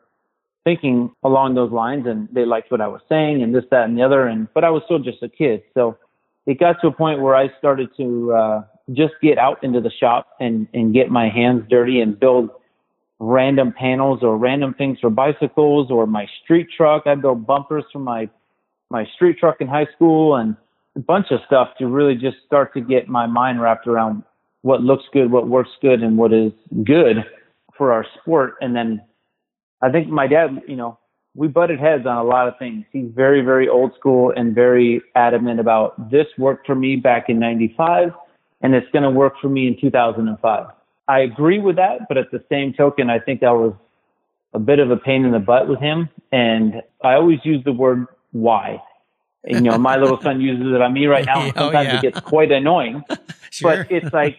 thinking 0.63 1.11
along 1.23 1.55
those 1.55 1.71
lines, 1.71 2.05
and 2.05 2.27
they 2.31 2.45
liked 2.45 2.71
what 2.71 2.81
I 2.81 2.87
was 2.87 3.01
saying, 3.09 3.41
and 3.41 3.53
this, 3.55 3.63
that, 3.71 3.85
and 3.85 3.97
the 3.97 4.03
other. 4.03 4.27
And 4.27 4.47
but 4.53 4.63
I 4.63 4.69
was 4.69 4.83
still 4.85 4.99
just 4.99 5.23
a 5.23 5.29
kid, 5.29 5.63
so 5.73 5.97
it 6.45 6.59
got 6.59 6.81
to 6.81 6.87
a 6.87 6.91
point 6.91 7.21
where 7.21 7.35
I 7.35 7.49
started 7.57 7.89
to 7.97 8.33
uh, 8.33 8.63
just 8.93 9.13
get 9.21 9.37
out 9.37 9.63
into 9.63 9.81
the 9.81 9.91
shop 9.91 10.27
and 10.39 10.67
and 10.73 10.93
get 10.93 11.09
my 11.09 11.29
hands 11.29 11.63
dirty 11.69 12.01
and 12.01 12.19
build 12.19 12.49
random 13.19 13.73
panels 13.77 14.19
or 14.23 14.37
random 14.37 14.73
things 14.73 14.97
for 14.99 15.09
bicycles 15.09 15.91
or 15.91 16.07
my 16.07 16.25
street 16.43 16.67
truck. 16.75 17.03
I 17.05 17.15
built 17.15 17.45
bumpers 17.45 17.85
for 17.91 17.99
my 17.99 18.29
my 18.89 19.05
street 19.15 19.37
truck 19.39 19.57
in 19.59 19.67
high 19.67 19.87
school 19.95 20.35
and 20.35 20.55
a 20.95 20.99
bunch 20.99 21.27
of 21.31 21.39
stuff 21.45 21.69
to 21.77 21.87
really 21.87 22.15
just 22.15 22.37
start 22.45 22.73
to 22.73 22.81
get 22.81 23.07
my 23.07 23.27
mind 23.27 23.61
wrapped 23.61 23.87
around 23.87 24.23
what 24.61 24.81
looks 24.81 25.05
good, 25.13 25.31
what 25.31 25.47
works 25.47 25.69
good, 25.81 26.01
and 26.01 26.17
what 26.17 26.33
is 26.33 26.51
good 26.83 27.17
for 27.77 27.91
our 27.91 28.05
sport. 28.19 28.55
And 28.61 28.75
then 28.75 29.01
I 29.81 29.89
think 29.89 30.09
my 30.09 30.27
dad, 30.27 30.61
you 30.67 30.75
know, 30.75 30.97
we 31.35 31.47
butted 31.47 31.79
heads 31.79 32.05
on 32.05 32.17
a 32.17 32.23
lot 32.23 32.47
of 32.47 32.55
things. 32.59 32.85
He's 32.91 33.09
very, 33.15 33.41
very 33.41 33.69
old 33.69 33.93
school 33.97 34.33
and 34.35 34.53
very 34.53 35.01
adamant 35.15 35.59
about 35.59 36.11
this 36.11 36.27
worked 36.37 36.65
for 36.65 36.75
me 36.75 36.95
back 36.95 37.29
in 37.29 37.39
95 37.39 38.11
and 38.61 38.75
it's 38.75 38.89
going 38.91 39.03
to 39.03 39.09
work 39.09 39.33
for 39.41 39.47
me 39.47 39.67
in 39.67 39.77
2005. 39.79 40.65
I 41.07 41.19
agree 41.21 41.59
with 41.59 41.77
that, 41.77 42.07
but 42.07 42.17
at 42.17 42.29
the 42.31 42.43
same 42.49 42.73
token, 42.73 43.09
I 43.09 43.19
think 43.19 43.41
that 43.41 43.51
was 43.51 43.73
a 44.53 44.59
bit 44.59 44.79
of 44.79 44.91
a 44.91 44.97
pain 44.97 45.25
in 45.25 45.31
the 45.31 45.39
butt 45.39 45.67
with 45.67 45.79
him. 45.79 46.09
And 46.31 46.81
I 47.03 47.13
always 47.13 47.39
use 47.43 47.63
the 47.63 47.71
word 47.71 48.05
why. 48.31 48.81
You 49.45 49.61
know, 49.61 49.77
my 49.77 49.95
little 49.95 50.21
son 50.21 50.41
uses 50.41 50.67
it 50.73 50.81
on 50.81 50.93
me 50.93 51.05
right 51.05 51.25
now. 51.25 51.41
And 51.41 51.53
Oh, 51.55 51.61
sometimes 51.65 51.87
yeah. 51.87 51.95
it 51.97 52.01
gets 52.01 52.19
quite 52.21 52.51
annoying. 52.51 53.03
Sure. 53.51 53.77
But 53.77 53.91
it's 53.91 54.13
like 54.13 54.37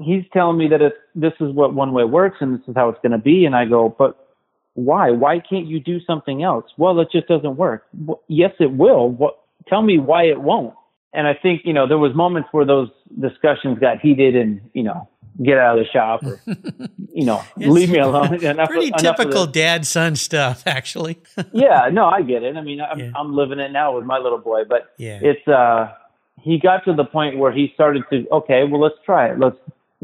he's 0.00 0.22
telling 0.32 0.56
me 0.56 0.68
that 0.68 0.80
it's, 0.80 0.94
this 1.16 1.32
is 1.40 1.52
what 1.52 1.74
one 1.74 1.92
way 1.92 2.04
works 2.04 2.36
and 2.40 2.56
this 2.56 2.68
is 2.68 2.76
how 2.76 2.88
it's 2.88 3.00
going 3.02 3.10
to 3.10 3.18
be. 3.18 3.46
And 3.46 3.56
I 3.56 3.64
go, 3.64 3.88
but 3.98 4.28
why? 4.74 5.10
Why 5.10 5.40
can't 5.40 5.66
you 5.66 5.80
do 5.80 5.98
something 6.06 6.44
else? 6.44 6.64
Well, 6.76 7.00
it 7.00 7.08
just 7.10 7.26
doesn't 7.26 7.56
work. 7.56 7.84
Well, 7.92 8.22
yes, 8.28 8.52
it 8.60 8.70
will. 8.70 9.08
What, 9.10 9.40
tell 9.66 9.82
me 9.82 9.98
why 9.98 10.26
it 10.26 10.40
won't. 10.40 10.74
And 11.12 11.26
I 11.26 11.34
think, 11.34 11.62
you 11.64 11.72
know, 11.72 11.88
there 11.88 11.98
was 11.98 12.14
moments 12.14 12.48
where 12.52 12.64
those 12.64 12.90
discussions 13.20 13.80
got 13.80 13.98
heated 14.00 14.36
and, 14.36 14.60
you 14.72 14.84
know, 14.84 15.08
get 15.42 15.58
out 15.58 15.78
of 15.78 15.84
the 15.84 15.90
shop 15.90 16.22
or, 16.22 16.40
you 17.12 17.24
know, 17.24 17.42
leave 17.56 17.90
me 17.90 17.98
alone. 17.98 18.34
Enough, 18.44 18.68
Pretty 18.68 18.88
enough 18.88 19.00
typical 19.00 19.46
dad 19.46 19.86
son 19.86 20.16
stuff, 20.16 20.62
actually. 20.66 21.18
Yeah, 21.52 21.88
no, 21.92 22.06
I 22.06 22.22
get 22.22 22.42
it. 22.42 22.56
I 22.56 22.60
mean, 22.62 22.80
I'm, 22.80 22.98
Yeah. 22.98 23.10
I'm 23.16 23.34
living 23.34 23.58
it 23.58 23.72
now 23.72 23.96
with 23.96 24.04
my 24.04 24.18
little 24.18 24.38
boy, 24.38 24.62
but 24.68 24.92
Yeah. 24.98 25.18
it's, 25.22 25.46
uh, 25.48 25.92
he 26.40 26.58
got 26.58 26.84
to 26.84 26.92
the 26.94 27.04
point 27.04 27.38
where 27.38 27.52
he 27.52 27.70
started 27.74 28.04
to, 28.10 28.26
okay, 28.30 28.64
well, 28.64 28.80
let's 28.80 28.96
try 29.04 29.28
it. 29.28 29.38
Let's 29.38 29.56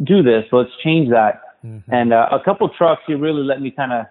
do 0.03 0.23
this. 0.23 0.47
Let's 0.53 0.71
change 0.83 1.11
that. 1.11 1.43
Mm-hmm. 1.65 1.93
And 1.93 2.13
uh, 2.13 2.29
a 2.33 2.41
couple 2.43 2.69
trucks 2.71 3.03
he 3.07 3.15
really 3.15 3.43
let 3.43 3.61
me 3.61 3.71
kind 3.71 3.93
of 3.93 4.07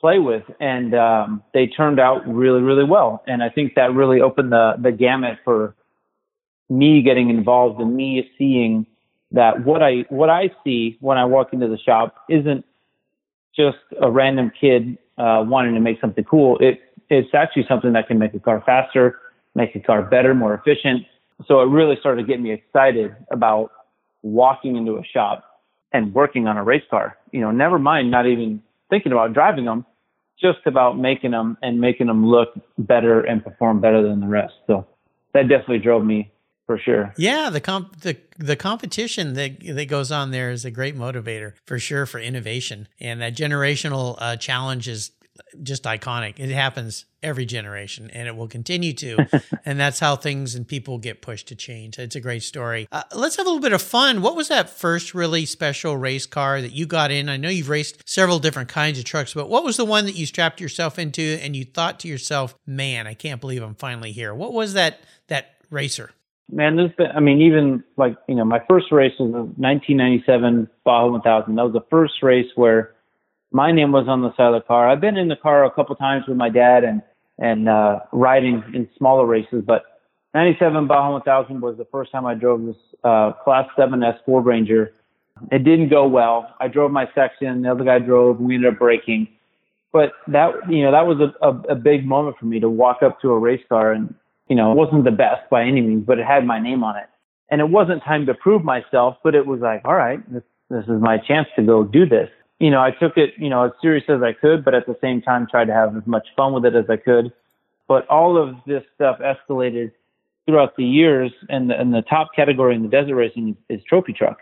play 0.00 0.18
with, 0.18 0.44
and 0.60 0.94
um, 0.94 1.42
they 1.52 1.66
turned 1.66 2.00
out 2.00 2.26
really, 2.26 2.62
really 2.62 2.84
well. 2.84 3.22
And 3.26 3.42
I 3.42 3.50
think 3.50 3.74
that 3.74 3.92
really 3.92 4.22
opened 4.22 4.50
the 4.50 4.76
the 4.80 4.92
gamut 4.92 5.38
for 5.44 5.74
me 6.70 7.02
getting 7.02 7.28
involved 7.28 7.80
and 7.80 7.94
me 7.94 8.30
seeing 8.38 8.86
that 9.32 9.64
what 9.64 9.82
I 9.82 10.04
what 10.08 10.30
I 10.30 10.50
see 10.64 10.96
when 11.00 11.18
I 11.18 11.24
walk 11.24 11.52
into 11.52 11.68
the 11.68 11.78
shop 11.78 12.16
isn't 12.28 12.64
just 13.54 13.78
a 14.00 14.10
random 14.10 14.50
kid 14.58 14.98
uh, 15.18 15.44
wanting 15.46 15.74
to 15.74 15.80
make 15.80 16.00
something 16.00 16.24
cool. 16.24 16.58
It 16.58 16.80
it's 17.08 17.34
actually 17.34 17.66
something 17.68 17.92
that 17.92 18.06
can 18.08 18.18
make 18.18 18.34
a 18.34 18.40
car 18.40 18.62
faster, 18.64 19.18
make 19.54 19.74
a 19.74 19.80
car 19.80 20.02
better, 20.02 20.34
more 20.34 20.54
efficient. 20.54 21.04
So 21.46 21.60
it 21.60 21.66
really 21.66 21.96
started 21.98 22.26
getting 22.26 22.44
me 22.44 22.52
excited 22.52 23.14
about 23.30 23.72
walking 24.22 24.76
into 24.76 24.96
a 24.96 25.04
shop 25.04 25.44
and 25.92 26.14
working 26.14 26.46
on 26.46 26.56
a 26.56 26.62
race 26.62 26.84
car. 26.90 27.16
You 27.32 27.40
know, 27.40 27.50
never 27.50 27.78
mind 27.78 28.10
not 28.10 28.26
even 28.26 28.62
thinking 28.90 29.12
about 29.12 29.32
driving 29.32 29.64
them, 29.64 29.84
just 30.40 30.58
about 30.66 30.98
making 30.98 31.32
them 31.32 31.56
and 31.62 31.80
making 31.80 32.06
them 32.06 32.26
look 32.26 32.48
better 32.78 33.20
and 33.20 33.42
perform 33.42 33.80
better 33.80 34.02
than 34.06 34.20
the 34.20 34.26
rest. 34.26 34.54
So 34.66 34.86
that 35.34 35.48
definitely 35.48 35.78
drove 35.78 36.04
me 36.04 36.30
for 36.70 36.78
sure. 36.78 37.12
Yeah, 37.16 37.50
the 37.50 37.60
comp 37.60 38.02
the 38.02 38.16
the 38.38 38.54
competition 38.54 39.32
that 39.32 39.58
that 39.74 39.86
goes 39.86 40.12
on 40.12 40.30
there 40.30 40.52
is 40.52 40.64
a 40.64 40.70
great 40.70 40.96
motivator 40.96 41.54
for 41.66 41.80
sure 41.80 42.06
for 42.06 42.20
innovation, 42.20 42.86
and 43.00 43.20
that 43.20 43.34
generational 43.34 44.14
uh, 44.18 44.36
challenge 44.36 44.86
is 44.86 45.10
just 45.64 45.82
iconic. 45.82 46.38
It 46.38 46.50
happens 46.50 47.06
every 47.24 47.44
generation, 47.44 48.08
and 48.12 48.28
it 48.28 48.36
will 48.36 48.46
continue 48.46 48.92
to, 48.92 49.26
and 49.64 49.80
that's 49.80 49.98
how 49.98 50.14
things 50.14 50.54
and 50.54 50.68
people 50.68 50.98
get 50.98 51.22
pushed 51.22 51.48
to 51.48 51.56
change. 51.56 51.98
It's 51.98 52.14
a 52.14 52.20
great 52.20 52.44
story. 52.44 52.86
Uh, 52.92 53.02
let's 53.16 53.34
have 53.34 53.46
a 53.46 53.48
little 53.48 53.60
bit 53.60 53.72
of 53.72 53.82
fun. 53.82 54.22
What 54.22 54.36
was 54.36 54.46
that 54.46 54.70
first 54.70 55.12
really 55.12 55.46
special 55.46 55.96
race 55.96 56.26
car 56.26 56.60
that 56.60 56.70
you 56.70 56.86
got 56.86 57.10
in? 57.10 57.28
I 57.28 57.36
know 57.36 57.48
you've 57.48 57.68
raced 57.68 58.08
several 58.08 58.38
different 58.38 58.68
kinds 58.68 58.96
of 59.00 59.04
trucks, 59.04 59.34
but 59.34 59.48
what 59.48 59.64
was 59.64 59.76
the 59.76 59.84
one 59.84 60.04
that 60.04 60.14
you 60.14 60.24
strapped 60.24 60.60
yourself 60.60 61.00
into 61.00 61.36
and 61.42 61.56
you 61.56 61.64
thought 61.64 61.98
to 62.00 62.08
yourself, 62.08 62.54
"Man, 62.64 63.08
I 63.08 63.14
can't 63.14 63.40
believe 63.40 63.60
I'm 63.60 63.74
finally 63.74 64.12
here." 64.12 64.32
What 64.32 64.52
was 64.52 64.74
that 64.74 65.00
that 65.26 65.56
racer? 65.68 66.12
Man, 66.52 66.76
there's 66.76 66.92
been, 66.92 67.10
I 67.14 67.20
mean, 67.20 67.40
even 67.42 67.84
like, 67.96 68.16
you 68.28 68.34
know, 68.34 68.44
my 68.44 68.60
first 68.68 68.90
race 68.90 69.12
was 69.18 69.32
the 69.32 69.38
1997 69.38 70.68
Baja 70.84 71.10
1000. 71.10 71.54
That 71.54 71.62
was 71.62 71.72
the 71.72 71.84
first 71.90 72.22
race 72.22 72.50
where 72.56 72.94
my 73.52 73.72
name 73.72 73.92
was 73.92 74.08
on 74.08 74.22
the 74.22 74.34
side 74.36 74.54
of 74.54 74.54
the 74.54 74.66
car. 74.66 74.88
I've 74.88 75.00
been 75.00 75.16
in 75.16 75.28
the 75.28 75.36
car 75.36 75.64
a 75.64 75.70
couple 75.70 75.94
times 75.96 76.24
with 76.26 76.36
my 76.36 76.48
dad 76.48 76.84
and, 76.84 77.02
and, 77.38 77.68
uh, 77.68 78.00
riding 78.12 78.62
in 78.74 78.88
smaller 78.96 79.26
races, 79.26 79.62
but 79.66 79.84
97 80.34 80.86
Baja 80.86 81.12
1000 81.12 81.60
was 81.60 81.76
the 81.76 81.86
first 81.86 82.12
time 82.12 82.26
I 82.26 82.34
drove 82.34 82.64
this, 82.64 82.76
uh, 83.04 83.32
class 83.44 83.66
7S 83.76 84.18
Ford 84.24 84.44
Ranger. 84.44 84.92
It 85.50 85.64
didn't 85.64 85.88
go 85.88 86.06
well. 86.06 86.54
I 86.60 86.68
drove 86.68 86.90
my 86.90 87.08
section. 87.14 87.62
The 87.62 87.70
other 87.70 87.84
guy 87.84 87.98
drove 87.98 88.40
we 88.40 88.56
ended 88.56 88.74
up 88.74 88.78
breaking. 88.78 89.28
But 89.92 90.12
that, 90.28 90.52
you 90.68 90.82
know, 90.82 90.92
that 90.92 91.06
was 91.06 91.18
a, 91.20 91.46
a, 91.46 91.72
a 91.72 91.74
big 91.74 92.06
moment 92.06 92.36
for 92.38 92.46
me 92.46 92.60
to 92.60 92.68
walk 92.68 93.02
up 93.02 93.20
to 93.22 93.30
a 93.30 93.38
race 93.38 93.62
car 93.68 93.92
and, 93.92 94.14
you 94.50 94.56
know, 94.56 94.72
it 94.72 94.74
wasn't 94.74 95.04
the 95.04 95.12
best 95.12 95.48
by 95.48 95.62
any 95.62 95.80
means, 95.80 96.04
but 96.04 96.18
it 96.18 96.26
had 96.26 96.44
my 96.44 96.60
name 96.60 96.82
on 96.82 96.96
it. 96.96 97.06
And 97.50 97.60
it 97.60 97.70
wasn't 97.70 98.02
time 98.02 98.26
to 98.26 98.34
prove 98.34 98.64
myself, 98.64 99.16
but 99.22 99.36
it 99.36 99.46
was 99.46 99.60
like, 99.60 99.80
all 99.84 99.94
right, 99.94 100.20
this, 100.30 100.42
this 100.68 100.84
is 100.84 101.00
my 101.00 101.18
chance 101.18 101.46
to 101.54 101.62
go 101.62 101.84
do 101.84 102.04
this. 102.04 102.28
You 102.58 102.70
know, 102.70 102.80
I 102.80 102.90
took 102.90 103.16
it, 103.16 103.34
you 103.38 103.48
know, 103.48 103.66
as 103.66 103.72
serious 103.80 104.04
as 104.08 104.22
I 104.22 104.32
could, 104.32 104.64
but 104.64 104.74
at 104.74 104.86
the 104.86 104.96
same 105.00 105.22
time 105.22 105.46
tried 105.48 105.66
to 105.66 105.72
have 105.72 105.96
as 105.96 106.04
much 106.04 106.26
fun 106.36 106.52
with 106.52 106.66
it 106.66 106.74
as 106.74 106.90
I 106.90 106.96
could. 106.96 107.32
But 107.86 108.08
all 108.08 108.36
of 108.36 108.56
this 108.66 108.82
stuff 108.96 109.20
escalated 109.20 109.92
throughout 110.46 110.76
the 110.76 110.84
years, 110.84 111.32
and 111.48 111.70
the, 111.70 111.80
and 111.80 111.94
the 111.94 112.02
top 112.02 112.30
category 112.34 112.74
in 112.74 112.82
the 112.82 112.88
desert 112.88 113.14
racing 113.14 113.56
is, 113.68 113.78
is 113.78 113.84
trophy 113.84 114.12
truck. 114.12 114.40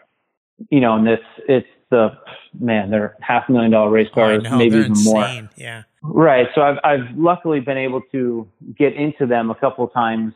You 0.71 0.81
know, 0.81 0.97
and 0.97 1.07
this, 1.07 1.21
it's 1.47 1.69
the 1.91 2.19
man, 2.59 2.91
they're 2.91 3.15
half 3.21 3.49
a 3.49 3.53
million 3.53 3.73
dollar 3.73 3.91
race 3.91 4.09
Oh, 4.13 4.15
cars, 4.15 4.43
know, 4.43 4.57
maybe 4.57 4.79
even 4.79 4.95
more. 5.05 5.49
Yeah. 5.57 5.83
Right. 6.03 6.47
So 6.55 6.63
I've 6.63 6.79
I've 6.85 7.17
luckily 7.17 7.61
been 7.61 7.77
able 7.77 8.03
to 8.13 8.49
get 8.77 8.95
into 8.95 9.27
them 9.27 9.51
a 9.51 9.55
couple 9.55 9.85
of 9.85 9.93
times, 9.93 10.33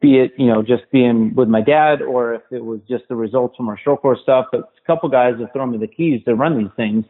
be 0.00 0.18
it 0.18 0.32
you 0.36 0.46
know 0.46 0.62
just 0.62 0.84
being 0.92 1.34
with 1.34 1.48
my 1.48 1.60
dad 1.60 2.02
or 2.02 2.34
if 2.34 2.42
it 2.50 2.64
was 2.64 2.80
just 2.88 3.04
the 3.08 3.16
results 3.16 3.56
from 3.56 3.68
our 3.68 3.78
short 3.78 4.02
course 4.02 4.20
stuff. 4.22 4.46
But 4.52 4.60
a 4.60 4.86
couple 4.86 5.08
guys 5.08 5.34
have 5.40 5.52
thrown 5.52 5.70
me 5.70 5.78
the 5.78 5.86
keys 5.86 6.22
to 6.26 6.34
run 6.34 6.58
these 6.58 6.72
things, 6.76 7.04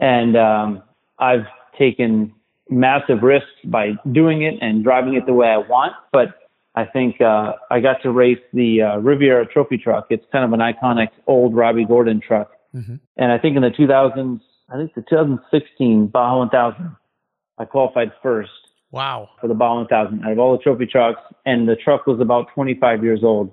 and 0.00 0.36
um, 0.36 0.82
I've 1.18 1.46
taken 1.78 2.32
massive 2.70 3.22
risks 3.22 3.50
by 3.64 3.92
doing 4.12 4.42
it 4.42 4.54
and 4.60 4.82
driving 4.82 5.14
it 5.14 5.26
the 5.26 5.34
way 5.34 5.48
I 5.48 5.58
want. 5.58 5.94
But 6.12 6.38
I 6.74 6.84
think 6.84 7.20
uh, 7.20 7.54
I 7.70 7.80
got 7.80 8.02
to 8.02 8.12
race 8.12 8.40
the 8.52 8.82
uh, 8.82 8.96
Riviera 8.98 9.46
Trophy 9.46 9.78
truck. 9.78 10.06
It's 10.10 10.24
kind 10.30 10.44
of 10.44 10.52
an 10.52 10.60
iconic 10.60 11.08
old 11.26 11.56
Robby 11.56 11.84
Gordon 11.84 12.20
truck 12.20 12.52
Mm-hmm. 12.76 12.96
And 13.16 13.32
I 13.32 13.38
think 13.38 13.56
in 13.56 13.62
the 13.62 13.70
2000s, 13.70 14.40
I 14.68 14.76
think 14.76 14.94
the 14.94 15.02
2016 15.08 16.08
Baja 16.08 16.38
1000, 16.38 16.96
I 17.58 17.64
qualified 17.64 18.12
first. 18.22 18.50
Wow. 18.90 19.30
For 19.40 19.48
the 19.48 19.54
Baja 19.54 19.80
1000 19.80 20.24
out 20.24 20.32
of 20.32 20.38
all 20.38 20.56
the 20.56 20.62
trophy 20.62 20.86
trucks. 20.86 21.20
And 21.44 21.68
the 21.68 21.76
truck 21.76 22.06
was 22.06 22.20
about 22.20 22.48
25 22.54 23.02
years 23.02 23.20
old. 23.22 23.52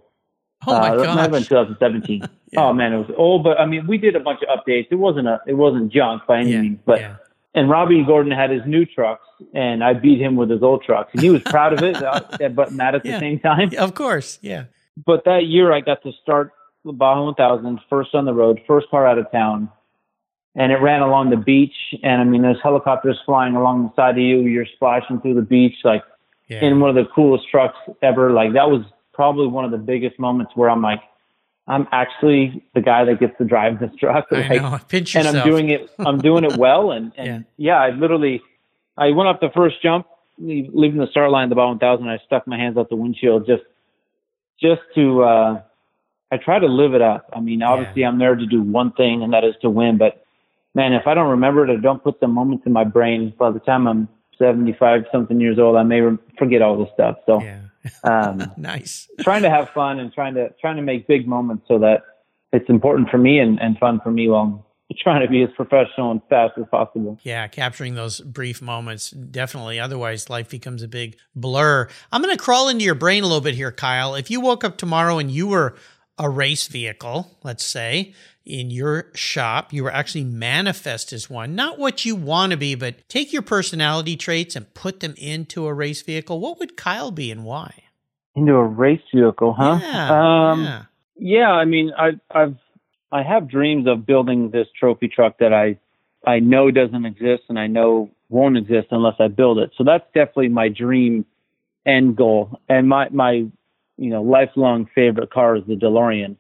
Oh 0.66 0.80
my 0.80 0.92
uh, 0.92 0.96
god! 0.96 1.18
That 1.18 1.32
been 1.32 1.44
2017. 1.44 2.22
yeah. 2.52 2.60
Oh 2.62 2.72
man, 2.72 2.94
it 2.94 2.98
was 2.98 3.12
old, 3.18 3.44
but 3.44 3.60
I 3.60 3.66
mean, 3.66 3.86
we 3.86 3.98
did 3.98 4.16
a 4.16 4.20
bunch 4.22 4.40
of 4.48 4.58
updates. 4.58 4.88
It 4.92 4.96
wasn't 4.96 5.28
a, 5.28 5.42
it 5.46 5.56
wasn't 5.56 5.92
junk 5.92 6.26
by 6.28 6.40
any 6.40 6.52
yeah. 6.52 6.62
means, 6.62 6.80
but. 6.86 7.00
Yeah. 7.00 7.16
And 7.56 7.70
Robby 7.70 8.04
Gordon 8.04 8.32
had 8.32 8.50
his 8.50 8.64
new 8.66 8.84
trucks, 8.84 9.28
and 9.54 9.84
I 9.84 9.94
beat 9.94 10.20
him 10.20 10.36
with 10.36 10.50
his 10.50 10.64
old 10.64 10.84
trucks. 10.84 11.12
And 11.14 11.22
he 11.22 11.30
was 11.30 11.44
proud 11.44 11.72
of 11.72 11.84
it, 11.84 11.96
uh, 12.02 12.50
but 12.50 12.72
mad 12.72 12.96
at 12.96 13.04
the 13.04 13.20
same 13.20 13.40
time. 13.40 13.72
of 13.78 13.94
course, 13.94 14.40
yeah. 14.42 14.64
But 15.06 15.26
that 15.26 15.46
year, 15.46 15.72
I 15.72 15.82
got 15.82 16.02
to 16.02 16.12
start 16.24 16.52
the 16.84 16.94
Baja 16.94 17.24
1000 17.26 17.80
first 17.92 18.16
on 18.16 18.26
the 18.26 18.34
road, 18.34 18.60
first 18.68 18.90
car 18.90 19.08
out 19.08 19.20
of 19.20 19.32
town, 19.32 19.70
and 20.56 20.72
it 20.72 20.78
ran 20.78 21.02
along 21.02 21.30
the 21.30 21.38
beach. 21.38 21.76
And 22.04 22.22
I 22.22 22.24
mean, 22.24 22.42
there's 22.42 22.62
helicopters 22.62 23.20
flying 23.26 23.56
along 23.56 23.84
the 23.84 23.94
side 23.96 24.18
of 24.18 24.24
you. 24.24 24.42
You're 24.42 24.66
splashing 24.66 25.20
through 25.22 25.36
the 25.36 25.42
beach, 25.42 25.76
like 25.84 26.04
yeah. 26.48 26.64
in 26.64 26.80
one 26.80 26.90
of 26.90 26.96
the 26.96 27.10
coolest 27.14 27.50
trucks 27.50 27.78
ever. 28.02 28.32
Like 28.32 28.54
that 28.54 28.70
was 28.70 28.84
probably 29.14 29.48
one 29.48 29.66
of 29.66 29.72
the 29.72 29.78
biggest 29.78 30.20
moments 30.20 30.54
where 30.56 30.70
I'm 30.70 30.82
like, 30.82 31.02
I'm 31.68 31.88
actually 31.92 32.64
the 32.76 32.82
guy 32.82 33.06
that 33.06 33.20
gets 33.20 33.38
to 33.38 33.46
drive 33.46 33.80
this 33.80 33.92
truck. 34.00 34.26
Like, 34.32 34.52
I 34.52 34.56
know. 34.56 34.80
Pinch 34.88 35.16
yourself. 35.16 35.36
And 35.36 35.44
I'm 35.44 35.50
doing 35.50 35.70
it. 35.70 35.90
I'm 36.00 36.18
doing 36.20 36.44
it 36.44 36.58
well. 36.58 36.92
And, 36.92 37.14
and 37.18 37.46
yeah. 37.58 37.76
yeah, 37.76 37.82
I 37.82 37.90
literally, 37.92 38.42
I 38.98 39.12
went 39.12 39.30
up 39.30 39.40
the 39.40 39.50
first 39.54 39.82
jump, 39.82 40.08
leaving 40.38 40.98
the 40.98 41.08
start 41.08 41.32
line 41.32 41.46
at 41.46 41.50
the 41.50 41.56
bottom 41.56 41.80
thousand. 41.80 42.10
I 42.10 42.20
stuck 42.26 42.48
my 42.48 42.58
hands 42.58 42.78
out 42.78 42.90
the 42.90 42.96
windshield 42.96 43.46
just, 43.48 43.64
just 44.62 44.82
to. 44.96 45.24
uh 45.24 45.62
I 46.32 46.38
try 46.38 46.58
to 46.58 46.66
live 46.66 46.96
it 46.96 47.02
up. 47.04 47.30
I 47.32 47.40
mean, 47.42 47.62
obviously, 47.62 48.02
yeah. 48.02 48.08
I'm 48.08 48.18
there 48.18 48.34
to 48.34 48.48
do 48.48 48.60
one 48.60 48.92
thing, 48.94 49.22
and 49.22 49.34
that 49.34 49.44
is 49.44 49.54
to 49.62 49.70
win. 49.70 50.00
But 50.00 50.23
man, 50.76 50.94
if 50.94 51.08
I 51.08 51.14
don't 51.14 51.30
remember 51.30 51.64
it 51.64 51.70
or 51.70 51.78
don't 51.78 52.04
put 52.04 52.20
the 52.20 52.28
moments 52.28 52.66
in 52.66 52.74
my 52.74 52.84
brain, 52.84 53.34
by 53.38 53.52
the 53.52 53.60
time 53.60 53.88
I'm 53.88 54.08
75 54.40 55.06
something 55.12 55.40
years 55.40 55.60
old, 55.60 55.78
I 55.78 55.84
may 55.84 56.02
re- 56.02 56.18
forget 56.38 56.62
all 56.62 56.78
this 56.78 56.94
stuff. 56.94 57.18
So. 57.26 57.42
Yeah 57.42 57.60
um, 58.04 58.52
nice. 58.58 59.08
trying 59.22 59.44
to 59.44 59.50
have 59.50 59.70
fun 59.70 60.00
and 60.00 60.14
trying 60.14 60.36
to 60.36 60.50
trying 60.60 60.76
to 60.78 60.82
make 60.82 61.08
big 61.08 61.28
moments 61.28 61.66
so 61.68 61.80
that 61.80 62.04
it's 62.52 62.70
important 62.70 63.10
for 63.10 63.18
me 63.18 63.40
and, 63.40 63.60
and 63.62 63.78
fun 63.78 64.00
for 64.04 64.12
me 64.12 64.30
while 64.30 64.42
I'm 64.92 64.98
trying 64.98 65.22
to 65.22 65.28
be 65.28 65.42
as 65.42 65.50
professional 65.56 66.12
and 66.12 66.22
fast 66.30 66.54
as 66.58 66.66
possible. 66.70 67.18
Yeah, 67.24 67.48
capturing 67.48 67.96
those 67.96 68.20
brief 68.20 68.62
moments 68.62 69.10
definitely. 69.10 69.80
Otherwise, 69.80 70.30
life 70.30 70.50
becomes 70.50 70.84
a 70.84 70.88
big 70.88 71.18
blur. 71.36 71.88
I'm 72.12 72.22
going 72.22 72.36
to 72.36 72.42
crawl 72.42 72.70
into 72.70 72.86
your 72.86 72.96
brain 72.96 73.24
a 73.24 73.28
little 73.28 73.42
bit 73.42 73.56
here, 73.56 73.72
Kyle. 73.72 74.14
If 74.14 74.30
you 74.30 74.40
woke 74.40 74.64
up 74.64 74.78
tomorrow 74.78 75.18
and 75.18 75.32
you 75.32 75.48
were 75.48 75.76
a 76.18 76.30
race 76.30 76.68
vehicle, 76.68 77.38
let's 77.44 77.66
say, 77.66 78.14
in 78.46 78.70
your 78.70 79.08
shop, 79.16 79.72
you 79.72 79.84
were 79.84 79.92
actually 79.92 80.24
manifest 80.24 81.14
as 81.14 81.30
one, 81.30 81.56
not 81.56 81.80
what 81.80 82.06
you 82.06 82.16
want 82.16 82.52
to 82.52 82.58
be, 82.58 82.76
but 82.76 83.08
take 83.08 83.32
your 83.32 83.42
personality 83.42 84.16
traits 84.16 84.56
and 84.56 84.74
put 84.74 85.00
them 85.00 85.16
into 85.18 85.66
a 85.66 85.74
race 85.74 86.02
vehicle. 86.02 86.40
What 86.40 86.60
would 86.60 86.76
Kyle 86.76 87.12
be 87.12 87.32
and 87.32 87.46
why? 87.46 87.84
Into 88.36 88.54
a 88.54 88.64
race 88.66 89.02
vehicle, 89.14 89.54
huh? 89.54 89.80
Yeah. 89.82 90.52
Um, 90.52 90.64
yeah. 90.64 90.84
yeah. 91.18 91.52
I 91.52 91.66
mean, 91.66 91.92
I, 91.98 92.20
I've, 92.30 92.58
I 93.12 93.24
have 93.24 93.48
dreams 93.48 93.88
of 93.88 94.06
building 94.06 94.50
this 94.50 94.68
trophy 94.78 95.08
truck 95.08 95.38
that 95.40 95.54
I, 95.54 95.78
I 96.30 96.40
know 96.40 96.70
doesn't 96.70 97.06
exist 97.06 97.44
and 97.50 97.58
I 97.58 97.68
know 97.68 98.10
won't 98.30 98.58
exist 98.58 98.88
unless 98.92 99.16
I 99.20 99.28
build 99.28 99.60
it. 99.60 99.72
So 99.78 99.84
that's 99.84 100.06
definitely 100.14 100.50
my 100.50 100.68
dream 100.68 101.26
end 101.86 102.16
goal. 102.18 102.60
And 102.68 102.90
my, 102.90 103.10
my, 103.10 103.46
you 103.98 104.10
know, 104.10 104.22
lifelong 104.22 104.90
favorite 104.94 105.32
car 105.32 105.56
is 105.56 105.64
the 105.68 105.76
DeLorean. 105.76 106.38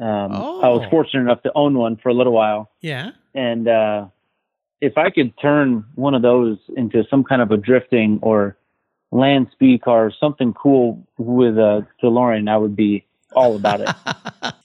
Um, 0.00 0.30
oh. 0.32 0.60
I 0.60 0.68
was 0.68 0.82
oh. 0.86 0.90
fortunate 0.90 1.22
enough 1.22 1.42
to 1.42 1.52
own 1.54 1.76
one 1.76 1.96
for 1.96 2.08
a 2.08 2.14
little 2.14 2.32
while. 2.32 2.70
Yeah. 2.80 3.10
And 3.34 3.68
uh, 3.68 4.06
if 4.80 4.96
I 4.96 5.10
could 5.10 5.32
turn 5.38 5.84
one 5.94 6.14
of 6.14 6.22
those 6.22 6.58
into 6.76 7.04
some 7.10 7.24
kind 7.24 7.42
of 7.42 7.50
a 7.50 7.56
drifting 7.56 8.18
or 8.22 8.56
land 9.10 9.48
speed 9.52 9.82
car, 9.82 10.12
something 10.18 10.52
cool 10.54 11.06
with 11.18 11.58
a 11.58 11.86
DeLorean, 12.02 12.48
I 12.48 12.56
would 12.56 12.76
be 12.76 13.06
all 13.32 13.56
about 13.56 13.80
it. 13.80 13.88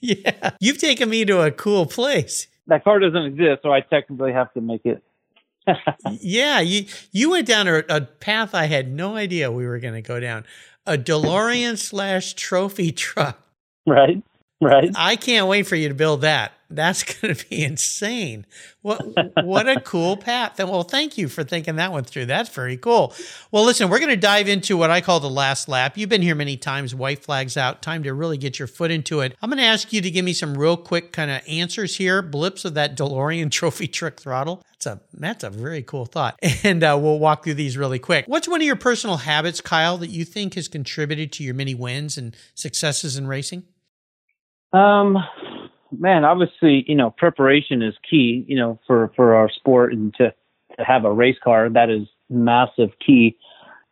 yeah. 0.00 0.50
You've 0.60 0.78
taken 0.78 1.10
me 1.10 1.24
to 1.24 1.40
a 1.40 1.50
cool 1.50 1.86
place. 1.86 2.48
That 2.66 2.84
car 2.84 2.98
doesn't 2.98 3.24
exist, 3.24 3.62
so 3.62 3.72
I 3.72 3.80
technically 3.80 4.32
have 4.32 4.52
to 4.54 4.60
make 4.60 4.82
it. 4.84 5.02
yeah, 6.20 6.60
you 6.60 6.84
you 7.10 7.30
went 7.30 7.46
down 7.46 7.66
a, 7.68 7.82
a 7.88 8.02
path 8.02 8.54
I 8.54 8.66
had 8.66 8.92
no 8.92 9.16
idea 9.16 9.50
we 9.50 9.66
were 9.66 9.78
going 9.78 9.94
to 9.94 10.02
go 10.02 10.20
down. 10.20 10.44
A 10.86 10.98
DeLorean 10.98 11.78
slash 11.78 12.34
trophy 12.34 12.92
truck. 12.92 13.40
Right. 13.86 14.22
Right. 14.74 14.90
I 14.96 15.16
can't 15.16 15.46
wait 15.46 15.66
for 15.66 15.76
you 15.76 15.88
to 15.88 15.94
build 15.94 16.22
that. 16.22 16.52
That's 16.70 17.02
going 17.20 17.34
to 17.34 17.48
be 17.48 17.62
insane. 17.62 18.46
What 18.80 19.02
what 19.44 19.68
a 19.68 19.80
cool 19.80 20.16
path. 20.16 20.58
Well, 20.58 20.82
thank 20.82 21.18
you 21.18 21.28
for 21.28 21.44
thinking 21.44 21.76
that 21.76 21.92
one 21.92 22.04
through. 22.04 22.26
That's 22.26 22.48
very 22.48 22.78
cool. 22.78 23.14
Well, 23.50 23.64
listen, 23.64 23.90
we're 23.90 23.98
going 23.98 24.10
to 24.10 24.16
dive 24.16 24.48
into 24.48 24.78
what 24.78 24.90
I 24.90 25.02
call 25.02 25.20
the 25.20 25.28
last 25.28 25.68
lap. 25.68 25.98
You've 25.98 26.08
been 26.08 26.22
here 26.22 26.34
many 26.34 26.56
times. 26.56 26.94
White 26.94 27.22
flags 27.22 27.58
out. 27.58 27.82
Time 27.82 28.02
to 28.04 28.14
really 28.14 28.38
get 28.38 28.58
your 28.58 28.68
foot 28.68 28.90
into 28.90 29.20
it. 29.20 29.36
I'm 29.42 29.50
going 29.50 29.58
to 29.58 29.64
ask 29.64 29.92
you 29.92 30.00
to 30.00 30.10
give 30.10 30.24
me 30.24 30.32
some 30.32 30.56
real 30.56 30.78
quick 30.78 31.12
kind 31.12 31.30
of 31.30 31.42
answers 31.46 31.96
here. 31.96 32.22
Blips 32.22 32.64
of 32.64 32.74
that 32.74 32.96
DeLorean 32.96 33.50
trophy 33.50 33.86
truck 33.86 34.16
throttle. 34.16 34.62
That's 34.72 34.86
a 34.86 35.00
that's 35.12 35.44
a 35.44 35.50
very 35.50 35.82
cool 35.82 36.06
thought. 36.06 36.38
And 36.62 36.82
uh, 36.82 36.98
we'll 37.00 37.18
walk 37.18 37.44
through 37.44 37.54
these 37.54 37.76
really 37.76 37.98
quick. 37.98 38.24
What's 38.26 38.48
one 38.48 38.62
of 38.62 38.66
your 38.66 38.76
personal 38.76 39.18
habits, 39.18 39.60
Kyle, 39.60 39.98
that 39.98 40.08
you 40.08 40.24
think 40.24 40.54
has 40.54 40.68
contributed 40.68 41.32
to 41.32 41.44
your 41.44 41.54
many 41.54 41.74
wins 41.74 42.16
and 42.16 42.34
successes 42.54 43.16
in 43.16 43.26
racing? 43.26 43.64
Um, 44.74 45.18
man, 45.96 46.24
obviously, 46.24 46.84
you 46.88 46.96
know, 46.96 47.10
preparation 47.10 47.82
is 47.82 47.94
key, 48.08 48.44
you 48.48 48.56
know, 48.56 48.80
for, 48.86 49.12
for 49.14 49.34
our 49.34 49.48
sport 49.48 49.92
and 49.92 50.12
to, 50.14 50.34
to 50.76 50.84
have 50.84 51.04
a 51.04 51.12
race 51.12 51.36
car, 51.42 51.68
that 51.70 51.90
is 51.90 52.08
massive 52.28 52.90
key. 53.04 53.36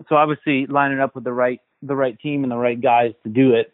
So 0.08 0.16
obviously 0.16 0.66
lining 0.66 1.00
up 1.00 1.14
with 1.14 1.24
the 1.24 1.32
right, 1.32 1.60
the 1.82 1.94
right 1.94 2.18
team 2.18 2.42
and 2.42 2.50
the 2.50 2.56
right 2.56 2.80
guys 2.80 3.12
to 3.22 3.28
do 3.28 3.54
it 3.54 3.72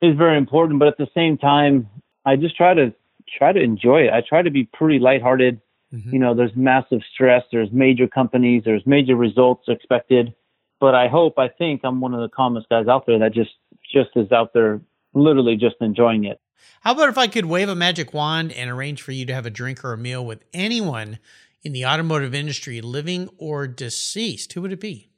is 0.00 0.16
very 0.16 0.38
important. 0.38 0.78
But 0.78 0.88
at 0.88 0.96
the 0.96 1.08
same 1.14 1.36
time, 1.36 1.88
I 2.24 2.36
just 2.36 2.56
try 2.56 2.74
to 2.74 2.94
try 3.38 3.52
to 3.52 3.60
enjoy 3.60 4.02
it. 4.02 4.12
I 4.12 4.22
try 4.26 4.42
to 4.42 4.50
be 4.50 4.64
pretty 4.64 4.98
lighthearted. 4.98 5.60
Mm-hmm. 5.92 6.12
You 6.12 6.18
know, 6.18 6.34
there's 6.34 6.56
massive 6.56 7.00
stress. 7.12 7.42
There's 7.52 7.70
major 7.70 8.08
companies. 8.08 8.62
There's 8.64 8.86
major 8.86 9.16
results 9.16 9.64
expected. 9.68 10.34
But 10.80 10.94
I 10.94 11.08
hope, 11.08 11.38
I 11.38 11.48
think 11.48 11.82
I'm 11.84 12.00
one 12.00 12.14
of 12.14 12.20
the 12.20 12.28
calmest 12.28 12.68
guys 12.70 12.88
out 12.88 13.06
there 13.06 13.18
that 13.18 13.34
just 13.34 13.50
just 13.92 14.10
is 14.16 14.32
out 14.32 14.54
there 14.54 14.80
literally 15.14 15.56
just 15.56 15.76
enjoying 15.80 16.24
it. 16.24 16.40
How 16.82 16.92
about 16.92 17.08
if 17.08 17.18
I 17.18 17.28
could 17.28 17.46
wave 17.46 17.68
a 17.68 17.74
magic 17.74 18.12
wand 18.12 18.52
and 18.52 18.68
arrange 18.70 19.02
for 19.02 19.12
you 19.12 19.24
to 19.26 19.34
have 19.34 19.46
a 19.46 19.50
drink 19.50 19.84
or 19.84 19.92
a 19.92 19.98
meal 19.98 20.24
with 20.24 20.44
anyone 20.52 21.18
in 21.62 21.72
the 21.72 21.86
automotive 21.86 22.34
industry, 22.34 22.80
living 22.80 23.28
or 23.38 23.68
deceased? 23.68 24.52
Who 24.52 24.62
would 24.62 24.72
it 24.72 24.80
be? 24.80 25.08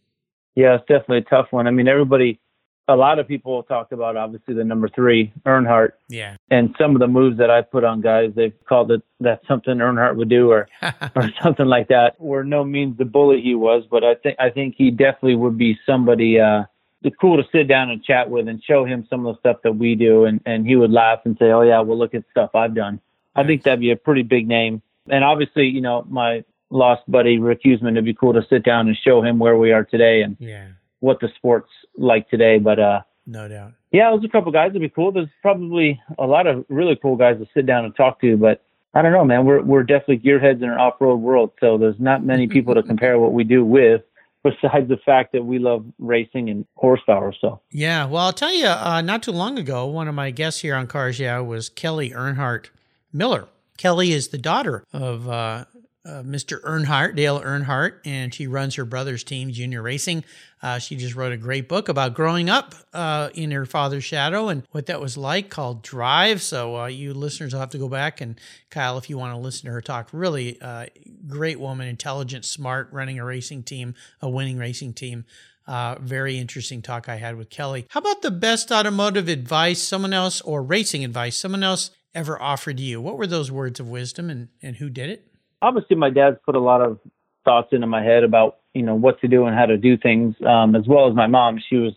Yeah, 0.54 0.74
it's 0.74 0.84
definitely 0.86 1.18
a 1.18 1.22
tough 1.22 1.46
one. 1.50 1.66
I 1.66 1.70
mean, 1.70 1.88
everybody, 1.88 2.38
a 2.86 2.94
lot 2.94 3.18
of 3.18 3.26
people 3.26 3.62
talk 3.62 3.92
about 3.92 4.16
obviously 4.16 4.54
the 4.54 4.62
number 4.62 4.88
three, 4.88 5.32
Earnhardt. 5.46 5.92
Yeah. 6.08 6.36
And 6.50 6.74
some 6.78 6.94
of 6.94 7.00
the 7.00 7.08
moves 7.08 7.38
that 7.38 7.50
I 7.50 7.62
put 7.62 7.82
on 7.82 8.02
guys, 8.02 8.32
they've 8.36 8.54
called 8.68 8.90
it 8.92 9.02
that's 9.20 9.46
something 9.48 9.78
Earnhardt 9.78 10.16
would 10.16 10.28
do 10.28 10.50
or 10.50 10.68
or 11.16 11.30
something 11.42 11.66
like 11.66 11.88
that. 11.88 12.20
Were 12.20 12.44
no 12.44 12.62
means 12.62 12.98
the 12.98 13.04
bully 13.04 13.40
he 13.40 13.54
was, 13.54 13.84
but 13.90 14.04
I 14.04 14.14
think 14.16 14.36
I 14.38 14.50
think 14.50 14.74
he 14.76 14.90
definitely 14.90 15.36
would 15.36 15.56
be 15.56 15.78
somebody 15.86 16.38
uh 16.38 16.64
it's 17.04 17.14
cool 17.20 17.36
to 17.36 17.48
sit 17.52 17.68
down 17.68 17.90
and 17.90 18.02
chat 18.02 18.30
with 18.30 18.48
and 18.48 18.62
show 18.64 18.84
him 18.84 19.06
some 19.08 19.24
of 19.26 19.34
the 19.34 19.38
stuff 19.38 19.62
that 19.62 19.76
we 19.76 19.94
do 19.94 20.24
and 20.24 20.40
and 20.46 20.66
he 20.66 20.74
would 20.74 20.90
laugh 20.90 21.20
and 21.24 21.36
say 21.38 21.52
oh 21.52 21.60
yeah 21.60 21.80
well 21.80 21.98
look 21.98 22.14
at 22.14 22.24
stuff 22.30 22.50
i've 22.54 22.74
done. 22.74 23.00
I 23.36 23.44
think 23.44 23.64
that'd 23.64 23.80
be 23.80 23.90
a 23.90 23.96
pretty 23.96 24.22
big 24.22 24.46
name. 24.46 24.80
And 25.08 25.22
obviously 25.22 25.66
you 25.66 25.80
know 25.80 26.04
my 26.08 26.44
lost 26.70 27.02
buddy 27.06 27.38
rick 27.38 27.62
Huseman, 27.62 27.92
it'd 27.92 28.04
be 28.04 28.14
cool 28.14 28.32
to 28.32 28.42
sit 28.48 28.64
down 28.64 28.88
and 28.88 28.96
show 28.96 29.22
him 29.22 29.38
where 29.38 29.56
we 29.56 29.70
are 29.70 29.84
today 29.84 30.22
and 30.22 30.36
yeah. 30.40 30.68
what 31.00 31.20
the 31.20 31.28
sport's 31.36 31.70
like 31.96 32.28
today 32.30 32.58
but 32.58 32.78
uh 32.80 33.00
no 33.26 33.48
doubt. 33.48 33.72
yeah 33.92 34.10
there's 34.10 34.24
a 34.24 34.28
couple 34.28 34.50
guys 34.50 34.70
that'd 34.70 34.82
be 34.82 34.88
cool. 34.88 35.12
There's 35.12 35.28
probably 35.42 36.00
a 36.18 36.26
lot 36.26 36.46
of 36.46 36.64
really 36.68 36.96
cool 36.96 37.16
guys 37.16 37.38
to 37.38 37.46
sit 37.54 37.66
down 37.66 37.84
and 37.84 37.94
talk 37.94 38.20
to 38.22 38.36
but 38.36 38.62
I 38.96 39.02
don't 39.02 39.10
know, 39.10 39.24
man. 39.24 39.44
We're 39.44 39.60
we're 39.60 39.82
definitely 39.82 40.18
gearheads 40.18 40.62
in 40.62 40.70
an 40.70 40.78
off-road 40.78 41.16
world, 41.16 41.50
so 41.58 41.76
there's 41.76 41.98
not 41.98 42.24
many 42.24 42.46
people 42.46 42.74
to 42.76 42.82
compare 42.92 43.18
what 43.18 43.32
we 43.32 43.42
do 43.42 43.64
with 43.64 44.02
besides 44.44 44.88
the 44.88 44.98
fact 45.04 45.32
that 45.32 45.44
we 45.44 45.58
love 45.58 45.84
racing 45.98 46.50
and 46.50 46.66
horsepower. 46.76 47.34
So 47.40 47.60
yeah, 47.70 48.04
well, 48.04 48.26
I'll 48.26 48.32
tell 48.32 48.52
you, 48.52 48.66
uh, 48.66 49.00
not 49.00 49.22
too 49.22 49.32
long 49.32 49.58
ago, 49.58 49.86
one 49.86 50.06
of 50.06 50.14
my 50.14 50.30
guests 50.30 50.60
here 50.60 50.76
on 50.76 50.86
Cars 50.86 51.18
Yeah 51.18 51.40
was 51.40 51.68
Kelly 51.68 52.10
Earnhardt 52.10 52.66
Miller. 53.12 53.48
Kelly 53.76 54.12
is 54.12 54.28
the 54.28 54.38
daughter 54.38 54.84
of 54.92 55.28
uh, 55.28 55.64
uh, 56.06 56.22
Mr. 56.22 56.60
Earnhardt, 56.62 57.16
Dale 57.16 57.40
Earnhardt, 57.40 58.00
and 58.04 58.34
she 58.34 58.46
runs 58.46 58.74
her 58.74 58.84
brother's 58.84 59.24
team, 59.24 59.50
Junior 59.50 59.80
Racing. 59.80 60.22
Uh, 60.62 60.78
she 60.78 60.96
just 60.96 61.14
wrote 61.14 61.32
a 61.32 61.36
great 61.36 61.68
book 61.68 61.88
about 61.88 62.14
growing 62.14 62.50
up 62.50 62.74
uh, 62.92 63.30
in 63.34 63.50
her 63.50 63.64
father's 63.64 64.04
shadow 64.04 64.48
and 64.48 64.64
what 64.70 64.86
that 64.86 65.00
was 65.00 65.16
like 65.16 65.48
called 65.48 65.82
Drive. 65.82 66.42
So, 66.42 66.76
uh, 66.76 66.86
you 66.86 67.14
listeners 67.14 67.52
will 67.52 67.60
have 67.60 67.70
to 67.70 67.78
go 67.78 67.88
back 67.88 68.20
and, 68.20 68.38
Kyle, 68.70 68.98
if 68.98 69.08
you 69.08 69.16
want 69.16 69.34
to 69.34 69.38
listen 69.38 69.66
to 69.66 69.72
her 69.72 69.80
talk, 69.80 70.10
really 70.12 70.60
uh, 70.60 70.86
great 71.26 71.58
woman, 71.58 71.88
intelligent, 71.88 72.44
smart, 72.44 72.88
running 72.92 73.18
a 73.18 73.24
racing 73.24 73.62
team, 73.62 73.94
a 74.20 74.28
winning 74.28 74.58
racing 74.58 74.92
team. 74.92 75.24
Very 75.66 76.38
interesting 76.38 76.82
talk 76.82 77.08
I 77.08 77.16
had 77.16 77.36
with 77.36 77.48
Kelly. 77.48 77.86
How 77.88 78.00
about 78.00 78.20
the 78.20 78.30
best 78.30 78.70
automotive 78.70 79.28
advice 79.28 79.82
someone 79.82 80.12
else 80.12 80.42
or 80.42 80.62
racing 80.62 81.02
advice 81.02 81.36
someone 81.38 81.62
else 81.62 81.90
ever 82.14 82.40
offered 82.40 82.78
you? 82.78 83.00
What 83.00 83.16
were 83.16 83.26
those 83.26 83.50
words 83.50 83.80
of 83.80 83.88
wisdom 83.88 84.28
and, 84.28 84.48
and 84.62 84.76
who 84.76 84.90
did 84.90 85.08
it? 85.08 85.33
Obviously, 85.64 85.96
my 85.96 86.10
dad's 86.10 86.36
put 86.44 86.56
a 86.56 86.60
lot 86.60 86.82
of 86.82 86.98
thoughts 87.44 87.68
into 87.72 87.86
my 87.86 88.02
head 88.02 88.22
about, 88.22 88.58
you 88.74 88.82
know, 88.82 88.94
what 88.94 89.18
to 89.22 89.28
do 89.28 89.46
and 89.46 89.56
how 89.56 89.64
to 89.64 89.78
do 89.78 89.96
things, 89.96 90.34
um, 90.46 90.76
as 90.76 90.86
well 90.86 91.08
as 91.08 91.14
my 91.14 91.26
mom. 91.26 91.58
She 91.70 91.76
was 91.76 91.94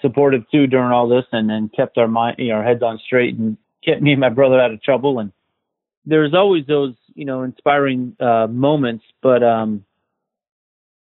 supportive 0.00 0.44
too 0.50 0.66
during 0.66 0.92
all 0.92 1.08
this 1.08 1.26
and, 1.30 1.50
and 1.50 1.70
kept 1.72 1.98
our 1.98 2.08
mind, 2.08 2.36
you 2.38 2.48
know, 2.48 2.54
our 2.54 2.64
heads 2.64 2.82
on 2.82 2.98
straight 3.04 3.36
and 3.36 3.58
kept 3.84 4.00
me 4.00 4.12
and 4.12 4.20
my 4.20 4.30
brother 4.30 4.58
out 4.58 4.72
of 4.72 4.82
trouble. 4.82 5.18
And 5.18 5.30
there's 6.06 6.32
always 6.32 6.64
those, 6.66 6.94
you 7.14 7.26
know, 7.26 7.42
inspiring 7.42 8.16
uh, 8.18 8.46
moments. 8.48 9.04
But 9.22 9.42
um, 9.42 9.84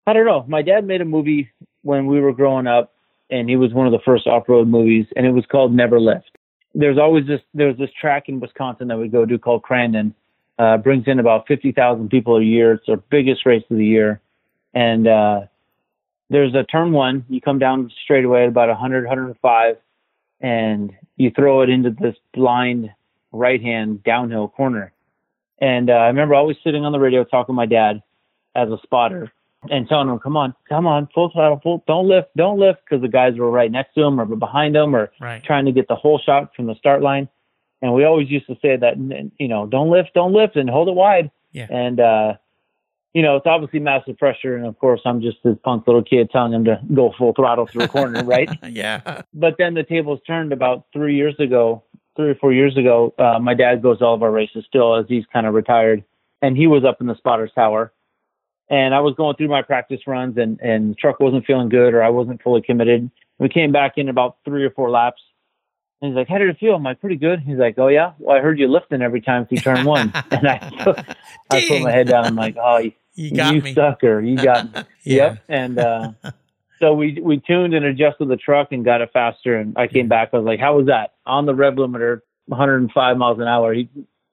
I 0.09 0.12
don't 0.12 0.26
know. 0.26 0.44
My 0.48 0.62
dad 0.62 0.84
made 0.84 1.03
a 1.03 1.05
movie 1.05 1.50
when 1.82 2.07
we 2.07 2.20
were 2.20 2.32
growing 2.32 2.66
up, 2.66 2.94
and 3.30 3.48
he 3.48 3.57
was 3.57 3.72
one 3.72 3.86
of 3.86 3.92
the 3.92 4.05
first 4.05 4.26
off-road 4.26 4.66
movies, 4.66 5.07
and 5.14 5.24
it 5.24 5.32
was 5.32 5.44
called 5.46 5.72
Never 5.72 6.00
Lift. 6.00 6.30
There's 6.74 6.98
always 6.98 7.26
this. 7.26 7.40
There's 7.55 7.78
this 7.78 7.90
track 8.00 8.24
in 8.28 8.40
Wisconsin 8.40 8.88
that 8.88 8.98
we 8.98 9.09
go 9.09 9.24
to 9.24 9.38
called 9.38 9.62
Crandon. 9.62 10.14
Uh, 10.62 10.76
brings 10.76 11.08
in 11.08 11.18
about 11.18 11.44
50,000 11.48 12.08
people 12.08 12.36
a 12.36 12.42
year. 12.42 12.74
It's 12.74 12.88
our 12.88 12.96
biggest 12.96 13.44
race 13.44 13.64
of 13.68 13.78
the 13.78 13.84
year, 13.84 14.20
and 14.72 15.08
uh, 15.08 15.40
there's 16.30 16.54
a 16.54 16.62
turn 16.62 16.92
one. 16.92 17.24
You 17.28 17.40
come 17.40 17.58
down 17.58 17.90
straight 18.04 18.24
away 18.24 18.44
at 18.44 18.48
about 18.48 18.68
100, 18.68 19.02
105, 19.04 19.76
and 20.40 20.92
you 21.16 21.32
throw 21.32 21.62
it 21.62 21.68
into 21.68 21.90
this 21.90 22.14
blind 22.32 22.90
right 23.32 23.60
hand 23.60 24.04
downhill 24.04 24.46
corner. 24.46 24.92
And 25.58 25.90
uh, 25.90 25.94
I 25.94 26.06
remember 26.06 26.36
always 26.36 26.58
sitting 26.62 26.84
on 26.84 26.92
the 26.92 27.00
radio 27.00 27.24
talking 27.24 27.54
to 27.54 27.56
my 27.56 27.66
dad 27.66 28.00
as 28.54 28.68
a 28.68 28.78
spotter 28.84 29.32
and 29.68 29.88
telling 29.88 30.08
him, 30.10 30.20
"Come 30.20 30.36
on, 30.36 30.54
come 30.68 30.86
on, 30.86 31.08
full 31.12 31.30
throttle, 31.30 31.58
full, 31.60 31.82
don't 31.88 32.06
lift, 32.06 32.28
don't 32.36 32.60
lift," 32.60 32.82
because 32.84 33.02
the 33.02 33.08
guys 33.08 33.36
were 33.36 33.50
right 33.50 33.70
next 33.72 33.94
to 33.94 34.02
him 34.02 34.20
or 34.20 34.26
behind 34.26 34.76
him 34.76 34.94
or 34.94 35.10
Right. 35.20 35.42
trying 35.42 35.64
to 35.64 35.72
get 35.72 35.88
the 35.88 35.96
whole 35.96 36.20
shot 36.20 36.54
from 36.54 36.66
the 36.66 36.76
start 36.76 37.02
line. 37.02 37.28
And 37.83 37.93
we 37.93 38.05
always 38.05 38.30
used 38.30 38.47
to 38.47 38.57
say 38.62 38.76
that, 38.76 38.97
you 39.39 39.49
know, 39.49 39.66
don't 39.66 39.91
lift, 39.91 40.14
don't 40.14 40.33
lift, 40.33 40.57
and 40.57 40.70
hold 40.70 40.89
it 40.89 40.95
wide. 40.95 41.30
Yeah. 41.51 41.66
And 41.68 42.01
uh, 42.01 42.35
you 43.12 43.20
know, 43.20 43.37
it's 43.37 43.47
obviously 43.47 43.78
massive 43.78 44.16
pressure, 44.16 44.57
and 44.57 44.64
of 44.64 44.78
course, 44.78 45.03
I'm 45.05 45.20
just 45.20 45.39
this 45.45 45.57
punk 45.62 45.87
little 45.87 46.03
kid 46.03 46.30
telling 46.30 46.55
him 46.55 46.64
to 46.64 46.80
go 46.95 47.12
full 47.18 47.35
throttle 47.35 47.66
through 47.66 47.85
a 47.85 47.89
corner, 47.89 48.24
right? 48.24 48.49
yeah. 48.70 49.22
But 49.35 49.57
then 49.59 49.74
the 49.74 49.83
tables 49.83 50.20
turned 50.26 50.53
about 50.53 50.87
three 50.93 51.14
years 51.14 51.35
ago, 51.39 51.83
three 52.16 52.30
or 52.30 52.35
four 52.37 52.53
years 52.53 52.76
ago. 52.76 53.14
Uh, 53.18 53.39
my 53.39 53.53
dad 53.53 53.83
goes 53.83 53.99
to 53.99 54.07
all 54.07 54.14
of 54.14 54.22
our 54.22 54.30
races 54.30 54.64
still, 54.66 54.97
as 54.97 55.05
he's 55.09 55.24
kind 55.30 55.47
of 55.47 55.53
retired, 55.53 56.03
and 56.41 56.57
he 56.57 56.66
was 56.66 56.85
up 56.85 57.01
in 57.01 57.07
the 57.07 57.16
spotters 57.16 57.53
tower. 57.55 57.93
And 58.70 58.95
I 58.95 59.01
was 59.01 59.14
going 59.14 59.37
through 59.37 59.49
my 59.49 59.61
practice 59.61 60.01
runs, 60.07 60.39
and 60.39 60.59
and 60.61 60.93
the 60.93 60.95
truck 60.95 61.20
wasn't 61.20 61.45
feeling 61.45 61.68
good, 61.68 61.93
or 61.93 62.03
I 62.03 62.09
wasn't 62.09 62.41
fully 62.43 62.62
committed. 62.62 63.11
We 63.39 63.51
came 63.51 63.72
back 63.72 63.99
in 63.99 64.09
about 64.09 64.39
three 64.47 64.64
or 64.64 64.70
four 64.70 64.89
laps, 64.89 65.20
and 66.03 66.11
he's 66.11 66.16
like, 66.16 66.28
"How 66.28 66.36
did 66.38 66.48
it 66.50 66.59
feel?" 66.59 66.74
I'm 66.74 66.82
like, 66.82 67.00
"Pretty 67.00 67.16
good." 67.16 67.40
He's 67.40 67.57
like, 67.59 67.78
"Oh 67.78 67.88
yeah, 67.88 68.12
well 68.18 68.36
I 68.36 68.40
heard 68.40 68.59
you 68.59 68.68
lifting 68.68 69.00
every 69.00 69.20
time 69.20 69.46
you 69.50 69.59
turn 69.59 69.84
one," 69.86 70.12
and 70.30 70.46
I 70.48 70.59
I 71.50 71.64
put 71.68 71.82
my 71.82 71.90
head 71.92 72.09
down. 72.09 72.26
I'm 72.26 72.36
like, 72.36 72.57
"Oh, 72.61 72.78
you, 72.78 72.92
You 73.14 73.30
got 73.36 73.55
you 73.55 73.74
sucker, 73.74 74.20
you 74.20 74.36
got 74.36 74.74
me." 74.74 74.82
Yeah. 75.05 75.16
Yep. 75.16 75.38
And 75.48 75.78
uh, 75.78 76.12
so 76.80 76.92
we 76.94 77.18
we 77.22 77.38
tuned 77.38 77.74
and 77.74 77.84
adjusted 77.84 78.28
the 78.28 78.36
truck 78.36 78.72
and 78.72 78.84
got 78.84 79.00
it 79.00 79.11
faster. 79.12 79.57
And 79.57 79.76
I 79.78 79.86
came 79.86 80.09
back. 80.09 80.30
I 80.32 80.36
was 80.36 80.44
like, 80.46 80.61
"How 80.61 80.76
was 80.76 80.86
that?" 80.86 81.14
On 81.24 81.46
the 81.46 81.55
rev 81.55 81.74
limiter, 81.74 82.20
105 82.46 83.16
miles 83.16 83.38
an 83.38 83.46
hour. 83.48 83.72
He 83.72 83.88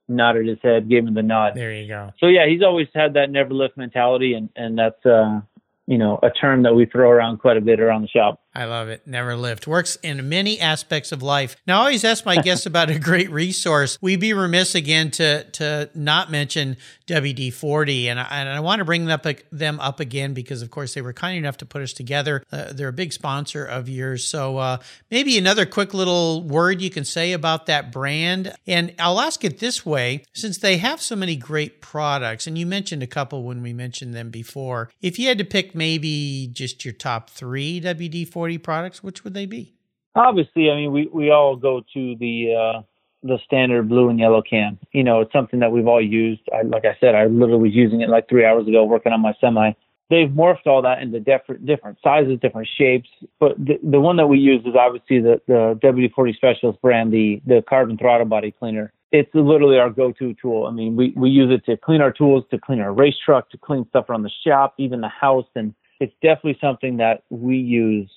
nodded 0.08 0.46
his 0.46 0.58
head, 0.62 0.88
gave 0.88 1.04
me 1.04 1.12
the 1.12 1.22
nod. 1.22 1.54
There 1.54 1.72
you 1.72 1.86
go. 1.86 2.12
So 2.18 2.26
yeah, 2.26 2.46
he's 2.46 2.62
always 2.62 2.88
had 2.94 3.14
that 3.14 3.30
never 3.30 3.54
lift 3.54 3.76
mentality, 3.76 4.34
and 4.34 4.48
and 4.56 4.76
that's 4.78 5.04
uh, 5.06 5.40
you 5.86 5.98
know 5.98 6.18
a 6.22 6.30
term 6.30 6.62
that 6.64 6.74
we 6.74 6.86
throw 6.86 7.10
around 7.10 7.38
quite 7.38 7.56
a 7.56 7.60
bit 7.60 7.80
around 7.80 8.02
the 8.02 8.08
shop. 8.08 8.40
I 8.52 8.64
love 8.64 8.88
it. 8.88 9.06
Never 9.06 9.36
lift. 9.36 9.68
Works 9.68 9.96
in 10.02 10.28
many 10.28 10.58
aspects 10.58 11.12
of 11.12 11.22
life. 11.22 11.56
Now, 11.68 11.78
I 11.78 11.80
always 11.80 12.04
ask 12.04 12.26
my 12.26 12.36
guests 12.42 12.66
about 12.66 12.90
a 12.90 12.98
great 12.98 13.30
resource. 13.30 13.96
We'd 14.00 14.20
be 14.20 14.32
remiss 14.32 14.74
again 14.74 15.12
to 15.12 15.44
to 15.44 15.88
not 15.94 16.30
mention 16.30 16.76
WD 17.06 17.52
40. 17.52 18.08
And 18.08 18.18
I, 18.18 18.26
and 18.30 18.48
I 18.48 18.60
want 18.60 18.80
to 18.80 18.84
bring 18.84 19.06
them 19.06 19.20
up, 19.24 19.26
them 19.52 19.78
up 19.78 20.00
again 20.00 20.34
because, 20.34 20.62
of 20.62 20.70
course, 20.70 20.94
they 20.94 21.02
were 21.02 21.12
kind 21.12 21.38
enough 21.38 21.58
to 21.58 21.66
put 21.66 21.82
us 21.82 21.92
together. 21.92 22.42
Uh, 22.50 22.72
they're 22.72 22.88
a 22.88 22.92
big 22.92 23.12
sponsor 23.12 23.64
of 23.64 23.88
yours. 23.88 24.24
So 24.24 24.58
uh, 24.58 24.78
maybe 25.10 25.38
another 25.38 25.64
quick 25.64 25.94
little 25.94 26.42
word 26.42 26.80
you 26.80 26.90
can 26.90 27.04
say 27.04 27.32
about 27.32 27.66
that 27.66 27.92
brand. 27.92 28.52
And 28.66 28.94
I'll 28.98 29.20
ask 29.20 29.44
it 29.44 29.60
this 29.60 29.86
way 29.86 30.24
since 30.32 30.58
they 30.58 30.78
have 30.78 31.00
so 31.00 31.14
many 31.14 31.36
great 31.36 31.80
products, 31.80 32.46
and 32.46 32.58
you 32.58 32.66
mentioned 32.66 33.02
a 33.02 33.06
couple 33.06 33.44
when 33.44 33.62
we 33.62 33.72
mentioned 33.72 34.14
them 34.14 34.30
before, 34.30 34.90
if 35.00 35.18
you 35.18 35.28
had 35.28 35.38
to 35.38 35.44
pick 35.44 35.74
maybe 35.74 36.48
just 36.52 36.84
your 36.84 36.94
top 36.94 37.30
three 37.30 37.80
WD 37.80 38.28
40 38.28 38.39
products, 38.58 39.02
which 39.02 39.24
would 39.24 39.34
they 39.34 39.46
be? 39.46 39.74
Obviously, 40.14 40.70
I 40.70 40.76
mean 40.76 40.92
we 40.92 41.08
we 41.12 41.30
all 41.30 41.56
go 41.56 41.82
to 41.94 42.16
the 42.16 42.54
uh, 42.54 42.82
the 43.22 43.38
standard 43.44 43.88
blue 43.88 44.08
and 44.08 44.18
yellow 44.18 44.42
can. 44.42 44.78
You 44.92 45.04
know, 45.04 45.20
it's 45.20 45.32
something 45.32 45.60
that 45.60 45.72
we've 45.72 45.86
all 45.86 46.02
used. 46.02 46.42
I, 46.52 46.62
like 46.62 46.84
I 46.84 46.96
said, 47.00 47.14
I 47.14 47.26
literally 47.26 47.68
was 47.68 47.74
using 47.74 48.00
it 48.00 48.08
like 48.08 48.28
three 48.28 48.44
hours 48.44 48.66
ago 48.66 48.84
working 48.84 49.12
on 49.12 49.20
my 49.20 49.34
semi. 49.40 49.72
They've 50.08 50.28
morphed 50.28 50.66
all 50.66 50.82
that 50.82 51.00
into 51.02 51.20
different 51.20 51.66
different 51.66 51.98
sizes, 52.02 52.38
different 52.40 52.68
shapes. 52.76 53.08
But 53.38 53.56
the, 53.58 53.78
the 53.82 54.00
one 54.00 54.16
that 54.16 54.26
we 54.26 54.38
use 54.38 54.62
is 54.64 54.74
obviously 54.78 55.20
the 55.20 55.40
the 55.46 55.78
WD-40 55.82 56.34
Specialist 56.34 56.82
brand, 56.82 57.12
the 57.12 57.40
the 57.46 57.62
carbon 57.68 57.96
throttle 57.96 58.26
body 58.26 58.50
cleaner. 58.50 58.92
It's 59.12 59.30
literally 59.34 59.76
our 59.76 59.90
go-to 59.90 60.34
tool. 60.40 60.66
I 60.66 60.72
mean, 60.72 60.96
we 60.96 61.12
we 61.16 61.30
use 61.30 61.52
it 61.52 61.64
to 61.70 61.76
clean 61.76 62.00
our 62.00 62.12
tools, 62.12 62.44
to 62.50 62.58
clean 62.58 62.80
our 62.80 62.92
race 62.92 63.16
truck, 63.24 63.50
to 63.50 63.58
clean 63.58 63.86
stuff 63.90 64.08
around 64.08 64.22
the 64.22 64.30
shop, 64.44 64.74
even 64.78 65.00
the 65.00 65.08
house, 65.08 65.46
and 65.54 65.74
it's 66.00 66.14
definitely 66.22 66.58
something 66.60 66.96
that 66.96 67.22
we 67.28 67.56
use 67.56 68.10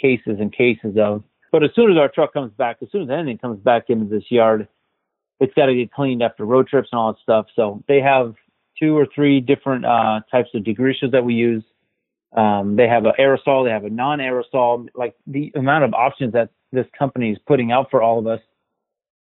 cases 0.00 0.38
and 0.40 0.52
cases 0.52 0.96
of. 0.98 1.22
But 1.50 1.64
as 1.64 1.70
soon 1.74 1.90
as 1.90 1.96
our 1.96 2.08
truck 2.08 2.32
comes 2.32 2.52
back, 2.52 2.78
as 2.82 2.88
soon 2.90 3.02
as 3.02 3.10
anything 3.10 3.38
comes 3.38 3.58
back 3.60 3.84
into 3.88 4.04
this 4.04 4.30
yard, 4.30 4.68
it's 5.40 5.54
got 5.54 5.66
to 5.66 5.74
get 5.74 5.92
cleaned 5.92 6.22
after 6.22 6.44
road 6.44 6.68
trips 6.68 6.88
and 6.92 6.98
all 6.98 7.12
that 7.12 7.20
stuff. 7.22 7.46
So 7.54 7.82
they 7.88 8.00
have 8.00 8.34
two 8.78 8.96
or 8.96 9.06
three 9.14 9.40
different 9.40 9.84
uh, 9.84 10.20
types 10.30 10.50
of 10.54 10.62
degreasers 10.62 11.12
that 11.12 11.24
we 11.24 11.34
use. 11.34 11.64
Um, 12.36 12.76
they 12.76 12.86
have 12.86 13.06
an 13.06 13.12
aerosol, 13.18 13.64
they 13.64 13.70
have 13.70 13.84
a 13.84 13.90
non-aerosol. 13.90 14.88
Like 14.94 15.14
the 15.26 15.52
amount 15.54 15.84
of 15.84 15.94
options 15.94 16.34
that 16.34 16.50
this 16.72 16.86
company 16.98 17.32
is 17.32 17.38
putting 17.46 17.72
out 17.72 17.90
for 17.90 18.02
all 18.02 18.18
of 18.18 18.26
us 18.26 18.40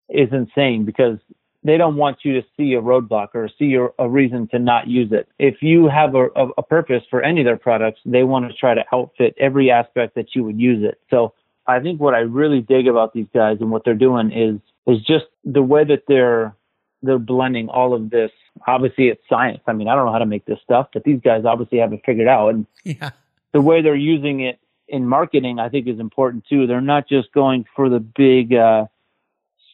is 0.10 0.30
insane 0.32 0.86
because 0.86 1.20
they 1.64 1.78
don't 1.78 1.96
want 1.96 2.20
you 2.24 2.34
to 2.40 2.48
see 2.56 2.74
a 2.74 2.82
roadblock 2.82 3.30
or 3.34 3.50
see 3.60 3.74
a, 3.76 3.88
a 4.00 4.08
reason 4.10 4.48
to 4.50 4.60
not 4.60 4.88
use 4.88 5.12
it. 5.12 5.28
If 5.40 5.62
you 5.62 5.88
have 5.88 6.16
a, 6.16 6.26
a, 6.36 6.50
a 6.58 6.64
purpose 6.64 7.04
for 7.10 7.22
any 7.22 7.42
of 7.42 7.46
their 7.46 7.58
products, 7.58 8.00
they 8.06 8.24
want 8.24 8.50
to 8.50 8.56
try 8.56 8.74
to 8.74 8.84
outfit 8.94 9.36
every 9.40 9.70
aspect 9.72 10.16
that 10.16 10.36
you 10.36 10.44
would 10.44 10.60
use 10.60 10.84
it. 10.84 11.00
So 11.10 11.34
I 11.66 11.80
think 11.80 12.00
what 12.00 12.14
I 12.14 12.20
really 12.20 12.62
dig 12.62 12.88
about 12.88 13.14
these 13.14 13.28
guys 13.34 13.58
and 13.60 13.72
what 13.72 13.84
they're 13.84 13.94
doing 13.96 14.32
is 14.32 14.60
is 14.88 15.04
just 15.04 15.26
the 15.44 15.62
way 15.62 15.84
that 15.84 16.04
they're 16.08 16.56
they're 17.04 17.20
blending 17.20 17.70
all 17.70 17.94
of 17.94 18.10
this. 18.10 18.32
Obviously, 18.66 19.10
it's 19.10 19.22
science. 19.30 19.60
I 19.68 19.74
mean, 19.74 19.88
I 19.88 19.96
don't 19.96 20.06
know 20.06 20.12
how 20.12 20.18
to 20.20 20.26
make 20.26 20.46
this 20.46 20.60
stuff, 20.64 20.88
but 20.94 21.04
these 21.04 21.20
guys 21.22 21.46
obviously 21.46 21.78
have 21.80 21.94
it 21.94 22.02
figured 22.06 22.28
out. 22.28 22.50
And 22.50 22.66
Yeah. 22.84 23.12
the 23.52 23.62
way 23.62 23.82
they're 23.82 23.96
using 23.96 24.40
it 24.42 24.60
in 24.88 25.06
marketing, 25.06 25.60
I 25.60 25.70
think, 25.70 25.88
is 25.88 26.00
important 26.00 26.46
too. 26.50 26.66
They're 26.66 26.82
not 26.82 27.08
just 27.08 27.32
going 27.34 27.66
for 27.76 27.90
the 27.90 28.00
big 28.00 28.54
uh, 28.54 28.86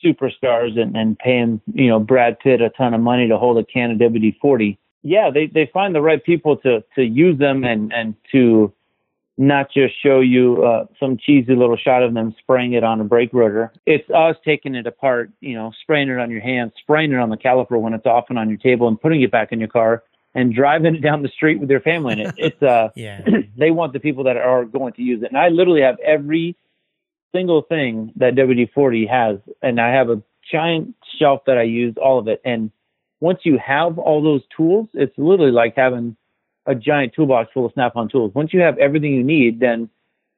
superstars 0.03 0.79
and, 0.79 0.95
and 0.95 1.17
paying, 1.17 1.61
you 1.73 1.87
know, 1.87 1.99
Brad 1.99 2.39
Pitt 2.39 2.61
a 2.61 2.69
ton 2.69 2.93
of 2.93 3.01
money 3.01 3.27
to 3.27 3.37
hold 3.37 3.57
a 3.57 3.63
can 3.63 3.91
of 3.91 3.97
WD 3.97 4.39
forty. 4.39 4.77
Yeah, 5.01 5.29
they, 5.31 5.47
they 5.47 5.69
find 5.73 5.93
the 5.93 6.01
right 6.01 6.23
people 6.23 6.57
to 6.57 6.83
to 6.95 7.03
use 7.03 7.37
them 7.39 7.63
and 7.63 7.91
and 7.93 8.15
to 8.31 8.73
not 9.37 9.71
just 9.71 9.95
show 10.01 10.19
you 10.19 10.63
uh, 10.63 10.85
some 10.99 11.17
cheesy 11.17 11.55
little 11.55 11.77
shot 11.77 12.03
of 12.03 12.13
them 12.13 12.35
spraying 12.39 12.73
it 12.73 12.83
on 12.83 13.01
a 13.01 13.03
brake 13.03 13.31
rotor. 13.33 13.71
It's 13.85 14.07
us 14.11 14.35
taking 14.45 14.75
it 14.75 14.85
apart, 14.85 15.31
you 15.39 15.55
know, 15.55 15.71
spraying 15.81 16.09
it 16.09 16.19
on 16.19 16.29
your 16.29 16.41
hand, 16.41 16.71
spraying 16.79 17.11
it 17.11 17.19
on 17.19 17.29
the 17.29 17.37
caliper 17.37 17.79
when 17.81 17.93
it's 17.93 18.05
off 18.05 18.25
and 18.29 18.37
on 18.37 18.49
your 18.49 18.59
table, 18.59 18.87
and 18.87 18.99
putting 18.99 19.21
it 19.21 19.31
back 19.31 19.51
in 19.51 19.59
your 19.59 19.69
car 19.69 20.03
and 20.35 20.53
driving 20.53 20.95
it 20.95 21.01
down 21.01 21.21
the 21.21 21.29
street 21.29 21.59
with 21.59 21.69
your 21.69 21.81
family 21.81 22.13
in 22.13 22.19
it. 22.19 22.35
It's 22.37 22.61
uh, 22.61 22.89
Yeah. 22.95 23.21
they 23.57 23.71
want 23.71 23.93
the 23.93 23.99
people 23.99 24.23
that 24.25 24.37
are 24.37 24.65
going 24.65 24.93
to 24.93 25.01
use 25.01 25.23
it. 25.23 25.29
And 25.29 25.37
I 25.37 25.49
literally 25.49 25.81
have 25.81 25.97
every 25.99 26.55
single 27.33 27.63
thing 27.63 28.11
that 28.15 28.35
WD-40 28.35 29.09
has, 29.09 29.39
and 29.61 29.79
I 29.79 29.89
have 29.93 30.09
a 30.09 30.21
giant 30.51 30.95
shelf 31.17 31.41
that 31.45 31.57
I 31.57 31.63
use 31.63 31.95
all 32.01 32.19
of 32.19 32.27
it. 32.27 32.41
And 32.45 32.71
once 33.19 33.39
you 33.43 33.57
have 33.57 33.97
all 33.97 34.21
those 34.21 34.41
tools, 34.55 34.87
it's 34.93 35.17
literally 35.17 35.51
like 35.51 35.75
having 35.75 36.15
a 36.65 36.75
giant 36.75 37.13
toolbox 37.13 37.51
full 37.53 37.65
of 37.65 37.73
Snap-on 37.73 38.09
tools. 38.09 38.33
Once 38.33 38.53
you 38.53 38.61
have 38.61 38.77
everything 38.77 39.13
you 39.13 39.23
need, 39.23 39.59
then 39.59 39.89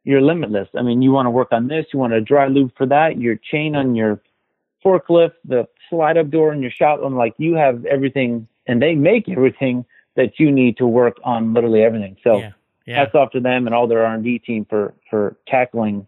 you're 0.04 0.22
limitless. 0.22 0.70
I 0.78 0.82
mean, 0.82 1.02
you 1.02 1.12
want 1.12 1.26
to 1.26 1.32
work 1.32 1.50
on 1.52 1.68
this, 1.68 1.86
you 1.92 2.00
want 2.00 2.14
a 2.14 2.22
dry 2.22 2.48
lube 2.48 2.72
for 2.78 2.86
that, 2.86 3.18
your 3.20 3.36
chain 3.36 3.76
on 3.76 3.96
your 3.96 4.22
forklift, 4.84 5.34
the 5.44 5.68
slide 5.90 6.18
up 6.18 6.30
door 6.30 6.54
in 6.54 6.62
your 6.62 6.72
shop. 6.72 7.00
I'm 7.04 7.16
like, 7.16 7.34
you 7.38 7.56
have 7.56 7.86
everything, 7.86 8.48
and 8.68 8.82
they 8.82 8.94
make 8.96 9.28
everything 9.28 9.86
that 10.16 10.40
you 10.40 10.52
need 10.52 10.78
to 10.78 10.88
work 10.88 11.18
on 11.24 11.54
literally 11.54 11.84
everything. 11.84 12.18
So 12.24 12.38
Yeah. 12.40 12.52
Yeah. 12.86 12.98
hats 12.98 13.16
off 13.16 13.32
to 13.32 13.40
them 13.40 13.66
and 13.66 13.74
all 13.74 13.88
their 13.88 14.06
R&D 14.06 14.40
team 14.40 14.66
for 14.70 14.94
for 15.10 15.36
tackling 15.48 16.06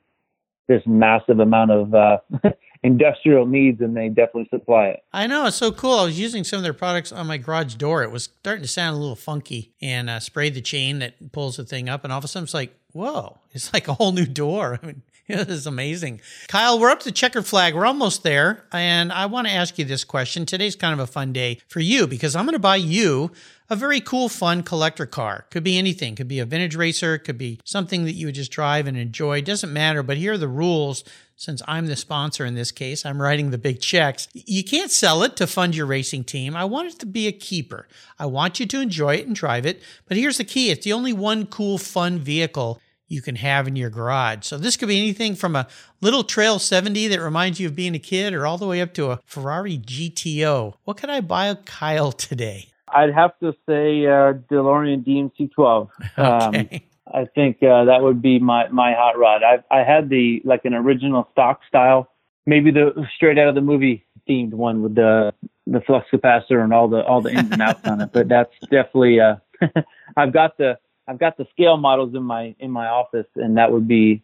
this 0.68 0.84
massive 0.86 1.39
amount 1.39 1.72
of 1.72 1.93
uh, 1.93 2.18
industrial 2.84 3.45
needs, 3.45 3.82
and 3.82 3.95
they 3.95 4.09
definitely 4.09 4.47
supply 4.49 4.88
it. 4.88 5.03
I 5.13 5.28
know 5.28 5.45
it's 5.45 5.57
so 5.57 5.72
cool. 5.72 5.99
I 5.99 6.05
was 6.05 6.20
using 6.20 6.43
some 6.43 6.57
of 6.57 6.63
their 6.63 6.74
products 6.74 7.11
on 7.11 7.28
my 7.28 7.38
garage 7.38 7.76
door. 7.76 8.03
It 8.03 8.11
was 8.11 8.26
starting 8.26 8.63
to 8.63 8.68
sound 8.68 8.95
a 8.95 8.99
little 8.99 9.15
funky, 9.15 9.74
and 9.82 10.09
uh, 10.09 10.20
sprayed 10.20 10.53
the 10.53 10.61
chain 10.61 10.99
that 10.99 11.32
pulls 11.32 11.57
the 11.57 11.63
thing 11.63 11.89
up, 11.89 12.03
and 12.03 12.11
all 12.11 12.20
of 12.20 12.26
a 12.26 12.28
sudden 12.28 12.45
it's 12.45 12.53
like, 12.53 12.76
whoa! 12.91 13.39
It's 13.53 13.74
like 13.74 13.88
a 13.88 13.93
whole 13.93 14.11
new 14.11 14.26
door. 14.26 14.80
I 14.84 14.86
mean, 14.86 15.01
This 15.38 15.49
is 15.49 15.67
amazing. 15.67 16.21
Kyle, 16.47 16.80
we're 16.80 16.89
up 16.89 17.01
to 17.01 17.11
checker 17.11 17.41
flag. 17.41 17.75
We're 17.75 17.86
almost 17.86 18.23
there. 18.23 18.63
And 18.71 19.11
I 19.11 19.25
want 19.25 19.45
to 19.47 19.53
ask 19.53 19.78
you 19.78 19.84
this 19.84 20.05
question. 20.05 20.45
Today's 20.45 20.78
kind 20.78 20.93
of 20.93 20.99
a 20.99 21.11
fun 21.11 21.34
day 21.34 21.59
for 21.67 21.82
you 21.82 22.07
because 22.07 22.34
I'm 22.34 22.45
going 22.45 22.53
to 22.53 22.59
buy 22.59 22.78
you 22.78 23.32
a 23.69 23.75
very 23.75 23.99
cool, 23.99 24.30
fun 24.30 24.63
collector 24.63 25.05
car. 25.05 25.45
Could 25.49 25.65
be 25.65 25.78
anything. 25.78 26.15
Could 26.15 26.30
be 26.30 26.39
a 26.39 26.45
vintage 26.45 26.78
racer. 26.78 27.17
Could 27.17 27.38
be 27.38 27.59
something 27.65 28.05
that 28.05 28.13
you 28.13 28.28
would 28.28 28.36
just 28.36 28.51
drive 28.51 28.88
and 28.88 28.95
enjoy. 28.95 29.41
Doesn't 29.41 29.73
matter. 29.73 30.01
But 30.01 30.15
here 30.15 30.34
are 30.34 30.38
the 30.38 30.47
rules. 30.47 31.03
Since 31.36 31.61
I'm 31.67 31.86
the 31.88 31.97
sponsor 31.97 32.45
in 32.45 32.55
this 32.55 32.71
case, 32.71 33.05
I'm 33.05 33.21
writing 33.21 33.51
the 33.51 33.59
big 33.59 33.80
checks. 33.80 34.28
You 34.34 34.63
can't 34.63 34.89
sell 34.89 35.21
it 35.23 35.36
to 35.36 35.45
fund 35.45 35.75
your 35.75 35.86
racing 35.86 36.23
team. 36.23 36.55
I 36.55 36.65
want 36.65 36.88
it 36.88 36.99
to 36.99 37.05
be 37.05 37.28
a 37.28 37.32
keeper. 37.32 37.88
I 38.17 38.25
want 38.25 38.59
you 38.59 38.65
to 38.65 38.82
enjoy 38.82 39.15
it 39.15 39.28
and 39.28 39.36
drive 39.36 39.65
it. 39.65 39.84
But 40.07 40.17
here's 40.17 40.38
the 40.38 40.43
key. 40.45 40.71
It's 40.71 40.86
the 40.86 40.93
only 40.93 41.13
one 41.13 41.45
cool, 41.45 41.78
fun 41.78 42.17
vehicle 42.17 42.82
you 43.08 43.22
can 43.22 43.36
have 43.36 43.68
in 43.68 43.76
your 43.76 43.89
garage. 43.89 44.45
So 44.45 44.58
this 44.58 44.78
could 44.78 44.88
be 44.88 44.99
anything 44.99 45.36
from 45.36 45.55
a 45.55 45.68
little 46.01 46.24
Trail 46.24 46.60
70 46.60 47.08
that 47.08 47.22
reminds 47.22 47.60
you 47.60 47.68
of 47.68 47.76
being 47.76 47.95
a 47.95 47.99
kid 47.99 48.34
or 48.34 48.45
all 48.45 48.58
the 48.58 48.68
way 48.68 48.82
up 48.82 48.93
to 48.95 49.12
a 49.12 49.20
Ferrari 49.26 49.78
GTO. 49.78 50.76
What 50.84 50.97
can 50.97 51.10
I 51.10 51.22
buy 51.22 51.53
Kyle 51.66 52.12
today? 52.12 52.70
I'd 52.89 53.14
have 53.14 53.38
to 53.39 53.53
say 53.68 54.05
uh, 54.05 54.34
DeLorean 54.49 55.05
DMC 55.05 55.51
12. 55.51 55.89
Okay. 56.18 56.70
Um, 56.72 56.82
I 57.14 57.26
think 57.26 57.64
uh, 57.64 57.86
that 57.86 58.01
would 58.01 58.22
be 58.22 58.39
my, 58.39 58.68
my 58.70 58.93
hot 58.93 59.18
rod. 59.18 59.41
I 59.43 59.64
I 59.74 59.84
had 59.84 60.10
the 60.10 60.41
like 60.43 60.66
an 60.66 60.74
original 60.74 61.28
stock 61.32 61.62
style, 61.68 62.10
maybe 62.45 62.72
the 62.72 63.08
straight 63.16 63.38
out 63.39 63.47
of 63.47 63.55
the 63.55 63.62
movie 63.62 64.05
themed 64.28 64.53
one 64.53 64.82
with 64.82 64.95
the 64.95 65.34
the 65.66 65.82
flux 65.82 66.08
capacitor 66.12 66.64
and 66.64 66.74
all 66.74 66.88
the 66.88 67.03
all 67.05 67.22
the 67.22 67.32
ins 67.32 67.51
and 67.51 67.62
outs 67.62 67.88
on 67.88 68.01
it. 68.01 68.10
But 68.12 68.28
that's 68.28 68.53
definitely 68.64 69.20
uh, 69.20 69.36
I've 70.18 70.34
got 70.34 70.58
the 70.58 70.78
I've 71.08 71.20
got 71.20 71.38
the 71.38 71.47
scale 71.51 71.78
models 71.78 72.14
in 72.16 72.24
my 72.24 72.55
in 72.60 72.72
my 72.72 72.88
office, 72.88 73.28
and 73.36 73.58
that 73.58 73.72
would 73.72 73.88
be 73.88 74.22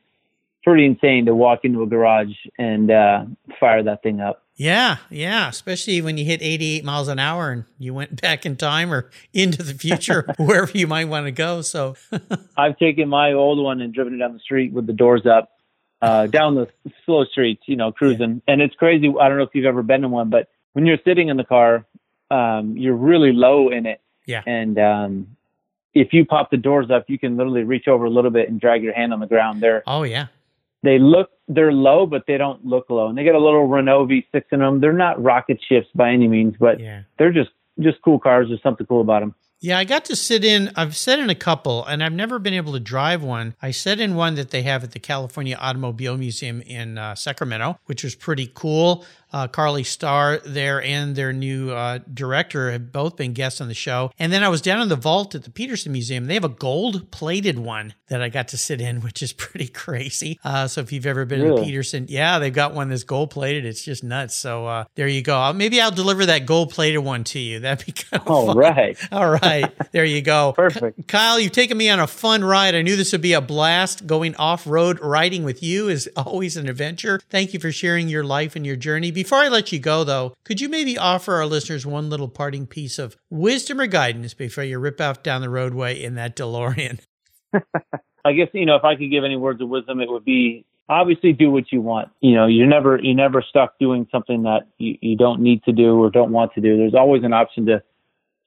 pretty 0.63 0.85
insane 0.85 1.25
to 1.25 1.35
walk 1.35 1.59
into 1.63 1.83
a 1.83 1.87
garage 1.87 2.33
and 2.57 2.89
uh, 2.89 3.25
fire 3.59 3.83
that 3.83 4.01
thing 4.01 4.21
up. 4.21 4.43
Yeah, 4.55 4.97
yeah, 5.09 5.49
especially 5.49 6.01
when 6.01 6.17
you 6.17 6.25
hit 6.25 6.41
88 6.41 6.85
miles 6.85 7.07
an 7.07 7.17
hour 7.17 7.49
and 7.51 7.65
you 7.79 7.93
went 7.93 8.21
back 8.21 8.45
in 8.45 8.55
time 8.55 8.93
or 8.93 9.09
into 9.33 9.63
the 9.63 9.73
future, 9.73 10.27
wherever 10.37 10.71
you 10.77 10.87
might 10.87 11.05
want 11.05 11.25
to 11.25 11.31
go. 11.31 11.61
So, 11.61 11.95
I've 12.57 12.77
taken 12.77 13.09
my 13.09 13.33
old 13.33 13.63
one 13.63 13.81
and 13.81 13.93
driven 13.93 14.13
it 14.13 14.17
down 14.17 14.33
the 14.33 14.39
street 14.39 14.71
with 14.71 14.85
the 14.85 14.93
doors 14.93 15.25
up, 15.25 15.49
uh, 16.01 16.27
down 16.27 16.55
the 16.55 16.67
slow 17.05 17.25
streets, 17.25 17.63
you 17.65 17.75
know, 17.75 17.91
cruising. 17.91 18.41
And 18.47 18.61
it's 18.61 18.75
crazy. 18.75 19.11
I 19.19 19.27
don't 19.27 19.37
know 19.37 19.43
if 19.43 19.49
you've 19.53 19.65
ever 19.65 19.83
been 19.83 20.03
in 20.03 20.11
one, 20.11 20.29
but 20.29 20.49
when 20.73 20.85
you're 20.85 20.99
sitting 21.03 21.29
in 21.29 21.37
the 21.37 21.43
car, 21.43 21.85
um, 22.29 22.77
you're 22.77 22.95
really 22.95 23.31
low 23.31 23.69
in 23.69 23.85
it. 23.85 24.01
Yeah. 24.25 24.43
And 24.45 24.77
um, 24.79 25.35
if 25.93 26.13
you 26.13 26.25
pop 26.25 26.49
the 26.51 26.57
doors 26.57 26.89
up, 26.91 27.05
you 27.07 27.19
can 27.19 27.37
literally 27.37 27.63
reach 27.63 27.87
over 27.87 28.05
a 28.05 28.09
little 28.09 28.31
bit 28.31 28.49
and 28.49 28.59
drag 28.59 28.83
your 28.83 28.93
hand 28.93 29.13
on 29.13 29.19
the 29.19 29.27
ground. 29.27 29.61
They're 29.61 29.83
oh, 29.87 30.03
yeah. 30.03 30.27
they 30.81 30.99
look 30.99 31.29
they're 31.47 31.73
low, 31.73 32.05
but 32.05 32.23
they 32.27 32.37
don't 32.37 32.65
look 32.65 32.89
low. 32.89 33.07
And 33.07 33.17
they 33.17 33.23
got 33.25 33.35
a 33.35 33.39
little 33.39 33.67
Renault 33.67 34.07
V6 34.07 34.43
in 34.51 34.59
them. 34.59 34.79
They're 34.79 34.93
not 34.93 35.21
rocket 35.21 35.59
ships 35.67 35.87
by 35.93 36.11
any 36.11 36.27
means, 36.27 36.55
but 36.59 36.79
Yeah. 36.79 37.01
they're 37.17 37.33
just 37.33 37.51
just 37.79 38.01
cool 38.03 38.19
cars. 38.19 38.47
There's 38.49 38.61
something 38.61 38.85
cool 38.87 39.01
about 39.01 39.21
them. 39.21 39.35
Yeah, 39.59 39.77
I 39.77 39.85
got 39.85 40.03
to 40.05 40.15
sit 40.17 40.43
in. 40.43 40.71
I've 40.75 40.93
sat 40.93 41.19
in 41.19 41.29
a 41.29 41.35
couple, 41.35 41.85
and 41.85 42.03
I've 42.03 42.11
never 42.11 42.37
been 42.37 42.53
able 42.53 42.73
to 42.73 42.81
drive 42.81 43.23
one. 43.23 43.55
I 43.61 43.71
sat 43.71 43.97
in 44.01 44.15
one 44.15 44.35
that 44.35 44.49
they 44.51 44.61
have 44.63 44.83
at 44.83 44.91
the 44.91 44.99
California 44.99 45.55
Automobile 45.55 46.17
Museum 46.17 46.61
in 46.63 46.97
uh, 46.97 47.15
Sacramento, 47.15 47.79
which 47.85 48.03
was 48.03 48.13
pretty 48.13 48.51
cool. 48.53 49.05
Uh, 49.33 49.47
Carly 49.47 49.83
Starr 49.83 50.39
there 50.45 50.81
and 50.81 51.15
their 51.15 51.33
new 51.33 51.71
uh, 51.71 51.99
director 52.13 52.71
have 52.71 52.91
both 52.91 53.17
been 53.17 53.33
guests 53.33 53.59
on 53.59 53.67
the 53.67 53.73
show. 53.73 54.11
And 54.19 54.31
then 54.31 54.43
I 54.43 54.49
was 54.49 54.61
down 54.61 54.81
in 54.81 54.89
the 54.89 54.95
vault 54.95 55.33
at 55.35 55.43
the 55.43 55.49
Peterson 55.49 55.91
Museum. 55.91 56.27
They 56.27 56.35
have 56.35 56.43
a 56.43 56.49
gold 56.49 57.09
plated 57.11 57.57
one 57.57 57.95
that 58.09 58.21
I 58.21 58.29
got 58.29 58.47
to 58.49 58.57
sit 58.57 58.79
in, 58.79 59.01
which 59.01 59.23
is 59.23 59.33
pretty 59.33 59.67
crazy. 59.67 60.39
Uh, 60.43 60.67
so 60.67 60.81
if 60.81 60.91
you've 60.91 61.05
ever 61.07 61.25
been 61.25 61.41
to 61.55 61.63
Peterson, 61.63 62.05
yeah, 62.09 62.37
they've 62.39 62.53
got 62.53 62.73
one 62.73 62.89
that's 62.89 63.03
gold 63.03 63.31
plated. 63.31 63.65
It's 63.65 63.83
just 63.83 64.03
nuts. 64.03 64.35
So 64.35 64.67
uh, 64.67 64.85
there 64.95 65.07
you 65.07 65.21
go. 65.21 65.37
Uh, 65.39 65.53
Maybe 65.53 65.81
I'll 65.81 65.91
deliver 65.91 66.25
that 66.27 66.45
gold 66.45 66.71
plated 66.71 66.99
one 66.99 67.23
to 67.25 67.39
you. 67.39 67.59
That'd 67.63 67.85
be 67.85 67.91
kind 67.91 68.21
of 68.21 68.27
All 68.27 68.45
fun. 68.47 68.57
right. 68.57 68.97
All 69.11 69.29
right. 69.29 69.71
There 69.91 70.05
you 70.05 70.21
go. 70.21 70.53
Perfect. 70.53 71.07
Kyle, 71.07 71.39
you've 71.39 71.51
taken 71.51 71.77
me 71.77 71.89
on 71.89 71.99
a 71.99 72.07
fun 72.07 72.43
ride. 72.43 72.75
I 72.75 72.81
knew 72.81 72.95
this 72.95 73.11
would 73.11 73.21
be 73.21 73.33
a 73.33 73.41
blast. 73.41 74.05
Going 74.05 74.35
off 74.35 74.67
road 74.67 74.99
riding 74.99 75.43
with 75.43 75.63
you 75.63 75.89
is 75.89 76.09
always 76.15 76.55
an 76.57 76.69
adventure. 76.69 77.19
Thank 77.29 77.53
you 77.53 77.59
for 77.59 77.71
sharing 77.71 78.09
your 78.09 78.23
life 78.23 78.55
and 78.55 78.65
your 78.65 78.75
journey. 78.75 79.11
Before 79.23 79.37
I 79.37 79.47
let 79.47 79.71
you 79.71 79.79
go, 79.79 80.03
though, 80.03 80.33
could 80.43 80.59
you 80.59 80.67
maybe 80.67 80.97
offer 80.97 81.35
our 81.35 81.45
listeners 81.45 81.85
one 81.85 82.09
little 82.09 82.27
parting 82.27 82.67
piece 82.67 82.99
of 82.99 83.15
wisdom 83.29 83.79
or 83.79 83.87
guidance 83.87 84.33
before 84.33 84.65
you 84.65 84.77
rip 84.77 84.99
off 84.99 85.23
down 85.23 85.39
the 85.39 85.49
roadway 85.49 86.03
in 86.03 86.15
that 86.15 86.35
DeLorean? 86.35 86.99
I 87.53 88.33
guess 88.33 88.49
you 88.51 88.65
know 88.65 88.75
if 88.75 88.83
I 88.83 88.97
could 88.97 89.09
give 89.09 89.23
any 89.23 89.37
words 89.37 89.61
of 89.61 89.69
wisdom, 89.69 90.01
it 90.01 90.09
would 90.09 90.25
be 90.25 90.65
obviously 90.89 91.31
do 91.31 91.49
what 91.49 91.71
you 91.71 91.79
want. 91.79 92.09
You 92.19 92.35
know, 92.35 92.47
you're 92.47 92.67
never 92.67 92.99
you're 93.01 93.15
never 93.15 93.41
stuck 93.41 93.79
doing 93.79 94.09
something 94.11 94.43
that 94.43 94.67
you, 94.77 94.97
you 94.99 95.15
don't 95.15 95.39
need 95.39 95.63
to 95.63 95.71
do 95.71 96.03
or 96.03 96.09
don't 96.09 96.33
want 96.33 96.53
to 96.55 96.59
do. 96.59 96.75
There's 96.75 96.93
always 96.93 97.23
an 97.23 97.31
option 97.31 97.65
to 97.67 97.81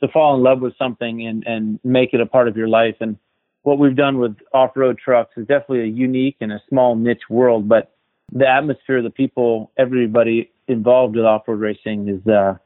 to 0.03 0.09
fall 0.09 0.37
in 0.37 0.43
love 0.43 0.61
with 0.61 0.77
something 0.77 1.27
and 1.27 1.43
and 1.47 1.81
make 1.85 2.13
it 2.13 2.21
a 2.21 2.27
part 2.27 2.49
of 2.49 2.57
your 2.59 2.69
life. 2.69 2.97
And 3.01 3.17
what 3.63 3.79
we've 3.79 3.97
done 3.97 4.19
with 4.19 4.37
off-road 4.53 4.99
trucks 5.03 5.39
is 5.39 5.47
definitely 5.47 5.85
a 5.85 5.87
unique 5.87 6.37
and 6.43 6.53
a 6.53 6.61
small 6.69 6.97
niche 6.97 7.31
world, 7.31 7.67
but 7.67 7.95
the 8.31 8.47
atmosphere, 8.47 9.01
the 9.01 9.09
people, 9.09 9.73
everybody 9.79 10.51
involved 10.69 11.17
with 11.17 11.25
off-road 11.25 11.61
racing 11.61 12.09
is 12.09 12.27
uh, 12.27 12.57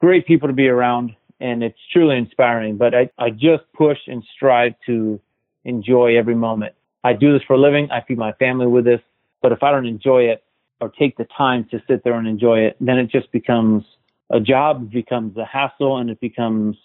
great 0.00 0.26
people 0.26 0.48
to 0.48 0.54
be 0.54 0.68
around, 0.68 1.14
and 1.40 1.62
it's 1.62 1.78
truly 1.92 2.16
inspiring. 2.16 2.76
But 2.76 2.94
I, 2.94 3.10
I 3.18 3.30
just 3.30 3.64
push 3.74 3.98
and 4.06 4.22
strive 4.34 4.74
to 4.86 5.20
enjoy 5.64 6.16
every 6.16 6.34
moment. 6.34 6.74
I 7.04 7.12
do 7.12 7.32
this 7.32 7.42
for 7.46 7.54
a 7.54 7.58
living. 7.58 7.90
I 7.90 8.02
feed 8.02 8.18
my 8.18 8.32
family 8.32 8.66
with 8.66 8.84
this. 8.84 9.00
But 9.40 9.52
if 9.52 9.62
I 9.62 9.70
don't 9.70 9.86
enjoy 9.86 10.22
it 10.22 10.42
or 10.80 10.88
take 10.88 11.16
the 11.16 11.26
time 11.36 11.66
to 11.70 11.82
sit 11.88 12.04
there 12.04 12.14
and 12.14 12.26
enjoy 12.26 12.60
it, 12.60 12.76
then 12.80 12.98
it 12.98 13.08
just 13.10 13.30
becomes 13.32 13.84
a 14.30 14.40
job, 14.40 14.90
becomes 14.90 15.36
a 15.36 15.44
hassle, 15.44 15.98
and 15.98 16.10
it 16.10 16.20
becomes 16.20 16.76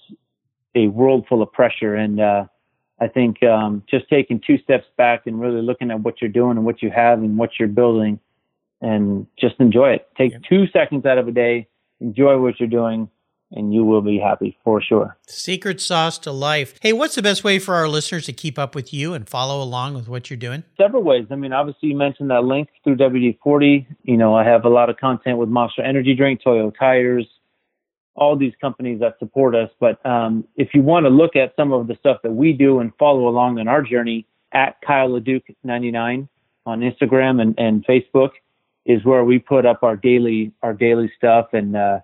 a 0.76 0.88
world 0.88 1.26
full 1.28 1.42
of 1.42 1.52
pressure. 1.52 1.96
And 1.96 2.20
uh, 2.20 2.46
I 3.00 3.08
think 3.08 3.44
um, 3.44 3.84
just 3.90 4.08
taking 4.10 4.40
two 4.40 4.58
steps 4.60 4.86
back 4.98 5.28
and 5.28 5.40
really 5.40 5.62
looking 5.62 5.92
at 5.92 6.00
what 6.00 6.22
you're 6.22 6.32
doing 6.32 6.58
and 6.58 6.66
what 6.66 6.82
you 6.82 6.90
have 6.90 7.20
and 7.20 7.38
what 7.38 7.52
you're 7.60 7.68
building 7.68 8.20
and 8.84 9.26
just 9.40 9.56
enjoy 9.60 9.92
it. 9.92 10.08
Take 10.18 10.34
two 10.48 10.68
seconds 10.68 11.06
out 11.06 11.18
of 11.18 11.28
a 11.28 11.32
day, 11.32 11.68
enjoy 12.00 12.38
what 12.38 12.60
you're 12.60 12.70
doing, 12.70 13.10
and 13.52 13.74
you 13.74 13.86
will 13.86 14.02
be 14.02 14.20
happy 14.20 14.58
for 14.64 14.82
sure. 14.82 15.18
Secret 15.28 15.80
sauce 15.80 16.18
to 16.20 16.32
life. 16.32 16.78
Hey, 16.82 16.92
what's 16.92 17.16
the 17.16 17.22
best 17.22 17.44
way 17.44 17.60
for 17.60 17.76
our 17.76 17.88
listeners 17.88 18.26
to 18.26 18.34
keep 18.34 18.60
up 18.60 18.76
with 18.76 18.94
you 18.94 19.14
and 19.14 19.30
follow 19.30 19.62
along 19.62 19.94
with 19.94 20.08
what 20.08 20.30
you're 20.30 20.38
doing? 20.38 20.64
several 20.78 21.04
ways. 21.04 21.26
I 21.32 21.36
mean, 21.36 21.54
obviously 21.54 21.90
you 21.90 21.96
mentioned 21.96 22.30
that 22.30 22.44
link 22.44 22.70
through 22.84 22.98
WD-40. 22.98 23.86
You 24.04 24.18
know, 24.18 24.36
I 24.36 24.44
have 24.44 24.66
a 24.66 24.70
lot 24.70 24.90
of 24.90 24.98
content 24.98 25.38
with 25.38 25.50
Monster 25.50 25.82
Energy 25.82 26.14
Drink, 26.16 26.42
Toyo 26.44 26.72
Tires, 26.72 27.28
all 28.16 28.36
these 28.36 28.54
companies 28.60 29.00
that 29.00 29.18
support 29.20 29.56
us. 29.56 29.70
But 29.80 30.04
um, 30.06 30.46
if 30.56 30.70
you 30.74 30.82
want 30.82 31.06
to 31.06 31.10
look 31.10 31.36
at 31.36 31.54
some 31.56 31.72
of 31.72 31.88
the 31.88 31.96
stuff 31.96 32.18
that 32.24 32.32
we 32.32 32.54
do 32.54 32.80
and 32.80 32.92
follow 33.00 33.28
along 33.28 33.60
on 33.60 33.68
our 33.68 33.82
journey, 33.82 34.28
at 34.54 34.78
Kyle 34.86 35.10
LeDuc 35.10 35.44
99 35.64 36.30
on 36.66 36.80
Instagram 36.80 37.42
and, 37.42 37.56
and 37.58 37.86
Facebook 37.86 38.30
is 38.86 39.04
where 39.06 39.24
we 39.24 39.40
put 39.40 39.66
up 39.66 39.82
our 39.84 39.96
daily 39.96 40.52
our 40.62 40.74
daily 40.74 41.10
stuff 41.18 41.48
and 41.54 41.76
uh, 41.76 42.00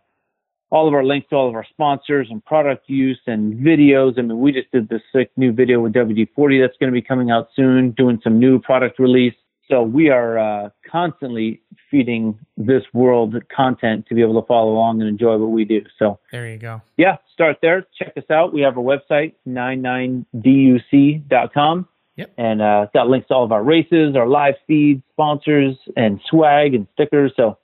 all 0.71 0.88
of 0.88 0.93
our 0.93 1.03
links 1.03 1.27
to 1.30 1.36
all 1.36 1.49
of 1.49 1.55
our 1.55 1.65
sponsors 1.69 2.27
and 2.30 2.45
product 2.45 2.88
use 2.88 3.19
and 3.25 3.55
videos. 3.55 4.19
I 4.19 4.21
mean, 4.21 4.39
we 4.39 4.51
just 4.51 4.71
did 4.71 4.88
this 4.88 5.01
sick 5.11 5.32
new 5.36 5.51
video 5.51 5.80
with 5.82 5.93
WD-40 5.93 6.61
that's 6.63 6.77
going 6.77 6.91
to 6.91 6.93
be 6.93 7.01
coming 7.01 7.32
out 7.32 7.49
soon, 7.55 7.89
doing 7.91 8.21
some 8.23 8.38
new 8.39 8.59
product 8.59 8.99
release. 8.99 9.34
So 9.67 9.82
we 9.84 10.09
are 10.09 10.38
uh, 10.38 10.69
constantly 10.89 11.61
feeding 11.91 12.38
this 12.57 12.84
world 12.93 13.36
content 13.55 14.05
to 14.07 14.15
be 14.15 14.21
able 14.21 14.39
to 14.41 14.47
follow 14.47 14.71
along 14.71 15.01
and 15.01 15.09
enjoy 15.09 15.38
what 15.38 15.49
we 15.51 15.65
do. 15.65 15.82
So 15.97 16.19
There 16.32 16.47
you 16.47 16.57
go. 16.57 16.82
yeah, 16.97 17.17
start 17.34 17.57
there. 17.61 17.86
Check 17.97 18.13
us 18.17 18.30
out. 18.32 18.53
We 18.53 18.61
have 18.61 18.77
our 18.77 18.84
website, 18.84 19.34
99duc.com. 19.47 21.88
Yep. 22.20 22.34
And 22.38 22.61
uh, 22.61 22.82
it's 22.84 22.91
got 22.91 23.07
links 23.07 23.30
to 23.30 23.34
all 23.34 23.45
of 23.45 23.53
our 23.53 23.63
races, 23.63 24.17
our 24.17 24.28
live 24.28 24.55
feeds, 24.67 25.01
sponsors, 25.13 25.78
and 25.95 26.20
swag 26.30 26.76
and 26.76 26.86
stickers. 26.91 27.32
So 27.38 27.57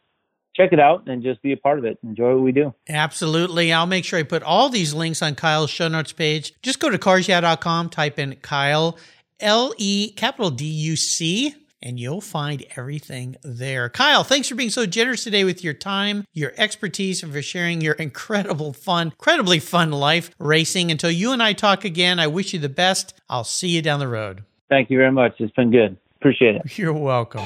check 0.56 0.72
it 0.72 0.80
out 0.80 1.08
and 1.08 1.22
just 1.22 1.42
be 1.42 1.52
a 1.52 1.58
part 1.58 1.78
of 1.78 1.84
it. 1.84 1.98
Enjoy 2.04 2.36
what 2.36 2.42
we 2.42 2.54
do. 2.54 2.74
Absolutely. 2.88 3.74
I'll 3.74 3.86
make 3.86 4.06
sure 4.06 4.18
I 4.18 4.24
put 4.24 4.44
all 4.44 4.70
these 4.70 4.94
links 4.94 5.22
on 5.22 5.36
Kyle's 5.36 5.70
show 5.70 5.90
notes 5.90 6.14
page. 6.14 6.54
Just 6.62 6.80
go 6.80 6.90
to 6.90 6.98
carsyeah.com, 6.98 7.90
type 7.90 8.18
in 8.18 8.38
Kyle, 8.38 8.98
L 9.42 9.74
E 9.78 10.14
capital 10.16 10.52
D 10.52 10.64
U 10.64 10.96
C, 10.96 11.54
and 11.86 12.00
you'll 12.00 12.20
find 12.20 12.66
everything 12.76 13.38
there. 13.44 13.88
Kyle, 13.88 14.24
thanks 14.24 14.50
for 14.50 14.56
being 14.56 14.72
so 14.72 14.88
generous 14.88 15.24
today 15.24 15.44
with 15.44 15.64
your 15.64 15.74
time, 15.74 16.26
your 16.34 16.52
expertise, 16.58 17.22
and 17.22 17.32
for 17.32 17.44
sharing 17.44 17.80
your 17.80 17.94
incredible 17.94 18.74
fun, 18.74 19.08
incredibly 19.08 19.60
fun 19.60 19.92
life 19.92 20.32
racing. 20.40 20.90
Until 20.90 21.12
you 21.12 21.32
and 21.32 21.44
I 21.44 21.54
talk 21.54 21.86
again, 21.86 22.20
I 22.20 22.28
wish 22.28 22.54
you 22.54 22.60
the 22.60 22.68
best. 22.68 23.14
I'll 23.30 23.44
see 23.44 23.70
you 23.70 23.84
down 23.84 24.00
the 24.00 24.08
road. 24.08 24.44
Thank 24.68 24.90
you 24.90 24.98
very 24.98 25.12
much. 25.12 25.36
It's 25.40 25.54
been 25.54 25.70
good. 25.70 25.96
Appreciate 26.18 26.56
it. 26.56 26.78
You're 26.78 26.92
welcome. 26.92 27.46